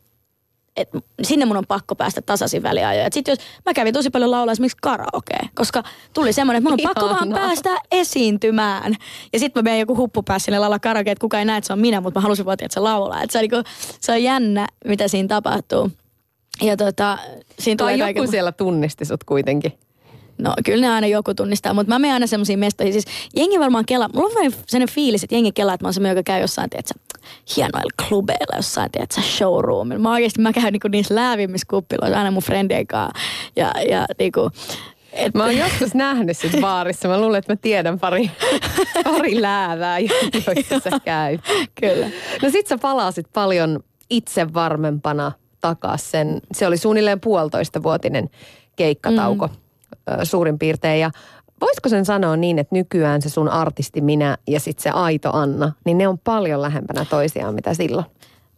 et 0.77 0.89
sinne 1.21 1.45
mun 1.45 1.57
on 1.57 1.63
pakko 1.67 1.95
päästä 1.95 2.21
tasaisin 2.21 2.63
väliajoin. 2.63 3.13
Sitten 3.13 3.31
jos 3.31 3.39
mä 3.65 3.73
kävin 3.73 3.93
tosi 3.93 4.09
paljon 4.09 4.31
laulaa 4.31 4.51
esimerkiksi 4.51 4.77
karaokea, 4.81 5.39
koska 5.55 5.83
tuli 6.13 6.33
semmoinen, 6.33 6.57
että 6.57 6.69
mun 6.69 6.79
on 6.79 6.93
pakko 6.93 7.09
vaan 7.09 7.27
Ihanaa. 7.27 7.47
päästä 7.47 7.69
esiintymään. 7.91 8.95
Ja 9.33 9.39
sitten 9.39 9.63
mä 9.63 9.69
menen 9.69 9.79
joku 9.79 9.97
huppu 9.97 10.23
päässä 10.23 10.45
sinne 10.45 10.59
laulaa 10.59 10.79
karaokea, 10.79 11.11
että 11.11 11.21
kukaan 11.21 11.39
ei 11.39 11.45
näe, 11.45 11.57
että 11.57 11.67
se 11.67 11.73
on 11.73 11.79
minä, 11.79 12.01
mutta 12.01 12.19
mä 12.19 12.21
halusin 12.21 12.45
vaan, 12.45 12.53
että 12.61 12.73
se 12.73 12.79
laulaa. 12.79 13.21
Et 13.21 13.31
se, 13.31 13.37
on 13.37 13.41
niinku, 13.41 13.69
se 13.99 14.11
on 14.11 14.23
jännä, 14.23 14.67
mitä 14.85 15.07
siinä 15.07 15.27
tapahtuu. 15.27 15.91
Ja 16.61 16.77
tota, 16.77 17.17
siinä 17.59 17.77
Tai 17.77 17.85
tulee 17.85 17.93
joku 17.93 18.03
kaiken... 18.03 18.27
siellä 18.27 18.51
tunnisti 18.51 19.05
sut 19.05 19.23
kuitenkin. 19.23 19.73
No 20.37 20.53
kyllä 20.65 20.81
ne 20.81 20.93
aina 20.93 21.07
joku 21.07 21.33
tunnistaa, 21.33 21.73
mutta 21.73 21.93
mä 21.93 21.99
menen 21.99 22.13
aina 22.13 22.27
semmoisiin 22.27 22.59
mestoihin. 22.59 22.93
Siis 22.93 23.05
jengi 23.35 23.59
varmaan 23.59 23.85
kelaa, 23.85 24.09
mulla 24.13 24.27
on 24.27 24.35
vähän 24.35 24.51
sellainen 24.51 24.95
fiilis, 24.95 25.23
että 25.23 25.35
jengi 25.35 25.51
kelaa, 25.51 25.73
että 25.73 25.83
mä 25.83 25.87
oon 25.87 25.93
semmoinen, 25.93 26.17
joka 26.17 26.31
käy 26.31 26.41
jossain, 26.41 26.69
tiedätkö, 26.69 26.93
hienoilla 27.57 28.07
klubeilla 28.07 28.55
jossain, 28.55 28.91
tiedätkö, 28.91 29.21
showroomilla. 29.21 30.01
Mä 30.01 30.11
oikeasti, 30.11 30.41
mä 30.41 30.53
käyn 30.53 30.73
niinku 30.73 30.87
niissä 30.87 31.15
läävimmissä 31.15 31.67
kuppiloissa 31.69 32.17
aina 32.17 32.31
mun 32.31 32.43
friendien 32.43 32.87
kanssa. 32.87 33.19
Ja, 33.55 33.73
ja 33.89 34.05
niinku, 34.19 34.49
et, 35.13 35.33
Mä 35.33 35.43
oon 35.43 35.57
joskus 35.57 35.93
nähnyt 35.93 36.37
sit 36.37 36.61
baarissa. 36.61 37.07
Mä 37.07 37.21
luulen, 37.21 37.39
että 37.39 37.53
mä 37.53 37.57
tiedän 37.61 37.99
pari, 37.99 38.31
pari 39.03 39.41
läävää, 39.41 39.99
joissa 39.99 40.79
sä 40.89 40.99
käy. 41.05 41.37
Kyllä. 41.81 42.09
No 42.41 42.49
sit 42.49 42.67
sä 42.67 42.77
palasit 42.77 43.27
paljon 43.33 43.79
itsevarmempana 44.09 45.31
takas 45.61 46.11
sen. 46.11 46.41
Se 46.53 46.67
oli 46.67 46.77
suunnilleen 46.77 47.19
puolitoista 47.19 47.83
vuotinen 47.83 48.29
keikkatauko 48.75 49.47
mm. 49.47 49.53
Suurin 50.23 50.59
piirtein. 50.59 50.99
Ja 50.99 51.11
voisiko 51.61 51.89
sen 51.89 52.05
sanoa 52.05 52.37
niin, 52.37 52.59
että 52.59 52.75
nykyään 52.75 53.21
se 53.21 53.29
sun 53.29 53.49
artisti 53.49 54.01
minä 54.01 54.37
ja 54.47 54.59
sit 54.59 54.79
se 54.79 54.89
aito 54.89 55.29
Anna, 55.33 55.71
niin 55.85 55.97
ne 55.97 56.07
on 56.07 56.19
paljon 56.19 56.61
lähempänä 56.61 57.05
toisiaan 57.05 57.55
mitä 57.55 57.73
silloin. 57.73 58.05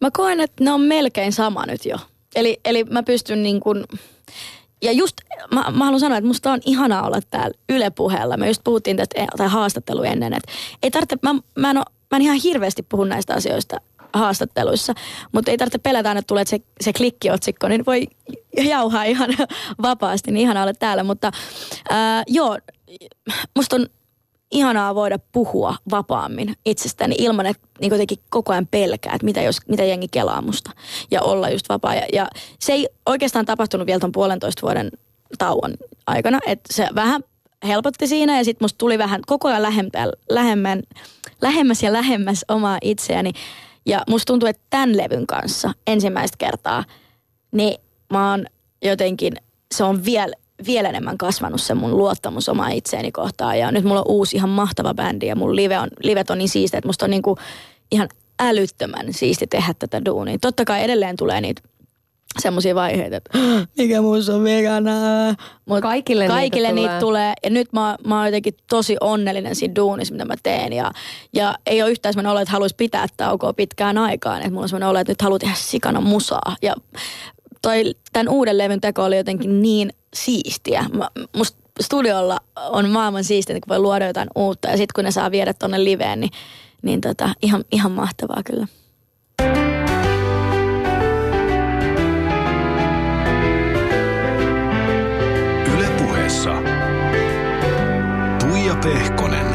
Mä 0.01 0.09
koen, 0.13 0.39
että 0.39 0.63
ne 0.63 0.71
on 0.71 0.81
melkein 0.81 1.33
sama 1.33 1.65
nyt 1.65 1.85
jo. 1.85 1.97
Eli, 2.35 2.59
eli 2.65 2.83
mä 2.83 3.03
pystyn 3.03 3.43
niin 3.43 3.59
kuin, 3.59 3.83
ja 4.81 4.91
just, 4.91 5.15
mä, 5.53 5.71
mä 5.71 5.85
haluan 5.85 5.99
sanoa, 5.99 6.17
että 6.17 6.27
musta 6.27 6.51
on 6.51 6.59
ihanaa 6.65 7.07
olla 7.07 7.19
täällä 7.29 7.57
Yle 7.69 7.89
puheella. 7.89 8.37
Me 8.37 8.47
just 8.47 8.61
puhuttiin 8.63 8.97
tästä, 8.97 9.25
tai 9.37 9.47
haastattelu 9.47 10.03
ennen, 10.03 10.33
että 10.33 10.51
ei 10.83 10.91
tarvitse, 10.91 11.17
mä, 11.21 11.35
mä, 11.55 11.71
en, 11.71 11.77
oo, 11.77 11.83
mä 12.11 12.15
en 12.15 12.21
ihan 12.21 12.37
hirveästi 12.43 12.83
puhu 12.83 13.03
näistä 13.03 13.33
asioista 13.33 13.81
haastatteluissa, 14.17 14.93
mutta 15.31 15.51
ei 15.51 15.57
tarvitse 15.57 15.77
pelätä, 15.77 16.11
että 16.11 16.23
tulee 16.27 16.45
se, 16.45 16.59
se 16.81 16.93
klikkiotsikko, 16.93 17.67
niin 17.67 17.85
voi 17.85 18.07
jauhaa 18.63 19.03
ihan 19.03 19.29
vapaasti, 19.81 20.31
niin 20.31 20.41
ihanaa 20.41 20.63
olla 20.63 20.73
täällä. 20.73 21.03
Mutta 21.03 21.31
ää, 21.89 22.23
joo, 22.27 22.57
musta 23.55 23.75
on 23.75 23.85
ihanaa 24.51 24.95
voida 24.95 25.19
puhua 25.31 25.75
vapaammin 25.91 26.55
itsestäni 26.65 27.15
ilman, 27.19 27.45
että 27.45 27.67
niin 27.81 27.91
jotenkin 27.91 28.17
koko 28.29 28.51
ajan 28.51 28.67
pelkää, 28.67 29.13
että 29.13 29.25
mitä, 29.25 29.41
jos, 29.41 29.57
mitä 29.67 29.83
jengi 29.83 30.07
kelaa 30.07 30.41
musta. 30.41 30.71
Ja 31.11 31.21
olla 31.21 31.49
just 31.49 31.69
vapaa. 31.69 31.95
Ja, 31.95 32.05
ja 32.13 32.27
se 32.59 32.73
ei 32.73 32.87
oikeastaan 33.05 33.45
tapahtunut 33.45 33.87
vielä 33.87 33.99
ton 33.99 34.11
puolentoista 34.11 34.61
vuoden 34.61 34.91
tauon 35.37 35.73
aikana. 36.07 36.39
Että 36.45 36.73
se 36.73 36.87
vähän 36.95 37.23
helpotti 37.67 38.07
siinä 38.07 38.37
ja 38.37 38.43
sitten 38.45 38.63
musta 38.63 38.77
tuli 38.77 38.97
vähän 38.97 39.21
koko 39.27 39.47
ajan 39.47 39.61
lähempää, 39.61 40.07
lähemmän, 40.29 40.83
lähemmäs 41.41 41.83
ja 41.83 41.93
lähemmäs 41.93 42.45
omaa 42.47 42.77
itseäni. 42.81 43.31
Ja 43.85 44.03
musta 44.09 44.25
tuntuu, 44.25 44.49
että 44.49 44.63
tämän 44.69 44.97
levyn 44.97 45.27
kanssa 45.27 45.71
ensimmäistä 45.87 46.37
kertaa, 46.37 46.83
niin 47.51 47.81
mä 48.13 48.31
oon 48.31 48.45
jotenkin, 48.81 49.33
se 49.73 49.83
on 49.83 50.05
vielä 50.05 50.33
vielä 50.65 50.89
enemmän 50.89 51.17
kasvanut 51.17 51.61
se 51.61 51.73
mun 51.73 51.97
luottamus 51.97 52.49
omaa 52.49 52.69
itseäni 52.69 53.11
kohtaan. 53.11 53.59
Ja 53.59 53.71
nyt 53.71 53.83
mulla 53.83 53.99
on 53.99 54.07
uusi 54.07 54.37
ihan 54.37 54.49
mahtava 54.49 54.93
bändi 54.93 55.27
ja 55.27 55.35
mun 55.35 55.55
live 55.55 55.79
on, 55.79 55.87
livet 56.03 56.29
on 56.29 56.37
niin 56.37 56.49
siistiä, 56.49 56.77
että 56.77 56.87
musta 56.87 57.05
on 57.05 57.09
niinku 57.09 57.37
ihan 57.91 58.09
älyttömän 58.39 59.13
siisti 59.13 59.47
tehdä 59.47 59.73
tätä 59.79 60.05
duunia. 60.05 60.37
Totta 60.41 60.65
kai 60.65 60.83
edelleen 60.83 61.15
tulee 61.15 61.41
niitä 61.41 61.61
semmoisia 62.39 62.75
vaiheita, 62.75 63.17
että 63.17 63.37
mikä 63.77 64.01
muussa 64.01 64.35
on 64.35 64.43
vegana. 64.43 64.91
Mut 65.65 65.81
Kaikille 65.81 66.23
niitä 66.23 66.33
kaikille 66.33 66.67
tulee. 66.69 66.81
niitä 66.81 66.99
tulee. 66.99 67.33
Ja 67.43 67.49
nyt 67.49 67.73
mä, 67.73 67.95
mä 68.07 68.17
oon 68.17 68.25
jotenkin 68.25 68.53
tosi 68.69 68.97
onnellinen 69.01 69.55
siinä 69.55 69.75
duunissa, 69.75 70.13
mitä 70.13 70.25
mä 70.25 70.35
teen. 70.43 70.73
Ja, 70.73 70.91
ja 71.33 71.55
ei 71.65 71.81
ole 71.81 71.91
yhtään 71.91 72.13
semmoinen 72.13 72.31
olo, 72.31 72.39
että 72.39 72.51
haluaisi 72.51 72.75
pitää 72.75 73.07
taukoa 73.17 73.53
pitkään 73.53 73.97
aikaan. 73.97 74.37
Että 74.37 74.49
mulla 74.49 74.61
on 74.63 74.69
semmoinen 74.69 74.89
olo, 74.89 74.99
että 74.99 75.11
nyt 75.11 75.21
haluaa 75.21 75.39
tehdä 75.39 75.55
sikana 75.57 76.01
musaa. 76.01 76.55
Ja 76.61 76.75
toi, 77.61 77.83
tämän 78.13 78.29
uuden 78.29 78.57
levyn 78.57 78.81
teko 78.81 79.03
oli 79.03 79.17
jotenkin 79.17 79.61
niin 79.61 79.89
siistiä. 80.13 80.85
Mä, 80.93 81.09
musta 81.35 81.57
studiolla 81.81 82.39
on 82.69 82.89
maailman 82.89 83.23
siistiä, 83.23 83.55
kun 83.55 83.69
voi 83.69 83.79
luoda 83.79 84.07
jotain 84.07 84.29
uutta. 84.35 84.67
Ja 84.67 84.77
sitten 84.77 84.93
kun 84.95 85.03
ne 85.03 85.11
saa 85.11 85.31
viedä 85.31 85.53
tonne 85.53 85.83
liveen, 85.83 86.19
niin, 86.19 86.31
niin 86.81 87.01
tota, 87.01 87.29
ihan, 87.41 87.63
ihan 87.71 87.91
mahtavaa 87.91 88.41
kyllä. 88.45 88.67
Pehkonen. 98.85 99.45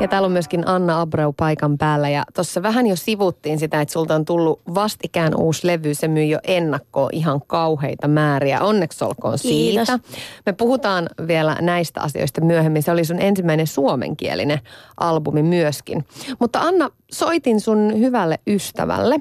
Ja 0.00 0.08
täällä 0.08 0.26
on 0.26 0.32
myöskin 0.32 0.68
Anna 0.68 1.00
Abreu 1.00 1.32
paikan 1.32 1.78
päällä. 1.78 2.08
Ja 2.08 2.24
tuossa 2.34 2.62
vähän 2.62 2.86
jo 2.86 2.96
sivuttiin 2.96 3.58
sitä, 3.58 3.80
että 3.80 3.92
sulta 3.92 4.14
on 4.14 4.24
tullut 4.24 4.60
vastikään 4.74 5.34
uusi 5.36 5.66
levy. 5.66 5.94
Se 5.94 6.08
myy 6.08 6.24
jo 6.24 6.38
ennakkoon 6.44 7.10
ihan 7.12 7.40
kauheita 7.46 8.08
määriä. 8.08 8.60
Onneksi 8.60 9.04
olkoon 9.04 9.38
Kiitos. 9.42 9.86
siitä. 9.86 10.04
Me 10.46 10.52
puhutaan 10.52 11.08
vielä 11.26 11.56
näistä 11.60 12.00
asioista 12.00 12.40
myöhemmin. 12.40 12.82
Se 12.82 12.90
oli 12.90 13.04
sun 13.04 13.20
ensimmäinen 13.20 13.66
suomenkielinen 13.66 14.60
albumi 14.96 15.42
myöskin. 15.42 16.04
Mutta 16.40 16.60
Anna, 16.60 16.90
soitin 17.12 17.60
sun 17.60 17.92
hyvälle 17.98 18.38
ystävälle, 18.46 19.16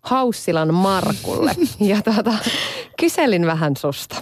Haussilan 0.00 0.74
Markulle. 0.74 1.50
ja 1.80 2.02
tuota, 2.02 2.32
kyselin 3.00 3.46
vähän 3.46 3.76
susta. 3.76 4.16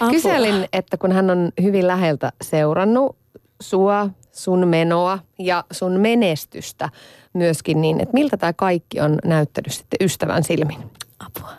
Apua. 0.00 0.10
Kyselin, 0.10 0.68
että 0.72 0.96
kun 0.96 1.12
hän 1.12 1.30
on 1.30 1.52
hyvin 1.62 1.86
läheltä 1.86 2.32
seurannut 2.42 3.21
sua, 3.62 4.08
sun 4.32 4.68
menoa 4.68 5.18
ja 5.38 5.64
sun 5.70 6.00
menestystä 6.00 6.88
myöskin 7.32 7.80
niin, 7.80 8.00
että 8.00 8.14
miltä 8.14 8.36
tämä 8.36 8.52
kaikki 8.52 9.00
on 9.00 9.18
näyttänyt 9.24 9.72
sitten 9.72 9.96
ystävän 10.04 10.42
silmin. 10.42 10.78
Apua. 11.26 11.50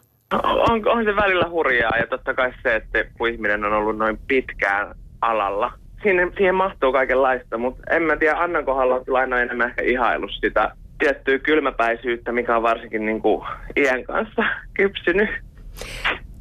On, 0.44 0.88
on 0.88 1.04
se 1.04 1.16
välillä 1.16 1.50
hurjaa 1.50 1.98
ja 1.98 2.08
totta 2.08 2.34
kai 2.34 2.54
se, 2.64 2.76
että 2.76 3.04
kun 3.18 3.30
ihminen 3.30 3.66
on 3.66 3.74
ollut 3.74 3.98
noin 3.98 4.20
pitkään 4.28 4.96
alalla, 5.22 5.72
siihen, 6.04 6.32
siihen 6.38 6.56
mahtuu 6.56 6.92
kaikenlaista, 6.92 7.58
mutta 7.58 7.84
en 7.92 8.04
mä 8.04 8.18
tiedä, 8.18 8.38
Annan 8.38 8.66
kohdalla 8.66 8.96
on 8.96 9.06
kyllä 9.06 9.20
aina 9.20 9.40
enemmän 9.40 9.70
ehkä 9.70 9.82
ihailu 9.82 10.28
sitä 10.30 10.76
tiettyä 11.00 11.40
kylmäpäisyyttä, 11.40 12.32
mikä 12.32 12.56
on 12.56 12.64
varsinkin 12.64 13.06
niin 13.06 13.22
kuin 13.22 13.46
iän 13.78 14.04
kanssa 14.04 14.44
kypsynyt. 14.74 15.30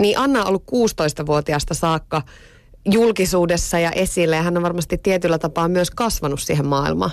Niin 0.00 0.18
Anna 0.18 0.40
on 0.40 0.48
ollut 0.48 0.64
16-vuotiaasta 0.72 1.74
saakka 1.74 2.22
julkisuudessa 2.85 3.78
ja 3.78 3.91
esille 3.91 4.37
ja 4.37 4.43
hän 4.43 4.57
on 4.57 4.62
varmasti 4.62 4.99
tietyllä 4.99 5.39
tapaa 5.39 5.68
myös 5.68 5.91
kasvanut 5.91 6.41
siihen 6.41 6.66
maailmaan. 6.66 7.11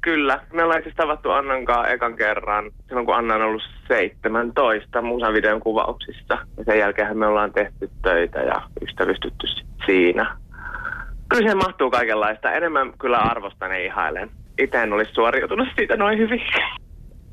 Kyllä. 0.00 0.40
Me 0.52 0.64
ollaan 0.64 0.82
siis 0.82 0.94
tavattu 0.94 1.30
Annan 1.30 1.64
kanssa 1.64 1.88
ekan 1.88 2.16
kerran 2.16 2.70
silloin, 2.88 3.06
kun 3.06 3.14
Anna 3.14 3.34
on 3.34 3.42
ollut 3.42 3.62
17 3.88 5.02
musavideon 5.02 5.60
kuvauksissa. 5.60 6.38
Ja 6.56 6.64
sen 6.64 6.78
jälkeen 6.78 7.18
me 7.18 7.26
ollaan 7.26 7.52
tehty 7.52 7.90
töitä 8.02 8.38
ja 8.38 8.62
ystävystytty 8.82 9.46
siinä. 9.86 10.36
Kyllä 11.28 11.50
se 11.50 11.54
mahtuu 11.54 11.90
kaikenlaista. 11.90 12.52
Enemmän 12.52 12.92
kyllä 12.98 13.18
arvostan 13.18 13.70
ja 13.70 13.84
ihailen. 13.84 14.30
Itse 14.58 14.82
en 14.82 14.92
olisi 14.92 15.12
suoriutunut 15.14 15.68
siitä 15.76 15.96
noin 15.96 16.18
hyvin. 16.18 16.40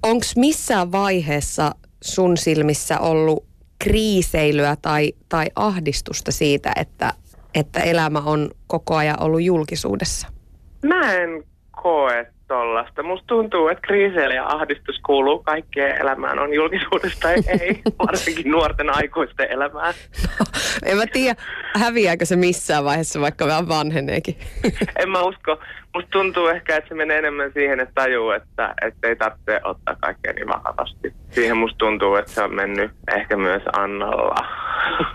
Onko 0.04 0.26
missään 0.36 0.92
vaiheessa 0.92 1.72
sun 2.04 2.38
silmissä 2.38 3.00
ollut 3.00 3.46
kriiseilyä 3.84 4.76
tai, 4.82 5.14
tai 5.30 5.46
ahdistusta 5.56 6.32
siitä, 6.32 6.72
että, 6.76 7.14
että 7.56 7.80
elämä 7.80 8.20
on 8.26 8.52
koko 8.68 8.96
ajan 8.96 9.22
ollut 9.24 9.42
julkisuudessa? 9.42 10.28
Mä 10.84 11.14
en 11.14 11.44
koe 11.72 12.28
tollasta. 12.48 13.04
Musta 13.04 13.28
tuntuu, 13.28 13.68
että 13.68 13.88
kriiseillä 13.88 14.36
ja 14.36 14.48
ahdistus 14.48 15.00
kuuluu 15.06 15.44
kaikkeen 15.44 16.02
elämään, 16.02 16.40
on 16.40 16.54
julkisuudesta 16.54 17.32
ei, 17.32 17.82
varsinkin 18.08 18.52
nuorten 18.52 18.96
aikuisten 18.96 19.52
elämään. 19.52 19.94
No, 20.40 20.46
en 20.86 20.98
mä 20.98 21.04
tiedä, 21.14 21.42
häviääkö 21.76 22.26
se 22.26 22.36
missään 22.36 22.86
vaiheessa, 22.86 23.22
vaikka 23.22 23.48
vähän 23.48 23.68
vanheneekin. 23.68 24.36
en 25.02 25.10
mä 25.10 25.22
usko. 25.22 25.60
Musta 25.94 26.10
tuntuu 26.12 26.48
ehkä, 26.48 26.78
että 26.78 26.88
se 26.88 26.96
menee 26.96 27.18
enemmän 27.18 27.52
siihen, 27.54 27.80
että 27.80 27.94
tajuu, 27.96 28.32
että, 28.32 28.76
että 28.82 29.08
ei 29.08 29.16
tarvitse 29.16 29.60
ottaa 29.64 29.96
kaikkea 29.96 30.34
niin 30.34 30.48
vakavasti. 30.48 31.14
Siihen 31.32 31.58
musta 31.58 31.78
tuntuu, 31.78 32.16
että 32.16 32.32
se 32.32 32.44
on 32.44 32.56
mennyt 32.56 32.92
ehkä 33.18 33.38
myös 33.38 33.64
Annalla. 33.74 34.48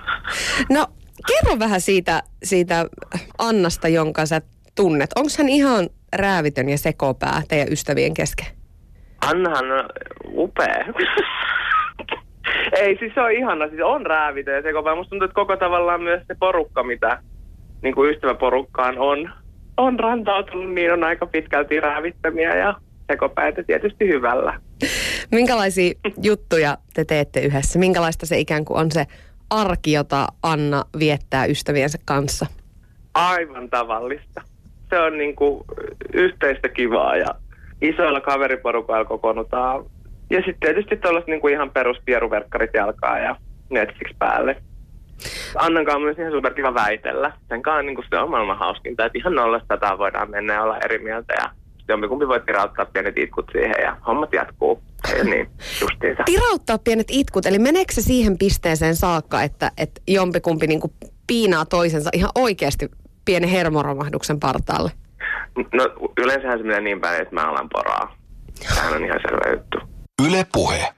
no, 0.76 0.86
kerro 1.26 1.58
vähän 1.58 1.80
siitä, 1.80 2.22
siitä 2.42 2.86
Annasta, 3.38 3.88
jonka 3.88 4.26
sä 4.26 4.40
tunnet. 4.74 5.10
Onko 5.16 5.30
hän 5.38 5.48
ihan 5.48 5.88
räävitön 6.16 6.68
ja 6.68 6.78
sekopää 6.78 7.42
teidän 7.48 7.72
ystävien 7.72 8.14
kesken? 8.14 8.46
Annahan 9.26 9.72
on 9.72 9.88
upea. 10.34 10.84
Ei, 12.72 12.96
siis 12.98 13.14
se 13.14 13.20
on 13.20 13.32
ihana. 13.32 13.68
Siis 13.68 13.80
on 13.84 14.06
räävitön 14.06 14.54
ja 14.54 14.62
sekopää. 14.62 14.94
Musta 14.94 15.10
tuntuu, 15.10 15.24
että 15.24 15.34
koko 15.34 15.56
tavallaan 15.56 16.02
myös 16.02 16.22
se 16.26 16.34
porukka, 16.40 16.82
mitä 16.82 17.22
niin 17.82 17.94
kuin 17.94 18.10
ystäväporukkaan 18.10 18.98
on, 18.98 19.30
on 19.76 20.00
rantautunut, 20.00 20.74
niin 20.74 20.92
on 20.92 21.04
aika 21.04 21.26
pitkälti 21.26 21.80
räävittömiä 21.80 22.56
ja 22.56 22.74
sekopäitä 23.12 23.62
tietysti 23.62 24.08
hyvällä. 24.08 24.60
Minkälaisia 25.32 25.92
juttuja 26.22 26.78
te 26.94 27.04
teette 27.04 27.40
yhdessä? 27.40 27.78
Minkälaista 27.78 28.26
se 28.26 28.38
ikään 28.38 28.64
kuin 28.64 28.80
on 28.80 28.90
se 28.90 29.06
arki, 29.50 29.92
jota 29.92 30.26
Anna 30.42 30.84
viettää 30.98 31.44
ystäviensä 31.44 31.98
kanssa? 32.04 32.46
Aivan 33.14 33.70
tavallista 33.70 34.42
se 34.90 34.98
on 34.98 35.18
niin 35.18 35.36
kuin 35.36 35.64
yhteistä 36.12 36.68
kivaa 36.68 37.16
ja 37.16 37.34
isoilla 37.82 38.20
kaveriporukoilla 38.20 39.04
kokoonnutaan. 39.04 39.84
Ja 40.30 40.36
sitten 40.36 40.60
tietysti 40.60 40.96
tuollaiset 40.96 41.28
niin 41.28 41.52
ihan 41.52 41.70
peruspieruverkkarit 41.70 42.70
jalkaa 42.74 43.18
ja 43.18 43.36
Netflix 43.70 44.10
päälle. 44.18 44.62
Annan 45.56 45.84
kanssa 45.84 46.00
myös 46.00 46.18
ihan 46.18 46.32
superkiva 46.32 46.74
väitellä. 46.74 47.32
Sen 47.48 47.62
kanssa 47.62 47.82
niin 47.82 47.94
kuin 47.94 48.04
se 48.10 48.18
on 48.18 48.30
maailman 48.30 48.58
hauskinta, 48.58 49.04
että 49.04 49.18
ihan 49.18 49.34
nollasta 49.34 49.98
voidaan 49.98 50.30
mennä 50.30 50.52
ja 50.52 50.62
olla 50.62 50.78
eri 50.84 50.98
mieltä 50.98 51.34
ja 51.42 51.50
jompikumpi 51.90 52.28
voi 52.28 52.40
tirauttaa 52.40 52.84
pienet 52.86 53.18
itkut 53.18 53.46
siihen 53.52 53.74
ja 53.82 53.96
hommat 54.06 54.32
jatkuu. 54.32 54.82
Ja 55.18 55.24
niin, 55.24 55.50
justiinsa. 55.80 56.22
Tirauttaa 56.24 56.78
pienet 56.78 57.06
itkut, 57.10 57.46
eli 57.46 57.58
meneekö 57.58 57.92
se 57.92 58.02
siihen 58.02 58.38
pisteeseen 58.38 58.96
saakka, 58.96 59.42
että, 59.42 59.72
että 59.76 60.00
jompikumpi 60.08 60.66
niin 60.66 60.80
kuin 60.80 60.92
piinaa 61.26 61.64
toisensa 61.64 62.10
ihan 62.12 62.30
oikeasti 62.34 62.88
pienen 63.24 63.48
hermoromahduksen 63.48 64.40
partaalle? 64.40 64.90
No 65.72 66.10
yleensä 66.18 66.58
se 66.58 66.62
menee 66.62 66.80
niin 66.80 67.00
päin, 67.00 67.22
että 67.22 67.34
mä 67.34 67.50
alan 67.50 67.68
poraa. 67.72 68.16
Tämähän 68.68 68.94
on 68.94 69.04
ihan 69.04 69.20
selvä 69.28 69.52
juttu. 69.56 69.78
Yle 70.26 70.46
Puhe. 70.52 70.88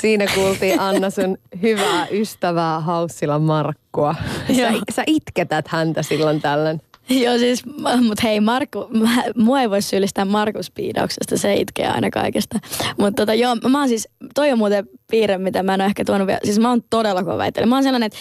Siinä 0.00 0.26
kuultiin 0.34 0.80
Anna 0.80 1.10
sun 1.10 1.38
hyvää 1.62 2.06
ystävää 2.10 2.80
Haussila 2.80 3.38
Markkua. 3.38 4.14
Sä, 4.56 4.72
sä 4.90 5.02
itketät 5.06 5.68
häntä 5.68 6.02
silloin 6.02 6.40
tällöin. 6.40 6.80
Joo 7.24 7.38
siis, 7.38 7.66
mutta 8.02 8.22
hei 8.22 8.40
Markku, 8.40 8.88
mä, 8.90 9.24
mua 9.36 9.60
ei 9.60 9.70
voi 9.70 9.82
syyllistää 9.82 10.24
Markus 10.24 10.70
piidauksesta, 10.70 11.38
se 11.38 11.54
itkee 11.54 11.88
aina 11.88 12.10
kaikesta. 12.10 12.58
Mutta 12.98 13.22
tota, 13.22 13.34
joo, 13.34 13.56
mä 13.68 13.78
oon 13.78 13.88
siis, 13.88 14.08
toi 14.34 14.52
on 14.52 14.58
muuten 14.58 14.88
piirre, 15.10 15.38
mitä 15.38 15.62
mä 15.62 15.74
en 15.74 15.80
ole 15.80 15.86
ehkä 15.86 16.04
tuonut 16.04 16.26
vielä, 16.26 16.40
siis 16.44 16.58
mä 16.58 16.68
oon 16.68 16.82
todella 16.90 17.22
kova 17.22 17.38
väittely. 17.38 17.66
Mä 17.66 17.76
oon 17.76 17.82
sellainen, 17.82 18.06
että 18.06 18.18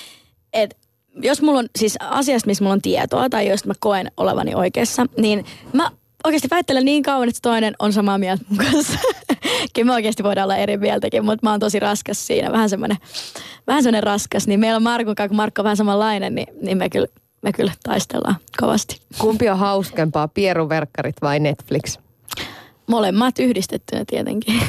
et, 0.53 0.77
jos 1.15 1.41
mulla 1.41 1.59
on 1.59 1.67
siis 1.79 1.95
asiasta, 1.99 2.47
missä 2.47 2.63
mulla 2.63 2.73
on 2.73 2.81
tietoa 2.81 3.29
tai 3.29 3.49
josta 3.49 3.67
mä 3.67 3.73
koen 3.79 4.11
olevani 4.17 4.55
oikeassa, 4.55 5.05
niin 5.17 5.45
mä 5.73 5.91
oikeasti 6.23 6.47
väittelen 6.51 6.85
niin 6.85 7.03
kauan, 7.03 7.29
että 7.29 7.39
toinen 7.41 7.75
on 7.79 7.93
samaa 7.93 8.17
mieltä 8.17 8.45
mun 8.49 8.57
kanssa. 8.57 8.99
Kyllä 9.75 9.85
me 9.85 9.93
oikeasti 9.93 10.23
voidaan 10.23 10.45
olla 10.45 10.57
eri 10.57 10.77
mieltäkin, 10.77 11.25
mutta 11.25 11.47
mä 11.47 11.51
oon 11.51 11.59
tosi 11.59 11.79
raskas 11.79 12.27
siinä. 12.27 12.51
Vähän 12.51 12.69
semmoinen, 12.69 12.97
vähän 13.67 13.83
raskas. 14.01 14.47
Niin 14.47 14.59
meillä 14.59 14.77
on 14.77 14.83
kanssa, 15.05 15.27
kun 15.27 15.37
Markko 15.37 15.61
on 15.61 15.63
vähän 15.63 15.77
samanlainen, 15.77 16.35
niin, 16.35 16.47
niin 16.61 16.77
me, 16.77 16.89
kyllä, 16.89 17.07
me 17.43 17.53
kyllä 17.53 17.71
taistellaan 17.83 18.35
kovasti. 18.59 19.01
Kumpi 19.19 19.49
on 19.49 19.57
hauskempaa, 19.57 20.27
pieruverkkarit 20.27 21.15
vai 21.21 21.39
Netflix? 21.39 21.99
Molemmat 22.87 23.39
yhdistettynä 23.39 24.03
tietenkin. 24.07 24.61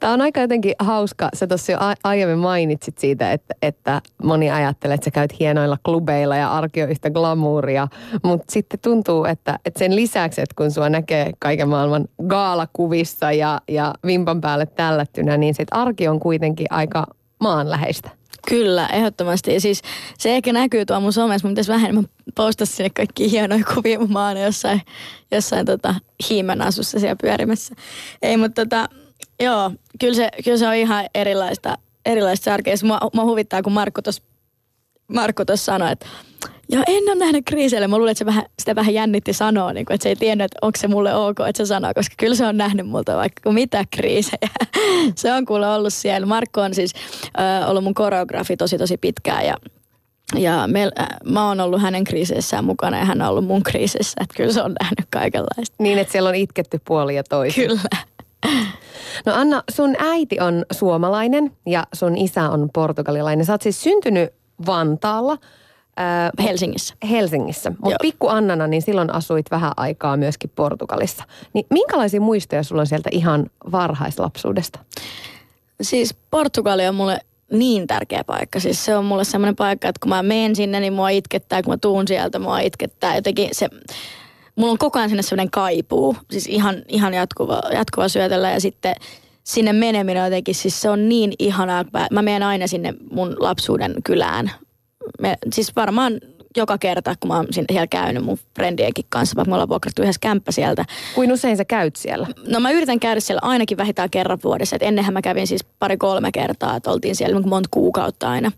Tämä 0.00 0.12
on 0.12 0.20
aika 0.20 0.40
jotenkin 0.40 0.74
hauska. 0.78 1.28
Sä 1.34 1.46
tuossa 1.46 1.72
jo 1.72 1.78
aiemmin 2.04 2.38
mainitsit 2.38 2.98
siitä, 2.98 3.32
että, 3.32 3.54
että 3.62 4.02
moni 4.22 4.50
ajattelee, 4.50 4.94
että 4.94 5.04
sä 5.04 5.10
käyt 5.10 5.40
hienoilla 5.40 5.78
klubeilla 5.84 6.36
ja 6.36 6.52
arki 6.52 6.82
on 6.82 6.90
yhtä 6.90 7.10
glamouria. 7.10 7.88
Mutta 8.22 8.52
sitten 8.52 8.80
tuntuu, 8.80 9.24
että, 9.24 9.58
että 9.64 9.78
sen 9.78 9.96
lisäksi, 9.96 10.40
että 10.40 10.54
kun 10.56 10.70
sua 10.70 10.88
näkee 10.88 11.32
kaiken 11.38 11.68
maailman 11.68 12.08
gaalakuvissa 12.26 13.32
ja, 13.32 13.60
ja 13.68 13.94
vimpan 14.06 14.40
päälle 14.40 14.66
tällättynä, 14.66 15.36
niin 15.36 15.54
sit 15.54 15.68
arki 15.70 16.08
on 16.08 16.20
kuitenkin 16.20 16.66
aika 16.70 17.06
maanläheistä. 17.40 18.17
Kyllä, 18.48 18.86
ehdottomasti. 18.86 19.60
Siis 19.60 19.82
se 20.18 20.36
ehkä 20.36 20.52
näkyy 20.52 20.86
tuolla 20.86 21.00
mun 21.00 21.12
somessa, 21.12 21.48
mun 21.48 21.52
pitäisi 21.52 21.72
vähemmän 21.72 22.06
postaa 22.34 22.66
sinne 22.66 22.90
kaikki 22.90 23.30
hienoja 23.30 23.64
kuvia 23.74 23.98
mun 23.98 24.12
maana 24.12 24.40
jossain, 24.40 24.82
jossain 25.30 25.66
tota, 25.66 25.94
hiimän 26.30 26.62
asussa 26.62 27.00
siellä 27.00 27.16
pyörimässä. 27.22 27.74
Ei, 28.22 28.36
mutta 28.36 28.64
tota, 28.64 28.88
Joo, 29.40 29.72
kyllä 30.00 30.14
se, 30.14 30.30
kyllä 30.44 30.58
se 30.58 30.68
on 30.68 30.74
ihan 30.74 31.04
erilaista, 31.14 31.78
erilaista 32.06 32.44
särkeä. 32.44 32.74
Mua, 32.84 33.00
mua 33.14 33.24
huvittaa, 33.24 33.62
kun 33.62 33.72
Markku 33.72 34.02
tuossa 34.02 34.22
Markku 35.08 35.42
sanoi, 35.54 35.92
että 35.92 36.06
Joo, 36.68 36.82
en 36.86 37.02
ole 37.06 37.14
nähnyt 37.14 37.44
kriiseille. 37.46 37.88
Mä 37.88 37.98
luulen, 37.98 38.10
että 38.10 38.18
se 38.18 38.26
vähän, 38.26 38.44
sitä 38.58 38.74
vähän 38.74 38.94
jännitti 38.94 39.32
sanoa, 39.32 39.72
niin 39.72 39.86
kuin, 39.86 39.94
että 39.94 40.02
se 40.02 40.08
ei 40.08 40.16
tiennyt, 40.16 40.44
että 40.44 40.58
onko 40.62 40.78
se 40.78 40.88
mulle 40.88 41.14
ok, 41.14 41.36
että 41.48 41.64
se 41.64 41.66
sanoo, 41.66 41.94
koska 41.94 42.14
kyllä 42.18 42.34
se 42.34 42.46
on 42.46 42.56
nähnyt 42.56 42.88
multa 42.88 43.16
vaikka 43.16 43.52
mitä 43.52 43.84
kriisejä. 43.90 44.50
se 45.14 45.32
on 45.32 45.46
kuule 45.46 45.68
ollut 45.68 45.94
siellä. 45.94 46.26
Markku 46.26 46.60
on 46.60 46.74
siis 46.74 46.92
äh, 47.40 47.70
ollut 47.70 47.84
mun 47.84 47.94
koreografi 47.94 48.56
tosi 48.56 48.78
tosi 48.78 48.96
pitkään 48.96 49.46
ja 49.46 49.56
ja 50.36 50.64
me, 50.66 50.90
äh, 51.00 51.08
mä 51.24 51.48
oon 51.48 51.60
ollut 51.60 51.82
hänen 51.82 52.04
kriiseissään 52.04 52.64
mukana 52.64 52.98
ja 52.98 53.04
hän 53.04 53.22
on 53.22 53.28
ollut 53.28 53.44
mun 53.44 53.62
kriisissä. 53.62 54.16
Että 54.20 54.34
kyllä 54.36 54.52
se 54.52 54.62
on 54.62 54.74
nähnyt 54.82 55.06
kaikenlaista. 55.10 55.76
Niin, 55.78 55.98
että 55.98 56.12
siellä 56.12 56.28
on 56.28 56.34
itketty 56.34 56.80
puoli 56.84 57.16
ja 57.16 57.24
toisin. 57.24 57.68
Kyllä. 57.68 57.80
No 59.26 59.32
Anna, 59.34 59.62
sun 59.70 59.94
äiti 59.98 60.40
on 60.40 60.64
suomalainen 60.72 61.52
ja 61.66 61.86
sun 61.92 62.16
isä 62.16 62.50
on 62.50 62.70
portugalilainen. 62.74 63.46
Sä 63.46 63.52
oot 63.52 63.62
siis 63.62 63.82
syntynyt 63.82 64.30
Vantaalla. 64.66 65.38
Äh, 65.98 66.46
Helsingissä. 66.46 66.94
Helsingissä. 67.10 67.72
Mutta 67.82 67.96
pikku 68.02 68.28
Annana, 68.28 68.66
niin 68.66 68.82
silloin 68.82 69.14
asuit 69.14 69.50
vähän 69.50 69.72
aikaa 69.76 70.16
myöskin 70.16 70.50
Portugalissa. 70.54 71.24
Niin 71.54 71.66
minkälaisia 71.70 72.20
muistoja 72.20 72.62
sulla 72.62 72.80
on 72.80 72.86
sieltä 72.86 73.08
ihan 73.12 73.46
varhaislapsuudesta? 73.72 74.78
Siis 75.82 76.14
Portugali 76.30 76.86
on 76.86 76.94
mulle 76.94 77.20
niin 77.52 77.86
tärkeä 77.86 78.24
paikka. 78.24 78.60
Siis 78.60 78.84
se 78.84 78.96
on 78.96 79.04
mulle 79.04 79.24
semmoinen 79.24 79.56
paikka, 79.56 79.88
että 79.88 80.00
kun 80.00 80.08
mä 80.08 80.22
menen 80.22 80.56
sinne, 80.56 80.80
niin 80.80 80.92
mua 80.92 81.08
itkettää. 81.08 81.62
Kun 81.62 81.72
mä 81.72 81.78
tuun 81.78 82.08
sieltä, 82.08 82.38
mua 82.38 82.60
itkettää. 82.60 83.14
Jotenkin 83.14 83.48
se 83.52 83.68
mulla 84.58 84.72
on 84.72 84.78
koko 84.78 84.98
ajan 84.98 85.08
sinne 85.08 85.22
sellainen 85.22 85.50
kaipuu, 85.50 86.16
siis 86.30 86.46
ihan, 86.46 86.82
ihan 86.88 87.14
jatkuva, 87.14 87.60
jatkuva 87.72 88.08
syötellä 88.08 88.50
ja 88.50 88.60
sitten 88.60 88.94
sinne 89.44 89.72
meneminen 89.72 90.24
jotenkin, 90.24 90.54
siis 90.54 90.82
se 90.82 90.90
on 90.90 91.08
niin 91.08 91.32
ihanaa. 91.38 91.84
Mä 92.10 92.22
menen 92.22 92.42
aina 92.42 92.66
sinne 92.66 92.94
mun 93.10 93.36
lapsuuden 93.38 93.94
kylään. 94.04 94.50
Me, 95.20 95.36
siis 95.52 95.76
varmaan 95.76 96.20
joka 96.56 96.78
kerta, 96.78 97.14
kun 97.20 97.28
mä 97.28 97.36
oon 97.36 97.46
siellä 97.50 97.86
käynyt 97.86 98.24
mun 98.24 98.38
friendienkin 98.54 99.04
kanssa, 99.08 99.36
vaikka 99.36 99.50
me 99.50 99.54
ollaan 99.54 99.68
vuokrattu 99.68 100.02
yhdessä 100.02 100.20
kämppä 100.20 100.52
sieltä. 100.52 100.84
Kuin 101.14 101.32
usein 101.32 101.56
sä 101.56 101.64
käyt 101.64 101.96
siellä? 101.96 102.26
No 102.48 102.60
mä 102.60 102.70
yritän 102.70 103.00
käydä 103.00 103.20
siellä 103.20 103.40
ainakin 103.42 103.76
vähintään 103.78 104.10
kerran 104.10 104.38
vuodessa. 104.44 104.76
Et 104.76 104.82
ennenhän 104.82 105.14
mä 105.14 105.22
kävin 105.22 105.46
siis 105.46 105.64
pari-kolme 105.64 106.32
kertaa, 106.32 106.76
että 106.76 106.90
oltiin 106.90 107.16
siellä 107.16 107.40
monta 107.40 107.68
kuukautta 107.72 108.30
aina 108.30 108.52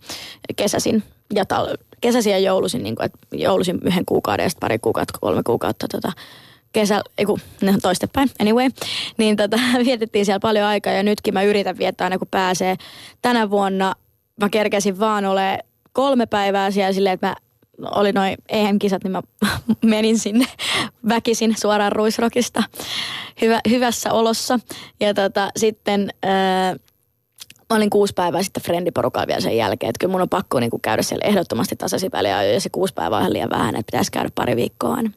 kesäsin 0.57 1.03
ja 1.35 1.45
tal- 1.45 1.77
kesäsin 2.01 2.33
ja 2.33 2.39
joulusin, 2.39 2.83
niin 2.83 2.97
kuin, 2.97 3.07
että 3.07 3.19
joulusin 3.33 3.79
yhden 3.85 4.05
kuukauden 4.07 4.45
ja 4.45 4.51
sitten 4.51 4.61
pari 4.61 4.79
kuukautta, 4.79 5.19
kolme 5.21 5.43
kuukautta 5.43 5.89
tota, 5.89 6.13
kesä, 6.73 7.03
ei 7.19 7.25
kun, 7.25 7.39
ne 7.61 7.71
on 7.71 7.81
toistepäin, 7.81 8.31
anyway, 8.41 8.69
niin 9.17 9.37
tota, 9.37 9.57
vietettiin 9.85 10.25
siellä 10.25 10.41
paljon 10.41 10.67
aikaa 10.67 10.93
ja 10.93 11.03
nytkin 11.03 11.35
mä 11.35 11.43
yritän 11.43 11.79
viettää 11.79 12.05
aina 12.05 12.19
kun 12.19 12.29
pääsee. 12.31 12.77
Tänä 13.23 13.51
vuonna 13.51 13.95
mä 14.41 14.49
kerkesin 14.49 15.01
vaan 15.01 15.25
ole 15.25 15.59
kolme 15.93 16.27
päivää 16.27 16.71
siellä 16.71 16.93
silleen, 16.93 17.15
että 17.15 17.27
mä 17.27 17.37
oli 17.91 18.13
noin 18.13 18.37
EM-kisat, 18.49 19.05
niin 19.05 19.13
mä 19.13 19.23
menin 19.85 20.19
sinne 20.19 20.47
väkisin 21.09 21.57
suoraan 21.61 21.93
Ruisrokista 21.93 22.63
hyvä, 23.41 23.61
hyvässä 23.71 24.13
olossa. 24.13 24.61
Ja 25.01 25.15
tota, 25.15 25.51
sitten 25.57 26.11
mä 27.71 27.77
olin 27.77 27.91
kuusi 27.91 28.13
päivää 28.17 28.43
sitten 28.43 28.63
friendiporukalla 28.63 29.27
vielä 29.27 29.41
sen 29.41 29.57
jälkeen. 29.57 29.91
Että 29.91 29.99
kyllä 29.99 30.13
mun 30.13 30.21
on 30.21 30.29
pakko 30.29 30.61
niin 30.61 30.71
kuin 30.71 30.81
käydä 30.81 31.03
siellä 31.03 31.29
ehdottomasti 31.29 31.77
tasaisin 31.77 32.11
ja 32.55 32.61
se 32.61 32.69
kuusi 32.71 32.95
päivää 32.95 33.17
on 33.17 33.23
ihan 33.23 33.33
liian 33.33 33.51
vähän, 33.51 33.77
että 33.77 33.93
pitäisi 33.93 34.13
käydä 34.13 34.29
pari 34.35 34.57
viikkoa 34.57 34.95
aina. 34.95 35.11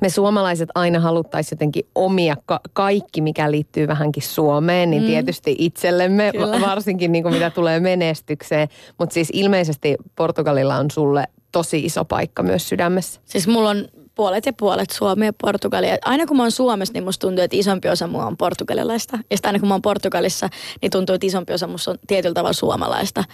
Me 0.00 0.08
suomalaiset 0.08 0.68
aina 0.74 1.00
haluttaisiin 1.00 1.56
jotenkin 1.56 1.86
omia 1.94 2.36
ka- 2.46 2.60
kaikki, 2.72 3.20
mikä 3.20 3.50
liittyy 3.50 3.88
vähänkin 3.88 4.22
Suomeen, 4.22 4.90
niin 4.90 5.02
mm. 5.02 5.06
tietysti 5.06 5.56
itsellemme, 5.58 6.32
Kyllä. 6.32 6.60
varsinkin 6.60 7.12
niin 7.12 7.22
kuin 7.22 7.34
mitä 7.34 7.50
tulee 7.50 7.80
menestykseen. 7.80 8.68
Mutta 8.98 9.14
siis 9.14 9.28
ilmeisesti 9.32 9.96
Portugalilla 10.16 10.76
on 10.76 10.90
sulle 10.90 11.24
tosi 11.52 11.84
iso 11.84 12.04
paikka 12.04 12.42
myös 12.42 12.68
sydämessä. 12.68 13.20
Siis 13.24 13.48
mulla 13.48 13.70
on 13.70 13.88
puolet 14.14 14.46
ja 14.46 14.52
puolet 14.52 14.90
Suomi 14.90 15.26
ja 15.26 15.32
Portugali. 15.42 15.86
Aina 16.04 16.26
kun 16.26 16.36
mä 16.36 16.42
oon 16.42 16.50
Suomessa, 16.50 16.92
niin 16.92 17.04
musta 17.04 17.26
tuntuu, 17.26 17.44
että 17.44 17.56
isompi 17.56 17.88
osa 17.88 18.06
mua 18.06 18.26
on 18.26 18.36
portugalilaista. 18.36 19.18
Ja 19.30 19.36
sitten 19.36 19.48
aina 19.48 19.58
kun 19.58 19.68
mä 19.68 19.74
oon 19.74 19.82
Portugalissa, 19.82 20.48
niin 20.82 20.90
tuntuu, 20.90 21.14
että 21.14 21.26
isompi 21.26 21.52
osa 21.52 21.66
musta 21.66 21.90
on 21.90 21.98
tietyllä 22.06 22.34
tavalla 22.34 22.52
suomalaista. 22.52 23.24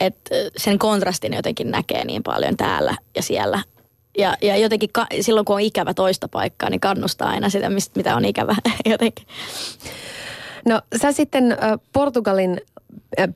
Että 0.00 0.34
sen 0.56 0.78
kontrastin 0.78 1.32
jotenkin 1.34 1.70
näkee 1.70 2.04
niin 2.04 2.22
paljon 2.22 2.56
täällä 2.56 2.96
ja 3.16 3.22
siellä. 3.22 3.62
Ja, 4.18 4.36
ja 4.42 4.56
jotenkin 4.56 4.90
ka- 4.92 5.06
silloin, 5.20 5.44
kun 5.44 5.54
on 5.54 5.60
ikävä 5.60 5.94
toista 5.94 6.28
paikkaa, 6.28 6.70
niin 6.70 6.80
kannustaa 6.80 7.28
aina 7.28 7.48
sitä, 7.48 7.70
mistä, 7.70 7.98
mitä 7.98 8.16
on 8.16 8.24
ikävä 8.24 8.56
jotenkin. 8.92 9.26
No 10.66 10.80
sä 11.02 11.12
sitten 11.12 11.56
Portugalin 11.92 12.60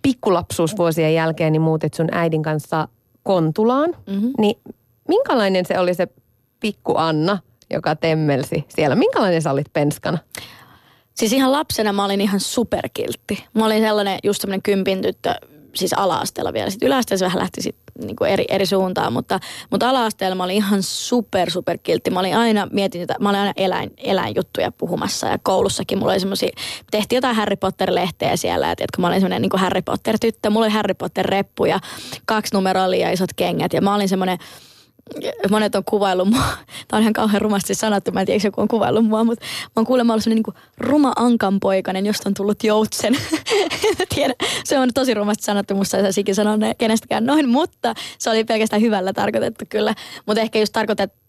pikkulapsuusvuosien 0.03 1.15
jälkeen 1.15 1.53
niin 1.53 1.63
muutit 1.63 1.95
sun 1.95 2.09
äidin 2.13 2.43
kanssa 2.43 2.89
Kontulaan. 3.23 3.91
Mm-hmm. 4.07 4.33
Niin 4.39 4.59
minkälainen 5.09 5.67
se 5.67 5.79
oli 5.79 5.95
se 5.95 6.09
pikku 6.65 6.95
Anna, 6.97 7.39
joka 7.71 7.97
temmelsi 7.97 8.65
siellä? 8.69 8.97
Minkälainen 8.97 9.43
sä 9.43 9.51
olit 9.51 9.73
penskana? 9.73 10.19
Siis 11.15 11.33
ihan 11.33 11.53
lapsena 11.53 11.93
mä 11.93 12.05
olin 12.05 12.21
ihan 12.21 12.41
superkiltti. 12.41 13.45
Mä 13.55 13.67
olin 13.67 13.83
sellainen 13.83 14.19
just 14.23 14.41
semmoinen 14.41 14.63
kympin 14.63 15.03
tyttö, 15.03 15.35
siis 15.75 15.93
ala-asteella 15.93 16.53
vielä. 16.53 16.71
Sitten 16.71 16.87
yläasteella 16.87 17.25
vähän 17.25 17.39
lähti 17.39 17.63
sit 17.63 17.77
niin 18.05 18.17
kuin 18.17 18.31
eri, 18.31 18.45
eri 18.49 18.67
suuntaan, 18.67 19.13
mutta, 19.13 19.41
mutta 19.71 19.89
ala-asteella 19.89 20.35
mä 20.35 20.45
olin 20.45 20.57
ihan 20.57 20.83
super, 20.83 21.51
super 21.51 21.79
kiltti. 21.83 22.11
Mä 22.11 22.21
olin 22.21 22.37
aina, 22.37 22.69
mietin 22.73 23.03
että 23.03 23.15
mä 23.21 23.29
olin 23.29 23.41
aina 23.41 23.53
eläin, 23.57 23.91
eläinjuttuja 23.97 24.73
puhumassa 24.73 25.27
ja 25.27 25.39
koulussakin 25.43 25.99
mulla 25.99 26.13
oli 26.13 26.21
semmoisia, 26.21 26.57
tehtiin 26.91 27.17
jotain 27.17 27.37
Harry 27.37 27.57
Potter-lehteä 27.57 28.37
siellä, 28.37 28.71
että, 28.71 28.85
kun 28.97 29.03
mä 29.03 29.07
olin 29.07 29.21
semmoinen 29.21 29.43
niin 29.43 29.61
Harry 29.61 29.83
Potter-tyttö, 29.83 30.51
mulla 30.51 30.67
oli 30.67 30.73
Harry 30.73 30.95
Potter-reppu 30.95 31.65
ja 31.65 31.81
kaksi 32.25 32.55
numeroa 32.55 32.87
ja 32.87 33.11
isot 33.11 33.31
kengät 33.37 33.73
ja 33.73 33.81
mä 33.81 33.95
olin 33.95 34.09
semmoinen 34.09 34.39
monet 35.51 35.75
on 35.75 35.85
kuvaillut 35.85 36.29
mua, 36.29 36.43
tämä 36.89 36.99
on 36.99 37.01
ihan 37.01 37.13
kauhean 37.13 37.43
rumasti 37.43 37.75
sanottu, 37.75 38.13
mä 38.13 38.21
en 38.21 38.27
tiedä, 38.27 38.41
joku 38.45 38.61
on 38.61 38.69
kuvaillut 38.69 39.05
mua, 39.05 39.25
mutta 39.25 39.45
mä 39.45 39.71
oon 39.77 39.87
kuulemma 39.87 40.13
ollut 40.13 40.25
sellainen 40.25 40.43
niin 40.47 40.65
ruma 40.79 41.13
ankanpoikainen, 41.17 42.07
josta 42.07 42.29
on 42.29 42.35
tullut 42.35 42.65
joutsen. 42.65 43.17
tiedä, 44.15 44.35
se 44.65 44.79
on 44.79 44.89
tosi 44.95 45.15
rumasti 45.15 45.45
sanottu, 45.45 45.75
musta 45.75 45.97
ei 45.97 46.03
saisi 46.03 46.35
sanoa 46.35 46.59
kenestäkään 46.79 47.27
noin, 47.27 47.49
mutta 47.49 47.95
se 48.19 48.31
oli 48.31 48.45
pelkästään 48.45 48.83
hyvällä 48.83 49.13
tarkoitettu 49.13 49.65
kyllä. 49.69 49.95
Mutta 50.27 50.41
ehkä 50.41 50.59
just 50.59 50.73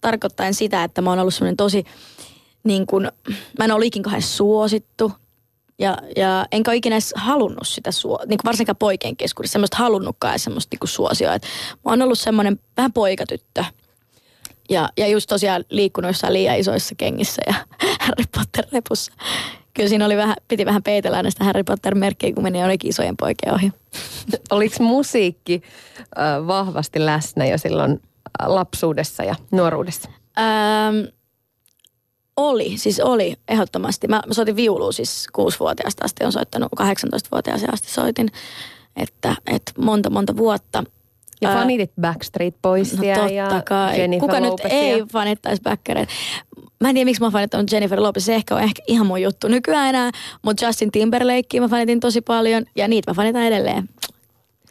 tarkoittaa, 0.00 0.52
sitä, 0.52 0.84
että 0.84 1.02
mä 1.02 1.10
oon 1.10 1.18
ollut 1.18 1.34
sellainen 1.34 1.56
tosi, 1.56 1.84
niin 2.64 2.86
kuin, 2.86 3.10
mä 3.58 3.64
en 3.64 3.72
ole 3.72 3.86
ikinä 3.86 4.20
suosittu, 4.20 5.12
ja, 5.78 5.98
ja 6.16 6.46
enkä 6.52 6.70
ole 6.70 6.76
ikinä 6.76 6.96
edes 6.96 7.14
halunnut 7.16 7.66
sitä, 7.68 7.92
suo, 7.92 8.18
niin 8.18 8.38
kuin 8.38 8.44
varsinkaan 8.44 8.76
poikien 8.76 9.16
keskuudessa, 9.16 9.52
semmoista 9.52 9.76
halunnutkaan 9.76 10.32
edes 10.32 10.44
semmoista 10.44 10.74
niin 10.74 10.80
kuin 10.80 10.88
suosioa. 10.88 11.32
Mä 11.32 11.90
oon 11.90 12.02
ollut 12.02 12.18
semmoinen 12.18 12.60
vähän 12.76 12.92
poikatyttö. 12.92 13.64
Ja, 14.70 14.88
ja 14.96 15.06
just 15.06 15.28
tosiaan 15.28 15.64
liikkunut 15.70 16.08
jossain 16.08 16.32
liian 16.32 16.58
isoissa 16.58 16.94
kengissä 16.94 17.42
ja 17.46 17.54
Harry 18.06 18.24
Potter-repussa. 18.36 19.12
Kyllä 19.74 19.88
siinä 19.88 20.06
oli 20.06 20.16
vähän, 20.16 20.36
piti 20.48 20.66
vähän 20.66 20.82
peitellä 20.82 21.22
näistä 21.22 21.44
Harry 21.44 21.64
Potter-merkkejä, 21.64 22.34
kun 22.34 22.42
meni 22.42 22.64
olikin 22.64 22.90
isojen 22.90 23.16
poikien 23.16 23.54
ohi. 23.54 23.72
Oliko 24.50 24.76
musiikki 24.84 25.62
äh, 26.18 26.46
vahvasti 26.46 27.04
läsnä 27.04 27.46
jo 27.46 27.58
silloin 27.58 28.00
lapsuudessa 28.46 29.24
ja 29.24 29.34
nuoruudessa? 29.50 30.10
Ähm, 30.38 31.15
oli, 32.36 32.78
siis 32.78 33.00
oli 33.00 33.36
ehdottomasti. 33.48 34.08
Mä, 34.08 34.22
mä 34.26 34.34
soitin 34.34 34.56
viulua 34.56 34.92
siis 34.92 35.26
kuusivuotiaasta 35.32 36.04
asti, 36.04 36.24
on 36.24 36.32
soittanut 36.32 36.72
18-vuotiaaseen 36.80 37.74
asti 37.74 37.90
soitin, 37.90 38.28
että, 38.96 39.36
että 39.46 39.72
monta 39.78 40.10
monta 40.10 40.36
vuotta. 40.36 40.84
Ja 41.40 41.48
fanitit 41.48 41.92
Backstreet 42.00 42.54
Boysia 42.62 43.16
no, 43.16 43.28
ja 43.28 43.62
kai. 43.68 44.00
Jennifer 44.00 44.28
Kuka 44.28 44.42
Lopezia. 44.42 44.78
nyt 44.78 44.82
ei 44.82 45.04
fanittaisi 45.12 45.62
Backereita? 45.62 46.12
Mä 46.80 46.88
en 46.88 46.94
tiedä, 46.94 47.04
miksi 47.04 47.22
mä 47.22 47.30
fanittanut 47.30 47.72
Jennifer 47.72 48.02
Lopez. 48.02 48.24
Se 48.24 48.34
ehkä 48.34 48.54
on 48.54 48.62
ehkä 48.62 48.82
ihan 48.86 49.06
mun 49.06 49.22
juttu 49.22 49.48
nykyään 49.48 49.88
enää. 49.88 50.10
Mutta 50.42 50.66
Justin 50.66 50.90
Timberlakea 50.92 51.60
mä 51.60 51.68
fanitin 51.68 52.00
tosi 52.00 52.20
paljon 52.20 52.64
ja 52.76 52.88
niitä 52.88 53.10
mä 53.10 53.14
fanitan 53.14 53.42
edelleen. 53.42 53.88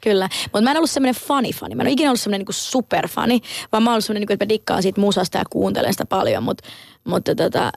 Kyllä, 0.05 0.29
mutta 0.43 0.61
mä 0.61 0.71
en 0.71 0.77
ollut 0.77 0.89
semmoinen 0.89 1.21
fani-fani. 1.21 1.75
Mä 1.75 1.83
en 1.83 1.87
ole 1.87 1.91
ikinä 1.91 2.09
ollut 2.09 2.21
semmoinen 2.21 2.39
niinku 2.39 2.51
superfani, 2.51 3.41
vaan 3.71 3.83
mä 3.83 3.89
oon 3.89 3.93
ollut 3.93 4.05
semmoinen, 4.05 4.21
niinku, 4.21 4.33
että 4.33 4.45
mä 4.45 4.49
dikkaan 4.49 4.81
siitä 4.81 5.01
musasta 5.01 5.37
ja 5.37 5.43
kuuntelen 5.49 5.93
sitä 5.93 6.05
paljon, 6.05 6.43
mutta, 6.43 6.69
mutta 7.03 7.35
tota, 7.35 7.71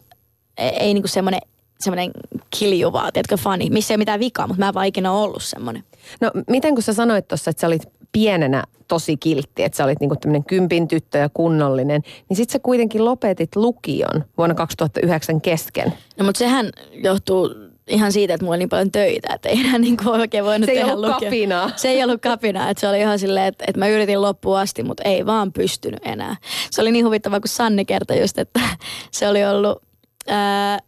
ei, 0.59 0.69
ei 0.69 0.95
niinku 0.95 1.09
semmoinen 1.09 1.41
semmoinen 1.81 2.11
kiljuva, 2.59 3.13
tiedätkö, 3.13 3.37
fani, 3.37 3.71
missä 3.71 3.95
ei 3.95 3.97
ole 3.97 4.01
mitään 4.01 4.21
vikaa, 4.21 4.47
mutta 4.47 4.61
mä 4.61 4.69
en 4.69 4.75
vaan 4.75 4.87
ikinä 4.87 5.13
ollut 5.13 5.43
semmoinen. 5.43 5.85
No 6.21 6.31
miten 6.51 6.75
kun 6.75 6.83
sä 6.83 6.93
sanoit 6.93 7.29
tuossa, 7.29 7.51
että 7.51 7.61
sä 7.61 7.67
olit 7.67 7.83
pienenä 8.13 8.65
tosi 8.89 9.17
kiltti, 9.17 9.65
että 9.65 9.77
sä 9.77 9.85
olit 9.85 10.01
niinku 10.01 10.17
tämmöinen 10.17 10.45
kympin 10.45 10.89
tyttö 10.89 11.19
ja 11.19 11.29
kunnollinen, 11.29 12.03
niin 12.29 12.37
sit 12.37 12.51
sä 12.51 12.59
kuitenkin 12.59 13.05
lopetit 13.05 13.57
lukion 13.57 14.25
vuonna 14.39 14.55
2009 14.55 15.41
kesken. 15.41 15.93
No 16.19 16.25
mutta 16.25 16.39
sehän 16.39 16.71
johtuu 16.93 17.55
ihan 17.89 18.13
siitä, 18.13 18.35
että 18.35 18.45
mulla 18.45 18.55
oli 18.55 18.59
niin 18.59 18.69
paljon 18.69 18.93
töitä, 18.93 19.35
että 19.35 19.49
ei 19.49 19.61
enää 19.61 19.79
niin 19.89 19.97
kuin 19.97 20.09
oikein 20.09 20.45
voinut 20.45 20.67
se 20.67 20.75
tehdä 20.75 20.93
ollut 20.93 21.11
kapinaa. 21.11 21.71
Se 21.77 21.89
ei 21.89 22.05
ollut 22.05 22.23
kapinaa, 22.23 22.71
että 22.71 22.81
se 22.81 22.89
oli 22.89 23.01
ihan 23.01 23.19
silleen, 23.19 23.47
että, 23.47 23.65
että 23.69 23.79
mä 23.79 23.89
yritin 23.89 24.23
loppuun 24.23 24.59
asti, 24.59 24.83
mutta 24.83 25.03
ei 25.03 25.27
vaan 25.27 25.53
pystynyt 25.53 26.01
enää. 26.05 26.37
Se 26.71 26.81
oli 26.81 26.93
niin 26.93 27.07
huvittavaa, 27.07 27.41
kun 27.41 27.49
Sanni 27.49 27.85
kertoi 27.85 28.21
just, 28.21 28.39
että 28.39 28.61
se 29.11 29.29
oli 29.29 29.47
ollut 29.47 29.83
ää, 30.27 30.79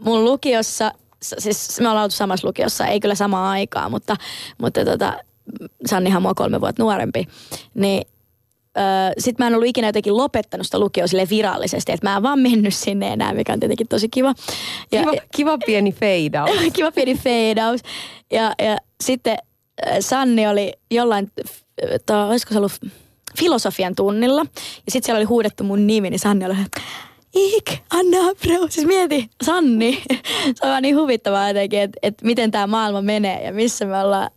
mun 0.00 0.24
lukiossa, 0.24 0.92
siis 1.22 1.80
me 1.80 1.88
ollaan 1.88 2.04
oltu 2.04 2.14
samassa 2.14 2.48
lukiossa, 2.48 2.86
ei 2.86 3.00
kyllä 3.00 3.14
samaa 3.14 3.50
aikaa, 3.50 3.88
mutta, 3.88 4.16
mutta 4.58 4.84
tota, 4.84 5.12
Sannihan 5.86 6.22
mua 6.22 6.34
kolme 6.34 6.60
vuotta 6.60 6.82
nuorempi, 6.82 7.28
niin 7.74 8.06
sitten 9.18 9.44
mä 9.44 9.46
en 9.46 9.54
ollut 9.54 9.68
ikinä 9.68 9.88
jotenkin 9.88 10.16
lopettanut 10.16 10.66
sitä 10.66 10.78
lukioa 10.78 11.06
sille 11.06 11.26
virallisesti, 11.30 11.92
että 11.92 12.10
mä 12.10 12.16
en 12.16 12.22
vaan 12.22 12.38
mennyt 12.38 12.74
sinne 12.74 13.12
enää, 13.12 13.34
mikä 13.34 13.52
on 13.52 13.60
tietenkin 13.60 13.88
tosi 13.88 14.08
kiva. 14.08 14.34
Ja, 14.92 15.00
kiva, 15.00 15.12
kiva 15.36 15.58
pieni 15.58 15.94
out. 16.40 16.60
kiva 16.76 16.92
pieni 16.92 17.18
out. 17.70 17.80
Ja, 18.30 18.54
ja 18.58 18.76
sitten 19.04 19.36
Sanni 20.00 20.46
oli 20.46 20.72
jollain, 20.90 21.30
to, 22.06 22.28
olisiko 22.28 22.52
se 22.52 22.58
ollut 22.58 22.80
filosofian 23.38 23.94
tunnilla, 23.94 24.40
ja 24.86 24.92
sitten 24.92 25.06
siellä 25.06 25.18
oli 25.18 25.24
huudettu 25.24 25.64
mun 25.64 25.86
nimi, 25.86 26.10
niin 26.10 26.18
Sanni 26.18 26.46
oli, 26.46 26.54
Ik, 27.36 27.70
Anna 27.90 28.18
bro. 28.18 28.68
Siis 28.68 28.86
mieti, 28.86 29.30
Sanni. 29.44 30.02
se 30.56 30.66
on 30.66 30.82
niin 30.82 30.96
huvittavaa 30.96 31.48
jotenkin, 31.48 31.80
että, 31.80 31.98
että 32.02 32.26
miten 32.26 32.50
tämä 32.50 32.66
maailma 32.66 33.02
menee 33.02 33.44
ja 33.44 33.52
missä 33.52 33.84
me 33.84 34.00
ollaan, 34.00 34.30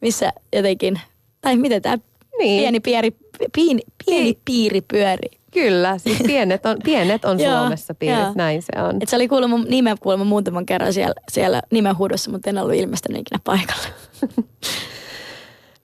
missä 0.00 0.32
jotenkin, 0.52 1.00
tai 1.40 1.56
miten 1.56 1.82
tämä 1.82 1.98
niin. 2.40 2.60
pieni, 2.60 2.80
pieni, 2.80 3.10
pieni, 3.54 3.80
pieni 4.06 4.22
niin. 4.24 4.40
piiri 4.44 4.80
pyörii. 4.80 5.40
Kyllä, 5.52 5.98
siis 5.98 6.18
pienet 6.26 6.66
on, 6.66 6.76
pienet 6.84 7.24
on 7.24 7.38
Suomessa 7.50 7.94
piirit, 7.94 8.34
näin 8.34 8.62
se 8.62 8.82
on. 8.82 8.96
Et 9.00 9.08
se 9.08 9.16
oli 9.16 9.28
kuulemma 9.28 9.58
nimen 9.68 9.96
kuulemma 10.00 10.24
muutaman 10.24 10.66
kerran 10.66 10.92
siellä, 10.92 11.14
siellä 11.30 11.62
nimenhuudossa, 11.70 12.30
mutta 12.30 12.50
en 12.50 12.58
ollut 12.58 12.74
ilmestynyt 12.74 13.20
ikinä 13.20 13.40
paikalla. 13.44 13.86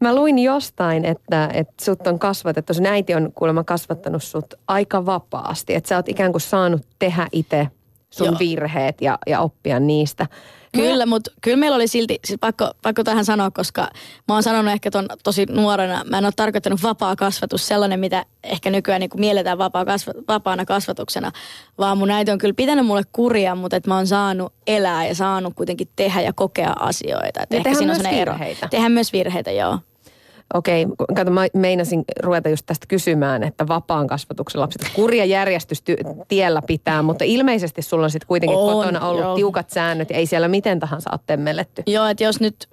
Mä 0.01 0.15
luin 0.15 0.39
jostain, 0.39 1.05
että, 1.05 1.51
että 1.53 1.85
sut 1.85 2.07
on 2.07 2.19
kasvatettu, 2.19 2.75
sun 2.75 2.87
äiti 2.87 3.15
on 3.15 3.33
kuulemma 3.35 3.65
kasvattanut 3.65 4.23
sut 4.23 4.55
aika 4.69 5.07
vapaasti. 5.07 5.75
Että 5.75 5.89
sä 5.89 5.97
oot 5.97 6.09
ikään 6.09 6.33
kuin 6.33 6.41
saanut 6.41 6.83
tehdä 6.99 7.29
itse 7.33 7.69
sun 8.17 8.27
Joo. 8.27 8.39
virheet 8.39 9.01
ja, 9.01 9.19
ja 9.27 9.41
oppia 9.41 9.81
niistä. 9.81 10.27
Kyllä, 10.73 11.07
mutta 11.07 11.31
kyllä 11.41 11.57
meillä 11.57 11.75
oli 11.75 11.89
silti, 11.89 12.19
siis 12.25 12.39
pakko, 12.41 12.71
pakko 12.83 13.05
tähän 13.05 13.25
sanoa, 13.25 13.51
koska 13.51 13.89
mä 14.29 14.35
oon 14.35 14.43
sanonut 14.43 14.73
ehkä 14.73 14.91
ton 14.91 15.07
tosi 15.25 15.47
nuorena, 15.51 16.05
mä 16.11 16.19
en 16.19 16.25
ole 16.25 16.33
tarkoittanut 16.37 16.83
vapaa 16.83 17.17
kasvatus, 17.17 17.69
sellainen 17.69 18.01
mitä 18.01 18.25
ehkä 18.43 18.71
nykyään 18.71 19.01
niin 19.01 19.11
mielletään 19.17 19.59
vapaa 19.59 19.85
kasva, 19.85 20.13
vapaana 20.29 20.65
kasvatuksena, 20.65 21.33
vaan 21.79 21.99
mun 21.99 22.11
äiti 22.11 22.31
on 22.31 22.39
kyllä 22.39 22.55
pitänyt 22.55 22.87
mulle 22.87 23.03
kuria, 23.13 23.55
mutta 23.55 23.77
että 23.77 23.91
mä 23.91 23.97
oon 23.97 24.07
saanut 24.07 24.53
elää 24.67 25.07
ja 25.07 25.15
saanut 25.15 25.55
kuitenkin 25.55 25.89
tehdä 25.97 26.21
ja 26.21 26.33
kokea 26.33 26.73
asioita. 26.81 27.43
Et 27.43 27.51
Ja 27.51 27.63
tehdä 27.63 27.79
siinä 27.79 27.81
on 27.81 27.87
myös 27.87 27.97
sellainen 27.97 28.21
ero. 28.21 28.33
virheitä. 28.33 28.69
Tehdä 28.69 28.89
myös 28.89 29.13
virheitä, 29.13 29.51
joo. 29.51 29.79
Okei, 30.55 30.87
kato 31.17 31.31
mä 31.31 31.47
meinasin 31.55 32.05
ruveta 32.23 32.49
just 32.49 32.67
tästä 32.67 32.87
kysymään, 32.87 33.43
että 33.43 33.69
vapaan 33.69 34.07
kasvatuksen 34.07 34.61
lapset 34.61 34.91
kurja 34.95 35.25
järjestys 35.25 35.83
ty- 35.91 36.25
tiellä 36.29 36.63
pitää, 36.63 37.03
mutta 37.03 37.25
ilmeisesti 37.25 37.83
sulla 37.83 38.05
on 38.05 38.11
sitten 38.11 38.29
kuitenkin 38.29 38.59
On, 38.59 38.73
kotona 38.73 39.09
ollut 39.09 39.25
joo. 39.25 39.37
tiukat 39.37 39.71
säännöt 39.71 40.11
ja 40.11 40.17
ei 40.17 40.27
siellä 40.27 40.49
miten 40.49 40.81
tahansa 40.81 41.11
ole 41.13 41.21
temmelletty. 41.27 41.83
Joo, 41.87 42.07
että 42.07 42.25
jos 42.25 42.41
nyt 42.41 42.69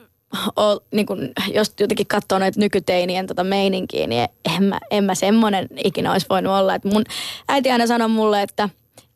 o, 0.59 0.79
niin 0.91 1.05
kun, 1.05 1.29
jos 1.53 1.73
jotenkin 1.79 2.07
katsoo 2.07 2.39
näitä 2.39 2.59
nykyteinien 2.59 3.27
tota 3.27 3.43
meininkiä, 3.43 4.07
niin 4.07 4.27
en 4.57 4.63
mä, 4.63 4.79
en 4.91 5.03
mä 5.03 5.15
semmoinen 5.15 5.67
ikinä 5.83 6.11
olisi 6.11 6.27
voinut 6.29 6.53
olla. 6.53 6.75
Et 6.75 6.85
mun 6.85 7.03
äiti 7.47 7.71
aina 7.71 7.87
sanoi 7.87 8.07
mulle, 8.07 8.41
että 8.41 8.69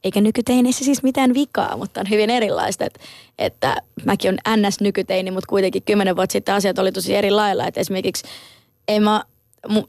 eikä 0.07 0.21
nykyteineissä 0.21 0.85
siis 0.85 1.03
mitään 1.03 1.33
vikaa, 1.33 1.77
mutta 1.77 1.99
on 1.99 2.09
hyvin 2.09 2.29
erilaista. 2.29 2.85
Et, 2.85 2.99
että 3.37 3.75
mäkin 4.05 4.31
on 4.31 4.57
NS 4.57 4.81
nykyteini, 4.81 5.31
mutta 5.31 5.47
kuitenkin 5.47 5.83
kymmenen 5.83 6.15
vuotta 6.15 6.33
sitten 6.33 6.55
asiat 6.55 6.79
oli 6.79 6.91
tosi 6.91 7.15
eri 7.15 7.31
lailla. 7.31 7.67
Et 7.67 7.77
esimerkiksi 7.77 8.27
ei 8.87 8.99
mä, 8.99 9.23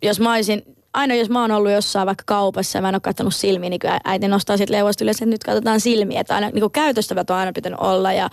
jos 0.02 0.20
mä 0.20 0.32
olisin, 0.32 0.62
aina 0.94 1.14
jos 1.14 1.30
mä 1.30 1.40
oon 1.40 1.50
ollut 1.50 1.72
jossain 1.72 2.06
vaikka 2.06 2.24
kaupassa 2.26 2.78
ja 2.78 2.82
mä 2.82 2.88
en 2.88 2.94
ole 2.94 3.00
katsonut 3.00 3.34
silmiä, 3.34 3.70
niin 3.70 3.80
äiti 4.04 4.28
nostaa 4.28 4.56
sitten 4.56 4.76
leuasta 4.76 5.04
yleensä, 5.04 5.24
että 5.24 5.30
nyt 5.30 5.44
katsotaan 5.44 5.80
silmiä. 5.80 6.20
Että 6.20 6.34
aina 6.34 6.50
niin 6.50 6.70
käytöstävät 6.70 7.30
on 7.30 7.36
aina 7.36 7.52
pitänyt 7.52 7.80
olla 7.80 8.12
ja 8.12 8.30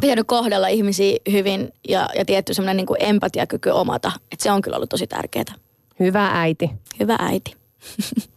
pitänyt 0.00 0.26
kohdella 0.26 0.68
ihmisiä 0.68 1.18
hyvin 1.30 1.72
ja, 1.88 2.08
ja 2.18 2.24
tietty 2.24 2.54
semmoinen 2.54 2.76
niin 2.76 2.86
kuin 2.86 3.02
empatiakyky 3.02 3.70
omata. 3.70 4.12
Että 4.32 4.42
se 4.42 4.50
on 4.50 4.62
kyllä 4.62 4.76
ollut 4.76 4.90
tosi 4.90 5.06
tärkeää. 5.06 5.54
Hyvä 6.00 6.30
äiti. 6.32 6.70
Hyvä 7.00 7.16
äiti. 7.20 7.56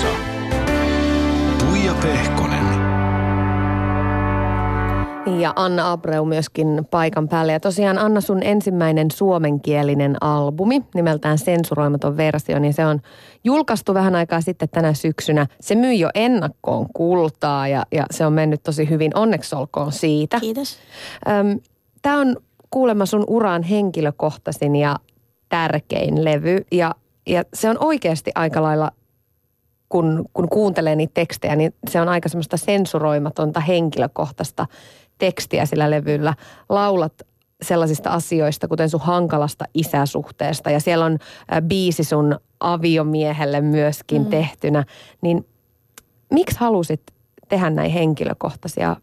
Ylepuheessa 0.00 0.06
Tuija 1.58 1.94
Pehkonen. 2.02 2.80
Ja 5.40 5.52
Anna 5.56 5.92
Abreu 5.92 6.24
myöskin 6.24 6.86
paikan 6.90 7.28
päälle. 7.28 7.52
Ja 7.52 7.60
tosiaan 7.60 7.98
Anna 7.98 8.20
sun 8.20 8.42
ensimmäinen 8.42 9.10
suomenkielinen 9.10 10.16
albumi 10.20 10.82
nimeltään 10.94 11.38
Sensuroimaton 11.38 12.16
versio, 12.16 12.58
niin 12.58 12.74
se 12.74 12.86
on 12.86 13.00
julkaistu 13.44 13.94
vähän 13.94 14.14
aikaa 14.14 14.40
sitten 14.40 14.68
tänä 14.68 14.94
syksynä. 14.94 15.46
Se 15.60 15.74
myy 15.74 15.92
jo 15.92 16.10
ennakkoon 16.14 16.86
kultaa 16.92 17.68
ja, 17.68 17.82
ja 17.92 18.06
se 18.10 18.26
on 18.26 18.32
mennyt 18.32 18.62
tosi 18.62 18.90
hyvin. 18.90 19.16
Onneksi 19.16 19.56
olkoon 19.56 19.92
siitä. 19.92 20.40
Kiitos. 20.40 20.78
Tämä 22.02 22.20
on 22.20 22.36
kuulemma 22.70 23.06
sun 23.06 23.24
uraan 23.26 23.62
henkilökohtaisin 23.62 24.76
ja 24.76 24.96
tärkein 25.48 26.24
levy 26.24 26.64
ja, 26.72 26.94
ja 27.26 27.42
se 27.54 27.70
on 27.70 27.76
oikeasti 27.80 28.30
aika 28.34 28.62
lailla, 28.62 28.90
kun, 29.90 30.24
kun 30.32 30.48
kuuntelee 30.48 30.96
niitä 30.96 31.14
tekstejä, 31.14 31.56
niin 31.56 31.74
se 31.90 32.00
on 32.00 32.08
aika 32.08 32.28
semmoista 32.28 32.56
sensuroimatonta 32.56 33.60
henkilökohtaista 33.60 34.66
tekstiä 35.18 35.66
sillä 35.66 35.90
levyllä. 35.90 36.34
Laulat 36.68 37.12
sellaisista 37.62 38.10
asioista, 38.10 38.68
kuten 38.68 38.90
sun 38.90 39.00
hankalasta 39.00 39.64
isäsuhteesta 39.74 40.70
ja 40.70 40.80
siellä 40.80 41.04
on 41.04 41.18
biisi 41.62 42.04
sun 42.04 42.40
aviomiehelle 42.60 43.60
myöskin 43.60 44.22
mm. 44.22 44.30
tehtynä, 44.30 44.84
niin 45.20 45.46
miksi 46.30 46.56
halusit 46.60 47.02
tehdä 47.48 47.70
näin 47.70 47.90
henkilökohtaisia 47.90 48.96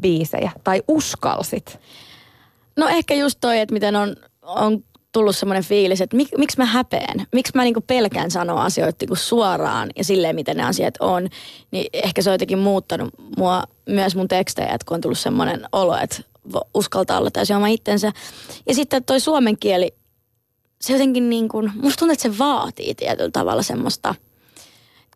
biisejä 0.00 0.50
tai 0.64 0.82
uskalsit? 0.88 1.78
No 2.76 2.88
ehkä 2.88 3.14
just 3.14 3.38
toi, 3.40 3.60
että 3.60 3.72
miten 3.72 3.96
on, 3.96 4.16
on 4.42 4.84
tullut 5.14 5.36
semmoinen 5.36 5.64
fiilis, 5.64 6.00
että 6.00 6.16
mik, 6.16 6.28
miksi 6.38 6.58
mä 6.58 6.64
häpeän, 6.64 7.26
miksi 7.32 7.52
mä 7.54 7.64
niinku 7.64 7.80
pelkään 7.80 8.30
sanoa 8.30 8.64
asioita 8.64 8.96
niinku 9.00 9.16
suoraan 9.16 9.90
ja 9.96 10.04
silleen, 10.04 10.34
miten 10.34 10.56
ne 10.56 10.62
asiat 10.62 10.94
on. 11.00 11.28
Niin 11.70 11.86
ehkä 11.92 12.22
se 12.22 12.30
on 12.30 12.34
jotenkin 12.34 12.58
muuttanut 12.58 13.14
mua 13.36 13.64
myös 13.88 14.16
mun 14.16 14.28
tekstejä, 14.28 14.74
että 14.74 14.84
kun 14.88 14.94
on 14.94 15.00
tullut 15.00 15.18
semmoinen 15.18 15.66
olo, 15.72 15.96
että 15.96 16.22
uskaltaa 16.74 17.18
olla 17.18 17.30
täysin 17.30 17.56
oma 17.56 17.66
itsensä. 17.66 18.12
Ja 18.68 18.74
sitten 18.74 19.04
toi 19.04 19.20
suomen 19.20 19.58
kieli, 19.58 19.94
se 20.80 20.92
jotenkin 20.92 21.30
niin 21.30 21.48
kuin, 21.48 21.72
musta 21.74 21.98
tuntuu, 21.98 22.12
että 22.12 22.22
se 22.22 22.38
vaatii 22.38 22.94
tietyllä 22.94 23.30
tavalla 23.30 23.62
semmoista, 23.62 24.14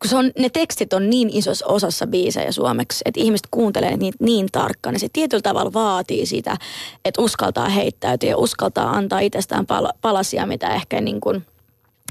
kun 0.01 0.09
se 0.09 0.15
on, 0.15 0.31
ne 0.39 0.49
tekstit 0.49 0.93
on 0.93 1.09
niin 1.09 1.29
isossa 1.33 1.65
osassa 1.65 2.07
biisejä 2.07 2.51
suomeksi, 2.51 3.01
että 3.05 3.19
ihmiset 3.19 3.47
kuuntelee 3.51 3.97
niitä 3.97 4.17
niin 4.21 4.47
tarkkaan, 4.51 4.93
niin 4.93 4.99
se 4.99 5.07
tietyllä 5.13 5.41
tavalla 5.41 5.73
vaatii 5.73 6.25
sitä, 6.25 6.57
että 7.05 7.21
uskaltaa 7.21 7.69
heittäytyä 7.69 8.29
ja 8.29 8.37
uskaltaa 8.37 8.91
antaa 8.91 9.19
itsestään 9.19 9.65
pal- 9.65 9.93
palasia, 10.01 10.45
mitä 10.45 10.75
ehkä 10.75 11.01
niin 11.01 11.21
kuin, 11.21 11.45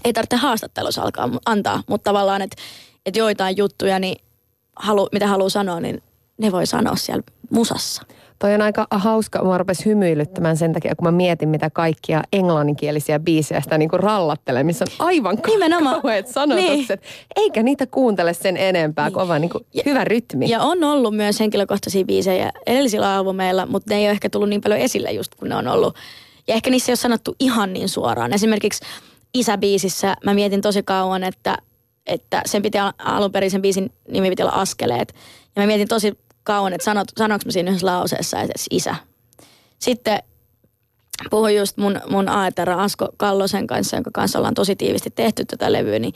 ei 0.05 0.13
tarvitse 0.13 0.37
haastattelussa 0.37 1.03
alkaa 1.03 1.31
antaa, 1.47 1.83
mutta 1.89 2.11
tavallaan, 2.11 2.43
että, 2.43 2.57
että 3.07 3.19
joitain 3.19 3.57
juttuja, 3.57 3.99
niin 3.99 4.21
halu, 4.77 5.09
mitä 5.13 5.27
haluaa 5.27 5.49
sanoa, 5.49 5.81
niin 5.81 6.03
ne 6.39 6.53
voi 6.53 6.67
sanoa 6.67 6.97
siellä 6.97 7.23
musassa. 7.51 8.03
Toi 8.39 8.55
on 8.55 8.63
aika 8.63 8.87
hauska, 8.91 9.45
mua 9.45 9.59
rupesi 9.59 9.85
hymyilyttämään 9.85 10.57
sen 10.57 10.73
takia, 10.73 10.95
kun 10.97 11.05
mä 11.07 11.13
mietin, 11.13 11.49
mitä 11.49 11.71
kaikkia 11.71 12.23
englanninkielisiä 12.33 13.19
biisejä 13.19 13.61
sitä 13.61 13.79
niinku 13.79 13.97
rallattelee, 13.97 14.65
missä 14.65 14.85
on 15.01 15.07
aivan 15.07 15.39
kauheat 15.43 16.27
sanotukset. 16.29 17.03
Eikä 17.37 17.63
niitä 17.63 17.87
kuuntele 17.87 18.35
sen 18.35 18.57
enempää, 18.57 19.07
niin. 19.07 19.13
kun 19.13 19.23
on 19.23 19.29
vaan 19.29 19.41
niinku 19.41 19.61
Ja- 19.75 19.83
hyvä 19.87 20.05
rytmi. 20.05 20.51
Ja 20.51 20.61
on 20.61 20.85
ollut 20.85 21.17
myös 21.17 21.41
henkilökohtaisia 21.41 22.05
biisejä 22.05 22.53
edellisillä 22.67 23.15
albumeilla, 23.17 23.67
mutta 23.67 23.95
ne 23.95 23.99
ei 24.01 24.05
ole 24.05 24.11
ehkä 24.11 24.31
tullut 24.31 24.49
niin 24.49 24.61
paljon 24.61 24.81
esille 24.81 25.13
just 25.13 25.35
kun 25.35 25.49
ne 25.49 25.55
on 25.57 25.69
ollut. 25.69 25.97
Ja 26.49 26.55
ehkä 26.55 26.71
niissä 26.71 26.91
ei 26.91 26.93
ole 26.93 26.97
sanottu 26.97 27.37
ihan 27.41 27.73
niin 27.73 27.89
suoraan. 27.89 28.33
Esimerkiksi 28.33 28.85
Isäbiisissä 29.35 30.17
mä 30.25 30.35
mietin 30.35 30.61
tosi 30.61 30.83
kauan, 30.83 31.25
että, 31.25 31.59
että 32.07 32.43
sen 32.47 32.63
piti 32.63 32.79
al- 32.79 32.93
alun 32.99 33.33
perin 33.33 33.51
sen 33.51 33.63
biisin 33.63 33.93
nimi 34.11 34.31
piti 34.31 34.43
olla 34.43 34.53
Askeleet. 34.53 35.15
Ja 35.57 35.63
mä 35.63 35.67
mietin 35.67 35.89
tosi 35.89 36.19
kauan, 36.49 36.73
että 36.73 36.85
sanot, 36.85 37.09
sanoinko 37.19 37.43
mä 37.47 37.53
siinä 37.53 37.71
yhdessä 37.71 37.87
lauseessa 37.87 38.41
edes 38.41 38.67
isä. 38.71 38.95
Sitten 39.79 40.23
puhuin 41.31 41.57
just 41.57 41.77
mun, 41.77 42.01
mun 42.11 42.29
aetara 42.29 42.83
Asko 42.83 43.09
Kallosen 43.17 43.67
kanssa, 43.67 43.97
jonka 43.97 44.11
kanssa 44.15 44.39
ollaan 44.39 44.55
tosi 44.55 44.77
tiivisti 44.77 45.11
tehty 45.11 45.45
tätä 45.45 45.73
levyä, 45.73 45.99
niin 45.99 46.15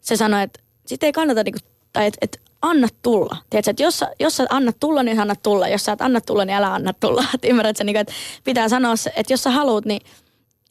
se 0.00 0.16
sanoi, 0.16 0.42
että 0.42 0.60
sit 0.86 1.02
ei 1.02 1.12
kannata 1.12 1.42
niinku, 1.42 1.58
tai 1.92 2.06
että 2.06 2.18
et 2.22 2.40
anna 2.62 2.88
tulla. 3.02 3.36
Tiedätkö, 3.50 3.70
että 3.70 3.82
jos, 3.82 3.98
sä- 3.98 4.12
jos 4.20 4.36
sä 4.36 4.46
annat 4.50 4.76
tulla, 4.80 5.02
niin 5.02 5.20
anna 5.20 5.34
tulla. 5.34 5.68
Jos 5.68 5.84
sä 5.84 5.92
et 5.92 6.02
anna 6.02 6.20
tulla, 6.20 6.44
niin 6.44 6.56
älä 6.56 6.74
anna 6.74 6.92
tulla. 6.92 7.24
Et 7.34 7.44
ymmärrät 7.44 7.76
sä, 7.76 7.84
niinku, 7.84 8.00
että 8.00 8.12
pitää 8.44 8.68
sanoa 8.68 8.96
se, 8.96 9.12
että 9.16 9.32
jos 9.32 9.42
sä 9.42 9.50
haluut, 9.50 9.84
niin 9.84 10.00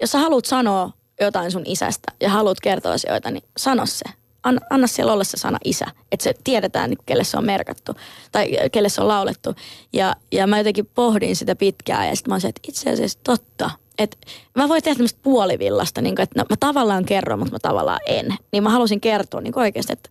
jos 0.02 0.12
sä 0.12 0.20
haluat 0.20 0.46
sanoa 0.46 0.92
jotain 1.22 1.52
sun 1.52 1.64
isästä 1.66 2.12
ja 2.22 2.30
haluat 2.30 2.60
kertoa 2.60 2.94
asioita, 2.94 3.32
niin 3.32 3.44
sano 3.58 3.86
se. 3.86 4.06
Anna, 4.44 4.62
anna 4.70 4.88
siellä 4.88 5.14
olla 5.14 5.24
se 5.24 5.38
sana 5.38 5.58
isä, 5.66 5.86
että 6.12 6.24
se 6.24 6.34
tiedetään, 6.44 6.90
niin 6.90 6.98
kelle 7.06 7.24
se 7.24 7.38
on 7.38 7.46
merkattu 7.46 7.92
tai 8.32 8.48
kelle 8.72 8.90
se 8.90 9.02
on 9.02 9.08
laulettu. 9.08 9.56
Ja, 9.94 10.16
ja 10.32 10.48
mä 10.48 10.58
jotenkin 10.58 10.90
pohdin 10.96 11.36
sitä 11.36 11.56
pitkään 11.56 12.08
ja 12.08 12.16
sitten 12.16 12.32
mä 12.32 12.36
olisin, 12.36 12.50
että 12.50 12.62
itse 12.68 12.90
asiassa 12.90 13.20
totta. 13.24 13.72
Että 13.98 14.18
mä 14.56 14.70
voin 14.70 14.84
tehdä 14.84 14.96
tämmöistä 14.96 15.20
puolivillasta, 15.24 16.02
niin 16.02 16.16
kuin, 16.16 16.24
että 16.24 16.40
no, 16.40 16.46
mä 16.50 16.56
tavallaan 16.60 17.06
kerron, 17.06 17.40
mutta 17.40 17.52
mä 17.52 17.60
tavallaan 17.60 18.00
en. 18.06 18.36
Niin 18.52 18.64
mä 18.64 18.70
halusin 18.70 19.02
kertoa 19.02 19.42
niin 19.42 19.60
oikeasti, 19.60 19.94
että 19.94 20.10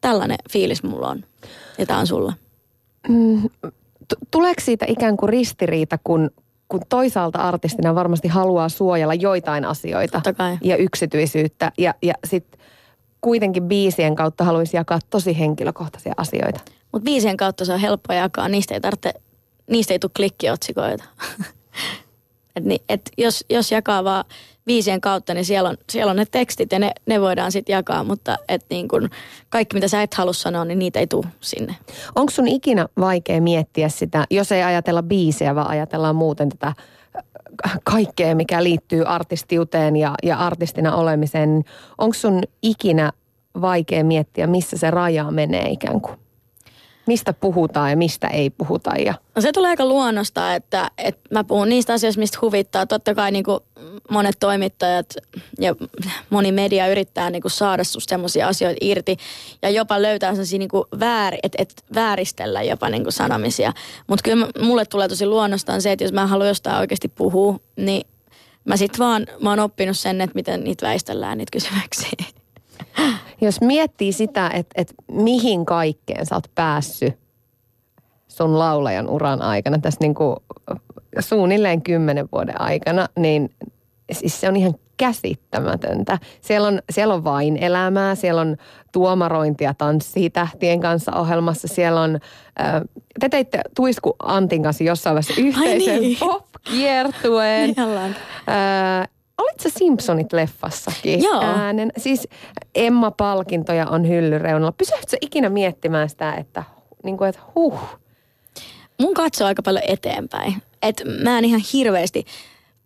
tällainen 0.00 0.38
fiilis 0.50 0.82
mulla 0.82 1.08
on. 1.08 1.24
Ja 1.78 1.86
tää 1.86 1.98
on 1.98 2.06
sulla. 2.06 2.32
T- 4.08 4.30
Tuleeko 4.30 4.60
siitä 4.60 4.86
ikään 4.88 5.16
kuin 5.16 5.28
ristiriita, 5.28 5.98
kun, 6.04 6.30
kun 6.68 6.80
toisaalta 6.88 7.38
artistina 7.38 7.94
varmasti 7.94 8.28
haluaa 8.28 8.68
suojella 8.68 9.14
joitain 9.14 9.64
asioita 9.64 10.22
ja 10.62 10.76
yksityisyyttä 10.76 11.72
ja, 11.78 11.94
ja 12.02 12.14
sitten 12.24 12.60
kuitenkin 13.20 13.62
biisien 13.62 14.14
kautta 14.14 14.44
haluaisi 14.44 14.76
jakaa 14.76 14.98
tosi 15.10 15.38
henkilökohtaisia 15.38 16.14
asioita. 16.16 16.60
Mutta 16.92 17.04
biisien 17.04 17.36
kautta 17.36 17.64
se 17.64 17.72
on 17.72 17.80
helppo 17.80 18.12
jakaa. 18.12 18.48
Niistä 18.48 18.74
ei 18.74 18.80
tarvitse, 18.80 19.14
niistä 19.70 19.94
ei 19.94 19.98
tule 19.98 20.10
klikkiotsikoita. 20.16 21.04
et 22.56 22.64
ni, 22.64 22.78
et 22.88 23.10
jos, 23.18 23.44
jos 23.50 23.72
jakaa 23.72 24.04
vaan 24.04 24.24
biisien 24.66 25.00
kautta, 25.00 25.34
niin 25.34 25.44
siellä 25.44 25.68
on, 25.68 25.76
siellä 25.92 26.10
on 26.10 26.16
ne 26.16 26.24
tekstit 26.30 26.72
ja 26.72 26.78
ne, 26.78 26.92
ne 27.06 27.20
voidaan 27.20 27.52
sitten 27.52 27.72
jakaa. 27.72 28.04
Mutta 28.04 28.36
et 28.48 28.64
niin 28.70 28.88
kun 28.88 29.10
kaikki, 29.48 29.74
mitä 29.74 29.88
sä 29.88 30.02
et 30.02 30.14
halua 30.14 30.32
sanoa, 30.32 30.64
niin 30.64 30.78
niitä 30.78 31.00
ei 31.00 31.06
tule 31.06 31.26
sinne. 31.40 31.76
Onko 32.14 32.30
sun 32.30 32.48
ikinä 32.48 32.86
vaikea 33.00 33.40
miettiä 33.40 33.88
sitä, 33.88 34.26
jos 34.30 34.52
ei 34.52 34.62
ajatella 34.62 35.02
biisejä, 35.02 35.54
vaan 35.54 35.70
ajatellaan 35.70 36.16
muuten 36.16 36.48
tätä 36.48 36.72
kaikkea, 37.84 38.34
mikä 38.34 38.64
liittyy 38.64 39.04
artistiuteen 39.04 39.96
ja, 39.96 40.14
ja 40.22 40.38
artistina 40.38 40.96
olemiseen. 40.96 41.64
Onko 41.98 42.14
sun 42.14 42.42
ikinä 42.62 43.12
vaikea 43.60 44.04
miettiä, 44.04 44.46
missä 44.46 44.76
se 44.76 44.90
raja 44.90 45.30
menee 45.30 45.68
ikään 45.68 46.00
kuin? 46.00 46.20
mistä 47.06 47.32
puhutaan 47.32 47.90
ja 47.90 47.96
mistä 47.96 48.28
ei 48.28 48.50
puhuta. 48.50 48.90
Ja... 48.98 49.14
No 49.34 49.42
se 49.42 49.52
tulee 49.52 49.70
aika 49.70 49.84
luonnosta, 49.86 50.54
että, 50.54 50.90
että 50.98 51.20
mä 51.30 51.44
puhun 51.44 51.68
niistä 51.68 51.92
asioista, 51.92 52.20
mistä 52.20 52.38
huvittaa. 52.42 52.86
Totta 52.86 53.14
kai 53.14 53.30
niin 53.30 53.44
kuin 53.44 53.60
monet 54.10 54.36
toimittajat 54.40 55.14
ja 55.58 55.74
moni 56.30 56.52
media 56.52 56.88
yrittää 56.88 57.30
niin 57.30 57.42
kuin 57.42 57.52
saada 57.52 57.84
susta 57.84 58.10
semmoisia 58.10 58.48
asioita 58.48 58.78
irti 58.80 59.16
ja 59.62 59.70
jopa 59.70 60.02
löytää 60.02 60.32
sellaisia 60.32 60.58
niin 60.58 60.68
kuin 60.68 60.84
väär, 61.00 61.34
et, 61.42 61.52
et 61.58 61.84
vääristellä 61.94 62.62
jopa 62.62 62.88
niin 62.88 63.02
kuin 63.02 63.12
sanomisia. 63.12 63.72
Mutta 64.06 64.22
kyllä 64.22 64.46
mulle 64.60 64.84
tulee 64.84 65.08
tosi 65.08 65.26
luonnostaan 65.26 65.82
se, 65.82 65.92
että 65.92 66.04
jos 66.04 66.12
mä 66.12 66.26
haluan 66.26 66.48
jostain 66.48 66.76
oikeasti 66.76 67.08
puhua, 67.08 67.60
niin 67.76 68.06
mä 68.64 68.76
sit 68.76 68.98
vaan, 68.98 69.26
mä 69.40 69.50
oon 69.50 69.60
oppinut 69.60 69.98
sen, 69.98 70.20
että 70.20 70.34
miten 70.34 70.64
niitä 70.64 70.86
väistellään, 70.86 71.38
niitä 71.38 71.50
kysymyksiä. 71.52 72.26
Jos 73.40 73.60
miettii 73.60 74.12
sitä, 74.12 74.50
että, 74.54 74.80
että 74.80 74.94
mihin 75.12 75.66
kaikkeen 75.66 76.26
sä 76.26 76.34
oot 76.34 76.50
päässyt 76.54 77.14
sun 78.28 78.58
laulajan 78.58 79.08
uran 79.08 79.42
aikana, 79.42 79.78
tässä 79.78 80.00
niin 80.00 80.14
kuin 80.14 80.36
suunnilleen 81.20 81.82
kymmenen 81.82 82.28
vuoden 82.32 82.60
aikana, 82.60 83.08
niin 83.18 83.50
siis 84.12 84.40
se 84.40 84.48
on 84.48 84.56
ihan 84.56 84.74
käsittämätöntä. 84.96 86.18
Siellä 86.40 86.68
on, 86.68 86.82
siellä 86.90 87.14
on 87.14 87.24
vain 87.24 87.56
elämää, 87.56 88.14
siellä 88.14 88.40
on 88.40 88.56
tuomarointia 88.92 89.74
tanssii 89.74 90.30
tähtien 90.30 90.80
kanssa 90.80 91.12
ohjelmassa, 91.12 91.68
siellä 91.68 92.00
on, 92.00 92.18
äh, 92.60 92.82
te 93.20 93.28
teitte 93.28 93.60
Tuisku 93.76 94.16
Antin 94.18 94.62
kanssa 94.62 94.84
jossain 94.84 95.14
vaiheessa 95.14 95.42
yhteisen 95.42 96.00
niin. 96.00 96.16
pop-kiertueen. 96.20 97.74
Äh, 97.78 99.08
Olitko 99.38 99.78
Simpsonit 99.78 100.32
leffassakin 100.32 101.22
Joo. 101.22 101.42
äänen? 101.42 101.92
Siis 101.96 102.28
Emma-palkintoja 102.74 103.86
on 103.86 104.08
hyllyreunalla. 104.08 104.72
Pysähtytkö 104.72 105.16
ikinä 105.20 105.48
miettimään 105.48 106.08
sitä, 106.08 106.34
että, 106.34 106.64
niin 107.04 107.16
kuin, 107.16 107.28
että 107.28 107.40
huh? 107.54 107.80
Mun 109.00 109.14
katsoo 109.14 109.46
aika 109.46 109.62
paljon 109.62 109.84
eteenpäin. 109.88 110.62
Et 110.82 111.02
mä 111.22 111.38
en 111.38 111.44
ihan 111.44 111.60
hirveästi 111.72 112.24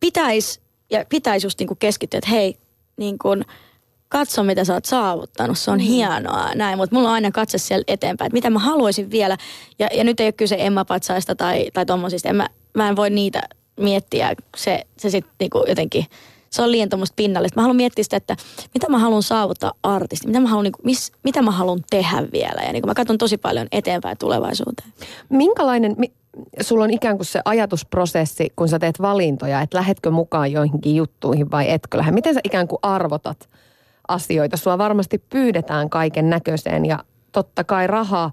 pitäisi 0.01 0.64
ja 0.95 1.05
pitäisi 1.09 1.47
just 1.47 1.59
niinku 1.59 1.75
keskittyä, 1.75 2.19
että 2.19 2.31
hei, 2.31 2.59
niin 2.97 3.19
kun, 3.19 3.45
katso 4.09 4.43
mitä 4.43 4.65
sä 4.65 4.75
oot 4.75 4.85
saavuttanut, 4.85 5.59
se 5.59 5.71
on 5.71 5.79
mm. 5.79 5.85
hienoa 5.85 6.55
näin, 6.55 6.79
mutta 6.79 6.97
mulla 6.97 7.09
on 7.09 7.15
aina 7.15 7.31
katse 7.31 7.59
siellä 7.59 7.85
eteenpäin, 7.87 8.27
että 8.27 8.37
mitä 8.37 8.51
mä 8.51 8.59
haluaisin 8.59 9.11
vielä, 9.11 9.37
ja, 9.79 9.89
ja 9.95 10.05
nyt 10.05 10.21
ei 10.21 10.27
ole 10.27 10.33
kyse 10.33 10.57
Emma 10.59 10.85
Patsaista 10.85 11.35
tai, 11.35 11.71
tai 11.73 11.87
tommosista, 11.87 12.29
en 12.29 12.37
mä, 12.37 12.49
mä 12.75 12.89
en 12.89 12.97
voi 12.97 13.11
niitä 13.11 13.43
miettiä, 13.81 14.35
se, 14.57 14.85
se 14.99 15.11
sitten 15.11 15.33
niinku 15.41 15.65
jotenkin, 15.69 16.07
se 16.51 16.63
on 16.63 16.73
liian 16.73 16.89
tuommoista 16.89 17.15
pinnallista. 17.17 17.57
Mä 17.57 17.63
haluan 17.63 17.77
miettiä 17.77 18.05
sitä, 18.05 18.17
että 18.17 18.37
mitä 18.75 18.89
mä 18.89 18.99
haluan 18.99 19.23
saavuttaa 19.23 19.73
artisti, 19.83 20.27
mitä 20.27 20.41
mä 20.41 20.49
haluan, 20.49 20.65
niinku, 20.65 20.81
mis, 20.85 21.13
mitä 21.23 21.43
mä 21.43 21.51
haluan 21.51 21.81
tehdä 21.91 22.27
vielä. 22.33 22.63
Ja 22.67 22.73
niinku 22.73 22.87
mä 22.87 22.95
katson 22.95 23.19
tosi 23.19 23.37
paljon 23.37 23.67
eteenpäin 23.73 24.19
tulevaisuuteen. 24.19 24.93
Minkälainen, 25.29 25.95
mi, 25.99 26.13
sulla 26.61 26.85
on 26.85 26.91
ikään 26.91 27.17
kuin 27.17 27.27
se 27.27 27.41
ajatusprosessi, 27.45 28.53
kun 28.57 28.69
sä 28.69 28.79
teet 28.79 29.03
valintoja, 29.03 29.61
että 29.61 29.79
lähetkö 29.79 30.11
mukaan 30.11 30.53
joihinkin 30.53 30.97
juttuihin 30.97 31.51
vai 31.51 31.71
etkö 31.71 31.99
lähde? 31.99 32.13
Miten 32.13 32.35
sä 32.35 32.41
ikään 32.45 32.69
kuin 32.69 32.79
arvotat 32.83 33.49
asioita? 34.09 34.57
Sua 34.57 34.79
varmasti 34.79 35.19
pyydetään 35.19 35.91
kaiken 35.91 36.31
näköiseen 36.31 36.87
ja 36.87 36.99
totta 37.33 37.65
kai 37.65 37.87
raha 37.87 38.31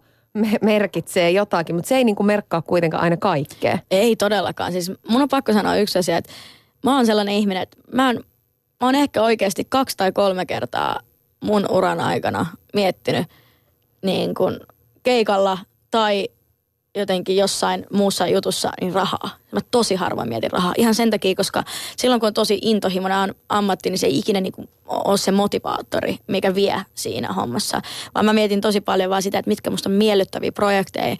merkitsee 0.61 1.31
jotakin, 1.31 1.75
mutta 1.75 1.89
se 1.89 1.95
ei 1.95 2.03
niin 2.03 2.15
kuin 2.15 2.27
merkkaa 2.27 2.61
kuitenkaan 2.61 3.03
aina 3.03 3.17
kaikkea. 3.17 3.79
Ei 3.91 4.15
todellakaan. 4.15 4.71
Siis 4.71 4.91
mun 5.07 5.21
on 5.21 5.29
pakko 5.29 5.53
sanoa 5.53 5.75
yksi 5.75 5.99
asia, 5.99 6.17
että 6.17 6.31
mä 6.83 6.95
oon 6.95 7.05
sellainen 7.05 7.35
ihminen, 7.35 7.63
että 7.63 7.77
mä 7.93 8.07
oon, 8.07 8.15
mä 8.81 8.87
oon 8.87 8.95
ehkä 8.95 9.21
oikeasti 9.21 9.65
kaksi 9.69 9.97
tai 9.97 10.11
kolme 10.11 10.45
kertaa 10.45 10.99
mun 11.43 11.65
uran 11.71 11.99
aikana 11.99 12.45
miettinyt 12.73 13.27
niin 14.03 14.33
kuin 14.33 14.59
keikalla 15.03 15.57
tai 15.91 16.27
jotenkin 16.95 17.37
jossain 17.37 17.85
muussa 17.93 18.27
jutussa 18.27 18.71
niin 18.81 18.93
rahaa. 18.93 19.29
Mä 19.51 19.59
tosi 19.71 19.95
harvoin 19.95 20.29
mietin 20.29 20.51
rahaa. 20.51 20.73
Ihan 20.77 20.95
sen 20.95 21.09
takia, 21.09 21.35
koska 21.35 21.63
silloin 21.97 22.19
kun 22.19 22.27
on 22.27 22.33
tosi 22.33 22.59
intohimoinen 22.61 23.35
ammatti, 23.49 23.89
niin 23.89 23.99
se 23.99 24.07
ei 24.07 24.19
ikinä 24.19 24.41
niin 24.41 24.53
ole 24.85 25.17
se 25.17 25.31
motivaattori, 25.31 26.17
mikä 26.27 26.55
vie 26.55 26.85
siinä 26.95 27.33
hommassa. 27.33 27.81
Vaan 28.15 28.25
mä 28.25 28.33
mietin 28.33 28.61
tosi 28.61 28.81
paljon 28.81 29.09
vaan 29.09 29.23
sitä, 29.23 29.39
että 29.39 29.49
mitkä 29.49 29.69
musta 29.69 29.89
on 29.89 29.93
miellyttäviä 29.93 30.51
projekteja. 30.51 31.15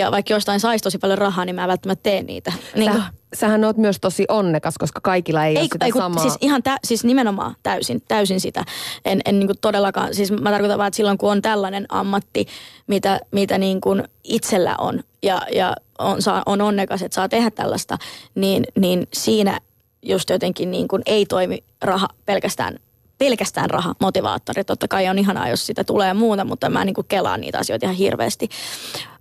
Ja 0.00 0.10
vaikka 0.10 0.34
jostain 0.34 0.60
saisi 0.60 0.82
tosi 0.82 0.98
paljon 0.98 1.18
rahaa, 1.18 1.44
niin 1.44 1.54
mä 1.54 1.62
en 1.62 1.68
välttämättä 1.68 2.02
tee 2.02 2.22
niitä. 2.22 2.52
Niin 2.74 2.92
Sä, 2.92 3.02
sähän 3.34 3.64
oot 3.64 3.76
myös 3.76 4.00
tosi 4.00 4.24
onnekas, 4.28 4.78
koska 4.78 5.00
kaikilla 5.00 5.44
ei, 5.44 5.56
ei 5.56 5.62
ole 5.62 5.68
sitä 5.72 5.86
ei, 5.86 5.92
samaa. 5.92 6.22
Siis 6.22 6.38
ihan 6.40 6.62
tä, 6.62 6.76
siis 6.84 7.04
nimenomaan 7.04 7.56
täysin, 7.62 8.02
täysin 8.08 8.40
sitä. 8.40 8.64
En, 9.04 9.20
en 9.24 9.38
niin 9.38 9.46
kuin 9.46 9.58
todellakaan, 9.60 10.14
siis 10.14 10.32
mä 10.32 10.50
tarkoitan 10.50 10.78
vaan, 10.78 10.88
että 10.88 10.96
silloin 10.96 11.18
kun 11.18 11.30
on 11.30 11.42
tällainen 11.42 11.86
ammatti, 11.88 12.46
mitä, 12.86 13.20
mitä 13.32 13.58
niin 13.58 13.80
kuin 13.80 14.04
itsellä 14.24 14.74
on 14.78 15.02
ja, 15.22 15.42
ja 15.52 15.76
on, 15.98 16.22
saa, 16.22 16.42
on 16.46 16.60
onnekas, 16.60 17.02
että 17.02 17.14
saa 17.14 17.28
tehdä 17.28 17.50
tällaista, 17.50 17.98
niin, 18.34 18.64
niin 18.78 19.06
siinä 19.12 19.60
just 20.02 20.30
jotenkin 20.30 20.70
niin 20.70 20.88
kuin 20.88 21.02
ei 21.06 21.26
toimi 21.26 21.64
raha 21.82 22.08
pelkästään 22.26 22.78
pelkästään 23.24 23.70
raha, 23.70 23.94
motivaattori. 24.00 24.64
Totta 24.64 24.88
kai 24.88 25.08
on 25.08 25.18
ihanaa, 25.18 25.48
jos 25.48 25.66
sitä 25.66 25.84
tulee 25.84 26.14
muuta, 26.14 26.44
mutta 26.44 26.70
mä 26.70 26.84
niin 26.84 26.94
kuin 26.94 27.06
kelaan 27.08 27.40
niitä 27.40 27.58
asioita 27.58 27.86
ihan 27.86 27.96
hirveästi. 27.96 28.48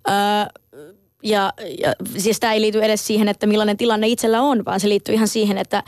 Öö, 0.10 0.16
ja, 1.24 1.54
ja 1.84 1.94
siis 2.18 2.40
tämä 2.40 2.54
ei 2.54 2.62
liity 2.62 2.84
edes 2.84 3.08
siihen, 3.08 3.28
että 3.28 3.48
millainen 3.48 3.78
tilanne 3.78 4.08
itsellä 4.08 4.42
on, 4.42 4.66
vaan 4.66 4.80
se 4.80 4.90
liittyy 4.90 5.16
ihan 5.16 5.28
siihen, 5.28 5.58
että 5.58 5.84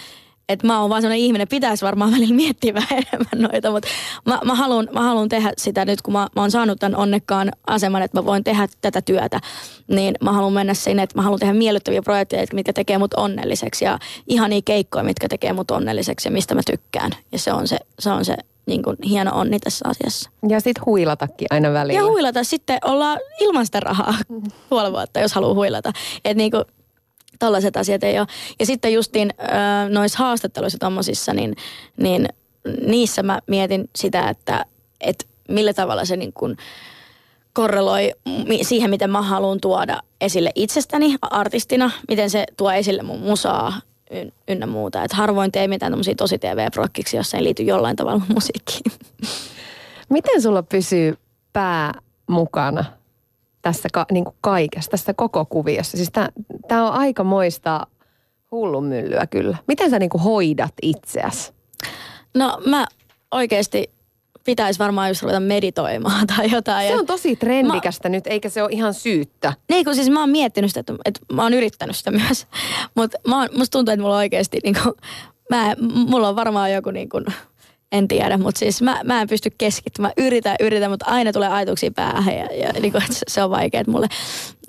että 0.51 0.67
mä 0.67 0.81
oon 0.81 0.89
vaan 0.89 1.01
sellainen 1.01 1.25
ihminen, 1.25 1.47
pitäisi 1.47 1.85
varmaan 1.85 2.11
välillä 2.11 2.35
miettiä 2.35 2.73
vähän 2.73 3.03
enemmän 3.13 3.51
noita, 3.51 3.71
mutta 3.71 3.87
mä, 4.25 4.39
mä, 4.45 4.55
haluan, 4.55 4.87
mä 4.93 5.01
haluan 5.01 5.29
tehdä 5.29 5.53
sitä 5.57 5.85
nyt, 5.85 6.01
kun 6.01 6.13
mä, 6.13 6.27
mä 6.35 6.41
oon 6.41 6.51
saanut 6.51 6.79
tämän 6.79 6.99
onnekkaan 6.99 7.51
aseman, 7.67 8.01
että 8.01 8.17
mä 8.17 8.25
voin 8.25 8.43
tehdä 8.43 8.67
tätä 8.81 9.01
työtä, 9.01 9.39
niin 9.87 10.15
mä 10.21 10.31
haluan 10.31 10.53
mennä 10.53 10.73
sinne, 10.73 11.03
että 11.03 11.17
mä 11.17 11.21
haluan 11.21 11.39
tehdä 11.39 11.53
miellyttäviä 11.53 12.01
projekteja, 12.01 12.45
mitkä 12.53 12.73
tekee 12.73 12.97
mut 12.97 13.13
onnelliseksi 13.13 13.85
ja 13.85 13.99
ihania 14.27 14.61
keikkoja, 14.65 15.03
mitkä 15.03 15.27
tekee 15.27 15.53
mut 15.53 15.71
onnelliseksi 15.71 16.27
ja 16.27 16.31
mistä 16.31 16.55
mä 16.55 16.61
tykkään. 16.65 17.11
Ja 17.31 17.39
se 17.39 17.53
on 17.53 17.67
se, 17.67 17.77
se, 17.99 18.11
on 18.11 18.25
se 18.25 18.35
niin 18.65 18.83
kuin 18.83 18.97
hieno 19.05 19.31
onni 19.33 19.59
tässä 19.59 19.85
asiassa. 19.87 20.29
Ja 20.49 20.59
sitten 20.59 20.85
huilatakin 20.85 21.47
aina 21.49 21.73
välillä. 21.73 21.99
Ja 21.99 22.05
huilata. 22.05 22.43
Sitten 22.43 22.79
ollaan 22.85 23.19
ilman 23.39 23.65
sitä 23.65 23.79
rahaa 23.79 24.13
puoli 24.69 24.91
vuotta, 24.91 25.19
jos 25.19 25.33
haluaa 25.33 25.53
huilata. 25.53 25.91
Että 26.25 26.37
niin 26.37 26.51
kuin, 26.51 26.63
tällaiset 27.41 27.77
asiat 27.77 28.03
ei 28.03 28.19
ole. 28.19 28.27
Ja 28.59 28.65
sitten 28.65 28.93
justiin 28.93 29.33
noissa 29.89 30.19
haastatteluissa 30.19 30.77
tommosissa, 30.77 31.33
niin, 31.33 31.55
niin 31.97 32.29
niissä 32.87 33.23
mä 33.23 33.39
mietin 33.47 33.89
sitä, 33.95 34.29
että, 34.29 34.65
että 35.01 35.25
millä 35.49 35.73
tavalla 35.73 36.05
se 36.05 36.17
niin 36.17 36.33
kuin 36.33 36.57
korreloi 37.53 38.11
siihen, 38.61 38.89
miten 38.89 39.09
mä 39.09 39.21
haluan 39.21 39.61
tuoda 39.61 40.01
esille 40.21 40.51
itsestäni 40.55 41.15
artistina, 41.21 41.91
miten 42.09 42.29
se 42.29 42.45
tuo 42.57 42.71
esille 42.71 43.03
mun 43.03 43.19
musaa 43.19 43.73
ynnä 44.47 44.65
muuta. 44.65 45.03
Et 45.03 45.13
harvoin 45.13 45.51
tee 45.51 45.67
mitään 45.67 45.91
tämmöisiä 45.91 46.15
tosi 46.15 46.39
TV-prokkiksi, 46.39 47.17
jos 47.17 47.33
ei 47.33 47.43
liity 47.43 47.63
jollain 47.63 47.95
tavalla 47.95 48.21
musiikkiin. 48.33 48.91
Miten 50.09 50.41
sulla 50.41 50.63
pysyy 50.63 51.17
pää 51.53 51.93
mukana 52.27 52.85
tässä 53.61 53.89
ka, 53.93 54.05
niin 54.11 54.23
kuin 54.23 54.35
kaikessa, 54.41 54.91
tässä 54.91 55.13
koko 55.13 55.45
kuviossa? 55.45 55.97
Siis 55.97 56.11
tämä 56.67 56.87
on 56.87 56.93
aika 56.93 57.23
moista 57.23 57.87
hullunmyllyä 58.51 59.27
kyllä. 59.27 59.57
Miten 59.67 59.89
sä 59.89 59.99
niin 59.99 60.09
kuin 60.09 60.21
hoidat 60.21 60.73
itseäsi? 60.81 61.53
No 62.35 62.61
mä 62.65 62.87
oikeasti 63.31 63.91
pitäisi 64.45 64.79
varmaan 64.79 65.09
just 65.09 65.21
ruveta 65.21 65.39
meditoimaan 65.39 66.27
tai 66.35 66.51
jotain. 66.51 66.87
Se 66.87 66.95
on 66.95 67.05
tosi 67.05 67.35
trendikästä 67.35 68.09
mä, 68.09 68.15
nyt, 68.15 68.27
eikä 68.27 68.49
se 68.49 68.63
ole 68.63 68.71
ihan 68.71 68.93
syyttä. 68.93 69.53
Niin, 69.69 69.85
kun 69.85 69.95
siis 69.95 70.09
mä 70.09 70.19
oon 70.19 70.29
miettinyt 70.29 70.69
sitä, 70.69 70.79
että, 70.79 70.93
että 71.05 71.21
mä 71.33 71.43
oon 71.43 71.53
yrittänyt 71.53 71.95
sitä 71.95 72.11
myös. 72.27 72.47
Mutta 72.95 73.17
musta 73.57 73.77
tuntuu, 73.77 73.91
että 73.91 74.03
mulla 74.03 74.17
oikeasti, 74.17 74.59
niin 74.63 74.75
kuin, 74.83 74.95
mä, 75.49 75.75
mulla 75.93 76.29
on 76.29 76.35
varmaan 76.35 76.73
joku 76.73 76.91
niin 76.91 77.09
kuin, 77.09 77.25
en 77.91 78.07
tiedä, 78.07 78.37
mutta 78.37 78.59
siis 78.59 78.81
mä, 78.81 79.01
mä 79.03 79.21
en 79.21 79.27
pysty 79.27 79.49
keskittymään. 79.57 80.13
Yritän, 80.17 80.55
yritän, 80.59 80.91
mutta 80.91 81.05
aina 81.05 81.33
tulee 81.33 81.49
ajatuksia 81.49 81.91
päähän 81.91 82.35
ja, 82.35 82.45
ja 82.45 82.73
niin 82.81 82.91
kuin, 82.91 83.03
se, 83.27 83.43
on 83.43 83.49
vaikeaa 83.49 83.83
mulle. 83.87 84.07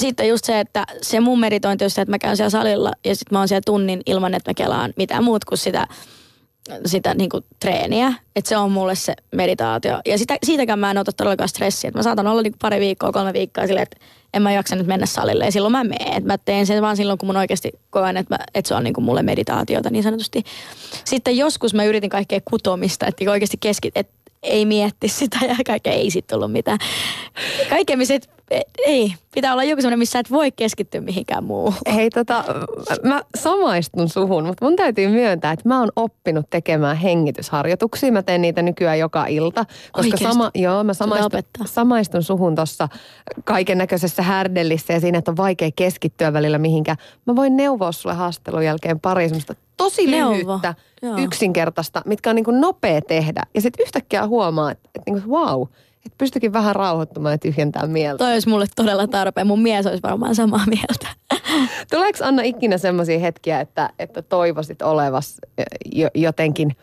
Sitten 0.01 0.29
just 0.29 0.45
se, 0.45 0.61
että 0.61 0.85
se 1.03 1.21
mun 1.21 1.41
meditointi 1.41 1.85
on 1.85 1.91
se, 1.91 2.03
että 2.03 2.13
mä 2.13 2.19
käyn 2.19 2.37
siellä 2.37 2.51
salilla 2.51 2.93
ja 3.05 3.17
sitten 3.17 3.37
mä 3.37 3.39
oon 3.39 3.49
siellä 3.49 3.63
tunnin 3.67 4.03
ilman, 4.07 4.35
että 4.35 4.51
mä 4.51 4.55
kelaan 4.55 4.93
mitään 4.97 5.25
muut 5.25 5.45
kuin 5.45 5.59
sitä 5.59 5.87
sitä 6.87 7.15
niin 7.15 7.31
kuin, 7.31 7.45
treeniä, 7.61 8.13
että 8.37 8.49
se 8.49 8.57
on 8.57 8.73
mulle 8.73 8.95
se 8.95 9.15
meditaatio. 9.35 10.01
Ja 10.07 10.19
sitä, 10.19 10.39
siitäkään 10.45 10.79
mä 10.79 10.91
en 10.91 10.99
ota 10.99 11.13
todellakaan 11.13 11.49
stressiä. 11.49 11.91
Mä 11.95 12.03
saatan 12.03 12.27
olla 12.27 12.43
niin 12.43 12.53
kuin 12.53 12.59
pari 12.59 12.81
viikkoa, 12.81 13.13
kolme 13.13 13.33
viikkoa 13.33 13.67
silleen, 13.67 13.83
että 13.83 13.97
en 14.35 14.43
mä 14.43 14.53
jaksa 14.53 14.77
nyt 14.77 14.87
mennä 14.87 15.07
salille. 15.07 15.45
Ja 15.45 15.53
silloin 15.53 15.73
mä 15.73 15.85
menen. 15.85 16.27
Mä 16.27 16.39
teen 16.39 16.67
sen 16.67 16.83
vaan 16.83 16.97
silloin, 16.97 17.19
kun 17.19 17.27
mun 17.27 17.37
oikeasti 17.37 17.73
koen, 17.91 18.17
että, 18.17 18.35
mä, 18.35 18.45
että 18.55 18.69
se 18.69 18.75
on 18.75 18.85
niin 18.85 18.95
kuin 18.95 19.05
mulle 19.05 19.23
meditaatiota 19.23 19.91
niin 19.91 20.03
sanotusti. 20.03 20.45
Sitten 21.05 21.37
joskus 21.37 21.75
mä 21.75 21.85
yritin 21.85 22.11
kaikkea 22.11 22.41
kutomista, 22.45 23.07
että 23.07 23.31
oikeasti 23.31 23.57
keskit, 23.61 23.97
että 23.97 24.22
ei 24.43 24.67
mietti 24.67 25.09
sitä 25.09 25.39
ja 25.49 25.57
kaikkea 25.67 25.93
ei 25.93 26.11
sitten 26.11 26.37
tullut 26.37 26.53
mitään. 26.53 26.79
Kaikkea, 27.71 27.97
missä 27.97 28.15
et, 28.15 28.29
ei, 28.87 29.15
pitää 29.35 29.53
olla 29.53 29.65
joku 29.65 29.83
sellainen, 29.83 29.99
missä 29.99 30.19
et 30.19 30.31
voi 30.31 30.53
keskittyä 30.53 31.01
mihinkään 31.01 31.45
muuhun. 31.45 31.75
Hei 31.95 32.11
tota, 32.11 32.45
mä 33.03 33.23
samaistun 33.39 34.09
suhun, 34.09 34.47
mutta 34.47 34.65
mun 34.65 34.77
täytyy 34.77 35.09
myöntää, 35.09 35.53
että 35.53 35.69
mä 35.69 35.81
oon 35.81 35.89
oppinut 35.97 36.51
tekemään 36.51 36.97
hengitysharjoituksia. 36.97 38.13
Mä 38.13 38.23
teen 38.23 38.43
niitä 38.43 38.63
nykyään 38.63 38.99
joka 38.99 39.27
ilta. 39.27 39.65
Koska 39.93 40.17
sama, 40.17 40.51
joo, 40.55 40.85
mä 40.85 40.95
samaistun, 40.95 41.41
samaistun 41.65 42.23
suhun 42.23 42.55
tuossa 42.55 42.89
kaiken 43.45 43.79
näköisessä 43.79 44.23
härdellissä 44.23 44.93
ja 44.93 45.01
siinä, 45.01 45.19
että 45.19 45.31
on 45.31 45.37
vaikea 45.37 45.71
keskittyä 45.77 46.33
välillä 46.33 46.59
mihinkään. 46.59 46.97
Mä 47.27 47.37
voin 47.37 47.57
neuvoa 47.57 47.93
sulle 47.93 48.15
haastattelun 48.15 48.65
jälkeen 48.65 49.01
pari 49.01 49.29
semmoista 49.29 49.55
tosi 49.85 50.11
lyhyttä, 50.11 50.75
yksinkertaista, 51.25 52.03
mitkä 52.07 52.31
on 52.31 52.37
niin 52.37 52.45
kuin 52.45 52.61
nopea 52.61 53.03
tehdä. 53.03 53.43
Ja 53.55 53.61
sitten 53.61 53.83
yhtäkkiä 53.85 54.27
huomaa, 54.27 54.71
että, 54.71 54.89
että 54.95 55.11
niin 55.11 55.23
kuin, 55.23 55.33
wow, 55.33 55.63
että 56.07 56.19
pystyikin 56.19 56.53
vähän 56.53 56.77
rauhoittumaan 56.77 57.33
ja 57.33 57.39
tyhjentämään 57.39 57.91
mieltä. 57.91 58.25
Toi 58.25 58.33
olisi 58.33 58.49
mulle 58.49 58.67
todella 58.77 59.07
tarpeen. 59.07 59.47
Mun 59.47 59.63
mies 59.63 59.87
olisi 59.87 60.03
varmaan 60.03 60.35
samaa 60.35 60.67
mieltä. 60.67 61.09
Tuleeko 61.91 62.19
Anna 62.23 62.43
ikinä 62.43 62.79
sellaisia 62.79 63.19
hetkiä, 63.19 63.61
että, 63.61 63.91
että 63.99 64.23
toivoisit 64.23 64.83
olevas 64.83 65.37
jotenkin 66.15 66.77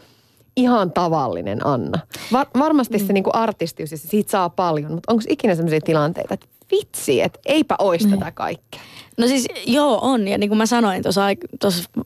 ihan 0.55 0.91
tavallinen 0.91 1.67
Anna? 1.67 1.99
Var, 2.31 2.47
varmasti 2.59 2.97
mm. 2.97 3.07
se 3.07 3.13
niin 3.13 3.23
kuin 3.23 3.35
artistius 3.35 3.91
ja 3.91 3.97
siitä 3.97 4.31
saa 4.31 4.49
paljon, 4.49 4.91
mutta 4.91 5.11
onko 5.11 5.23
ikinä 5.29 5.55
sellaisia 5.55 5.81
tilanteita, 5.81 6.33
että 6.33 6.47
vitsi, 6.71 7.21
että 7.21 7.39
eipä 7.45 7.75
ois 7.79 8.05
mm. 8.05 8.11
tätä 8.11 8.31
kaikkea? 8.31 8.81
No 9.19 9.27
siis 9.27 9.45
joo 9.65 9.99
on 10.01 10.27
ja 10.27 10.37
niin 10.37 10.49
kuin 10.49 10.57
mä 10.57 10.65
sanoin 10.65 11.03
tuossa 11.03 11.21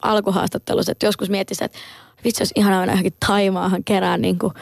alkuhaastattelussa, 0.01 0.91
että 0.91 1.05
joskus 1.05 1.29
miettisin, 1.29 1.65
että 1.65 1.77
vitsi 2.23 2.41
olisi 2.41 2.53
ihanaa 2.57 2.79
mennä 2.79 2.93
johonkin 2.93 3.13
Taimaahan 3.27 3.83
kerään 3.83 4.21
niin 4.21 4.39
kuin 4.39 4.53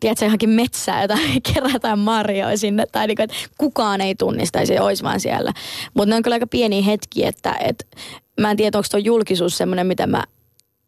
tiedätkö, 0.00 0.24
johonkin 0.24 0.50
metsään 0.50 1.08
tai 1.08 1.40
kerätään 1.54 1.98
marjoja 1.98 2.58
sinne. 2.58 2.86
Tai 2.92 3.06
niin 3.06 3.16
kuin, 3.16 3.24
että 3.24 3.36
kukaan 3.58 4.00
ei 4.00 4.14
tunnistaisi 4.14 4.74
ja 4.74 4.82
olisi 4.82 5.02
vaan 5.02 5.20
siellä. 5.20 5.52
Mutta 5.94 6.10
ne 6.10 6.16
on 6.16 6.22
kyllä 6.22 6.34
aika 6.34 6.46
pieniä 6.46 6.82
hetkiä, 6.82 7.28
että, 7.28 7.56
että 7.60 7.84
mä 8.40 8.50
en 8.50 8.56
tiedä, 8.56 8.78
onko 8.78 8.88
tuo 8.90 9.00
julkisuus 9.00 9.58
semmoinen, 9.58 9.86
mitä 9.86 10.06
mä 10.06 10.24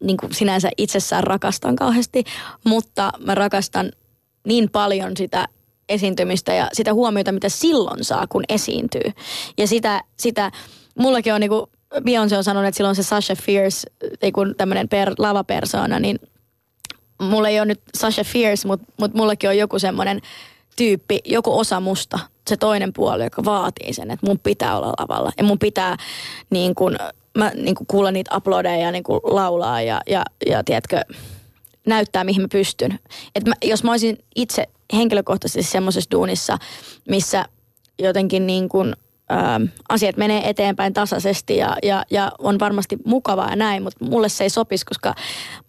niin 0.04 0.16
kuin 0.16 0.34
sinänsä 0.34 0.70
itsessään 0.76 1.24
rakastan 1.24 1.76
kauheasti. 1.76 2.24
Mutta 2.64 3.12
mä 3.18 3.34
rakastan 3.34 3.92
niin 4.46 4.70
paljon 4.70 5.16
sitä 5.16 5.48
esiintymistä 5.88 6.54
ja 6.54 6.68
sitä 6.72 6.94
huomiota, 6.94 7.32
mitä 7.32 7.48
silloin 7.48 8.04
saa, 8.04 8.26
kun 8.26 8.44
esiintyy. 8.48 9.12
Ja 9.58 9.66
sitä, 9.66 10.02
sitä 10.16 10.50
mullakin 10.98 11.34
on 11.34 11.40
niinku, 11.40 11.70
Beyoncé 12.04 12.36
on 12.36 12.44
sanonut, 12.44 12.68
että 12.68 12.76
silloin 12.76 12.96
se 12.96 13.02
Sasha 13.02 13.34
Fierce, 13.34 13.90
tämmöinen 14.56 14.88
per, 14.88 15.14
lavapersona, 15.18 15.98
niin 15.98 16.18
mulla 17.20 17.48
ei 17.48 17.60
ole 17.60 17.66
nyt 17.66 17.80
Sasha 17.94 18.24
Fierce, 18.24 18.68
mutta 18.68 18.92
mut 19.00 19.14
mullakin 19.14 19.50
on 19.50 19.58
joku 19.58 19.78
semmoinen 19.78 20.20
tyyppi, 20.76 21.18
joku 21.24 21.58
osa 21.58 21.80
musta, 21.80 22.18
se 22.48 22.56
toinen 22.56 22.92
puoli, 22.92 23.24
joka 23.24 23.44
vaatii 23.44 23.92
sen, 23.92 24.10
että 24.10 24.26
mun 24.26 24.38
pitää 24.38 24.76
olla 24.76 24.92
lavalla. 24.98 25.32
Ja 25.38 25.44
mun 25.44 25.58
pitää 25.58 25.96
niin 26.50 26.74
kun, 26.74 26.96
mä 27.38 27.52
niin 27.54 27.74
kun 27.74 27.86
kuulla 27.86 28.10
niitä 28.10 28.36
uploadeja 28.36 28.76
ja 28.76 28.92
niin 28.92 29.04
laulaa 29.22 29.82
ja, 29.82 30.00
ja, 30.06 30.22
ja 30.46 30.64
tiedätkö, 30.64 31.00
näyttää 31.86 32.24
mihin 32.24 32.42
mä 32.42 32.48
pystyn. 32.52 32.98
Et 33.34 33.44
mä, 33.44 33.54
jos 33.64 33.84
mä 33.84 33.90
olisin 33.90 34.18
itse 34.36 34.66
henkilökohtaisesti 34.92 35.72
semmoisessa 35.72 36.10
duunissa, 36.10 36.58
missä 37.08 37.44
jotenkin 37.98 38.46
niin 38.46 38.68
kun, 38.68 38.96
ä, 39.30 39.60
asiat 39.88 40.16
menee 40.16 40.48
eteenpäin 40.48 40.94
tasaisesti 40.94 41.56
ja, 41.56 41.76
ja, 41.82 42.04
ja 42.10 42.32
on 42.38 42.58
varmasti 42.58 42.96
mukavaa 43.04 43.50
ja 43.50 43.56
näin, 43.56 43.82
mutta 43.82 44.04
mulle 44.04 44.28
se 44.28 44.44
ei 44.44 44.50
sopisi, 44.50 44.86
koska 44.86 45.14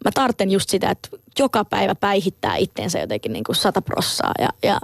mä 0.05 0.11
tarten 0.13 0.51
just 0.51 0.69
sitä, 0.69 0.89
että 0.89 1.09
joka 1.39 1.65
päivä 1.65 1.95
päihittää 1.95 2.55
itteensä 2.55 2.99
jotenkin 2.99 3.33
niin 3.33 3.43
kuin 3.43 3.55
sata 3.55 3.81
prossaa 3.81 4.31
ja, 4.39 4.49
ja 4.63 4.79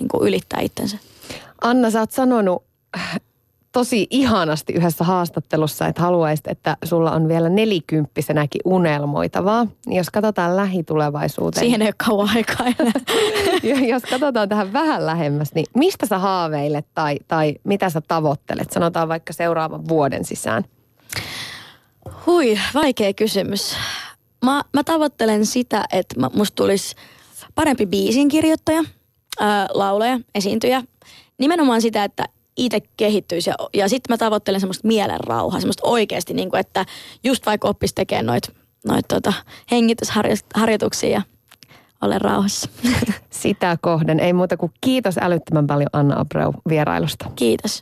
niin 0.00 0.08
kuin 0.08 0.28
ylittää 0.28 0.60
itsensä. 0.60 0.98
Anna, 1.62 1.90
sä 1.90 2.00
oot 2.00 2.12
sanonut 2.12 2.62
tosi 3.72 4.06
ihanasti 4.10 4.72
yhdessä 4.72 5.04
haastattelussa, 5.04 5.86
että 5.86 6.02
haluaisit, 6.02 6.46
että 6.46 6.76
sulla 6.84 7.12
on 7.12 7.28
vielä 7.28 7.48
nelikymppisenäkin 7.48 8.60
unelmoitavaa. 8.64 9.66
Jos 9.86 10.10
katsotaan 10.10 10.56
lähitulevaisuuteen. 10.56 11.60
Siihen 11.66 11.82
ei 11.82 11.88
ole 11.88 11.94
kauan 12.06 12.30
aikaa 12.36 12.66
Jos 13.92 14.02
katsotaan 14.02 14.48
tähän 14.48 14.72
vähän 14.72 15.06
lähemmäs, 15.06 15.54
niin 15.54 15.66
mistä 15.76 16.06
sä 16.06 16.18
haaveilet 16.18 16.86
tai, 16.94 17.16
tai 17.28 17.54
mitä 17.64 17.90
sä 17.90 18.00
tavoittelet? 18.00 18.70
Sanotaan 18.70 19.08
vaikka 19.08 19.32
seuraavan 19.32 19.88
vuoden 19.88 20.24
sisään. 20.24 20.64
Hui, 22.26 22.58
vaikea 22.74 23.14
kysymys. 23.14 23.76
Mä, 24.44 24.62
mä 24.72 24.84
tavoittelen 24.84 25.46
sitä, 25.46 25.84
että 25.92 26.30
musta 26.34 26.54
tulisi 26.54 26.96
parempi 27.54 27.86
biisinkirjoittaja, 27.86 28.84
ää, 29.40 29.66
laulaja, 29.74 30.20
esiintyjä. 30.34 30.82
Nimenomaan 31.38 31.82
sitä, 31.82 32.04
että 32.04 32.24
itse 32.56 32.80
kehittyisi. 32.96 33.50
Ja, 33.50 33.54
ja 33.74 33.88
sitten 33.88 34.12
mä 34.12 34.18
tavoittelen 34.18 34.60
semmoista 34.60 34.88
mielen 34.88 35.20
rauhaa, 35.20 35.60
semmoista 35.60 35.88
oikeasti, 35.88 36.34
niin 36.34 36.50
kuin, 36.50 36.60
että 36.60 36.86
just 37.24 37.46
vaikka 37.46 37.68
oppisi 37.68 37.94
tekemään 37.94 38.26
noita 38.26 38.52
noit, 38.84 39.08
tota, 39.08 39.32
hengitysharjoituksia 39.70 41.10
ja 41.10 41.22
ole 42.02 42.18
rauhassa. 42.18 42.68
Sitä 43.30 43.76
kohden. 43.80 44.20
Ei 44.20 44.32
muuta 44.32 44.56
kuin 44.56 44.72
kiitos 44.80 45.18
älyttömän 45.20 45.66
paljon 45.66 45.90
Anna 45.92 46.20
Abreu 46.20 46.52
vierailusta. 46.68 47.30
Kiitos. 47.36 47.80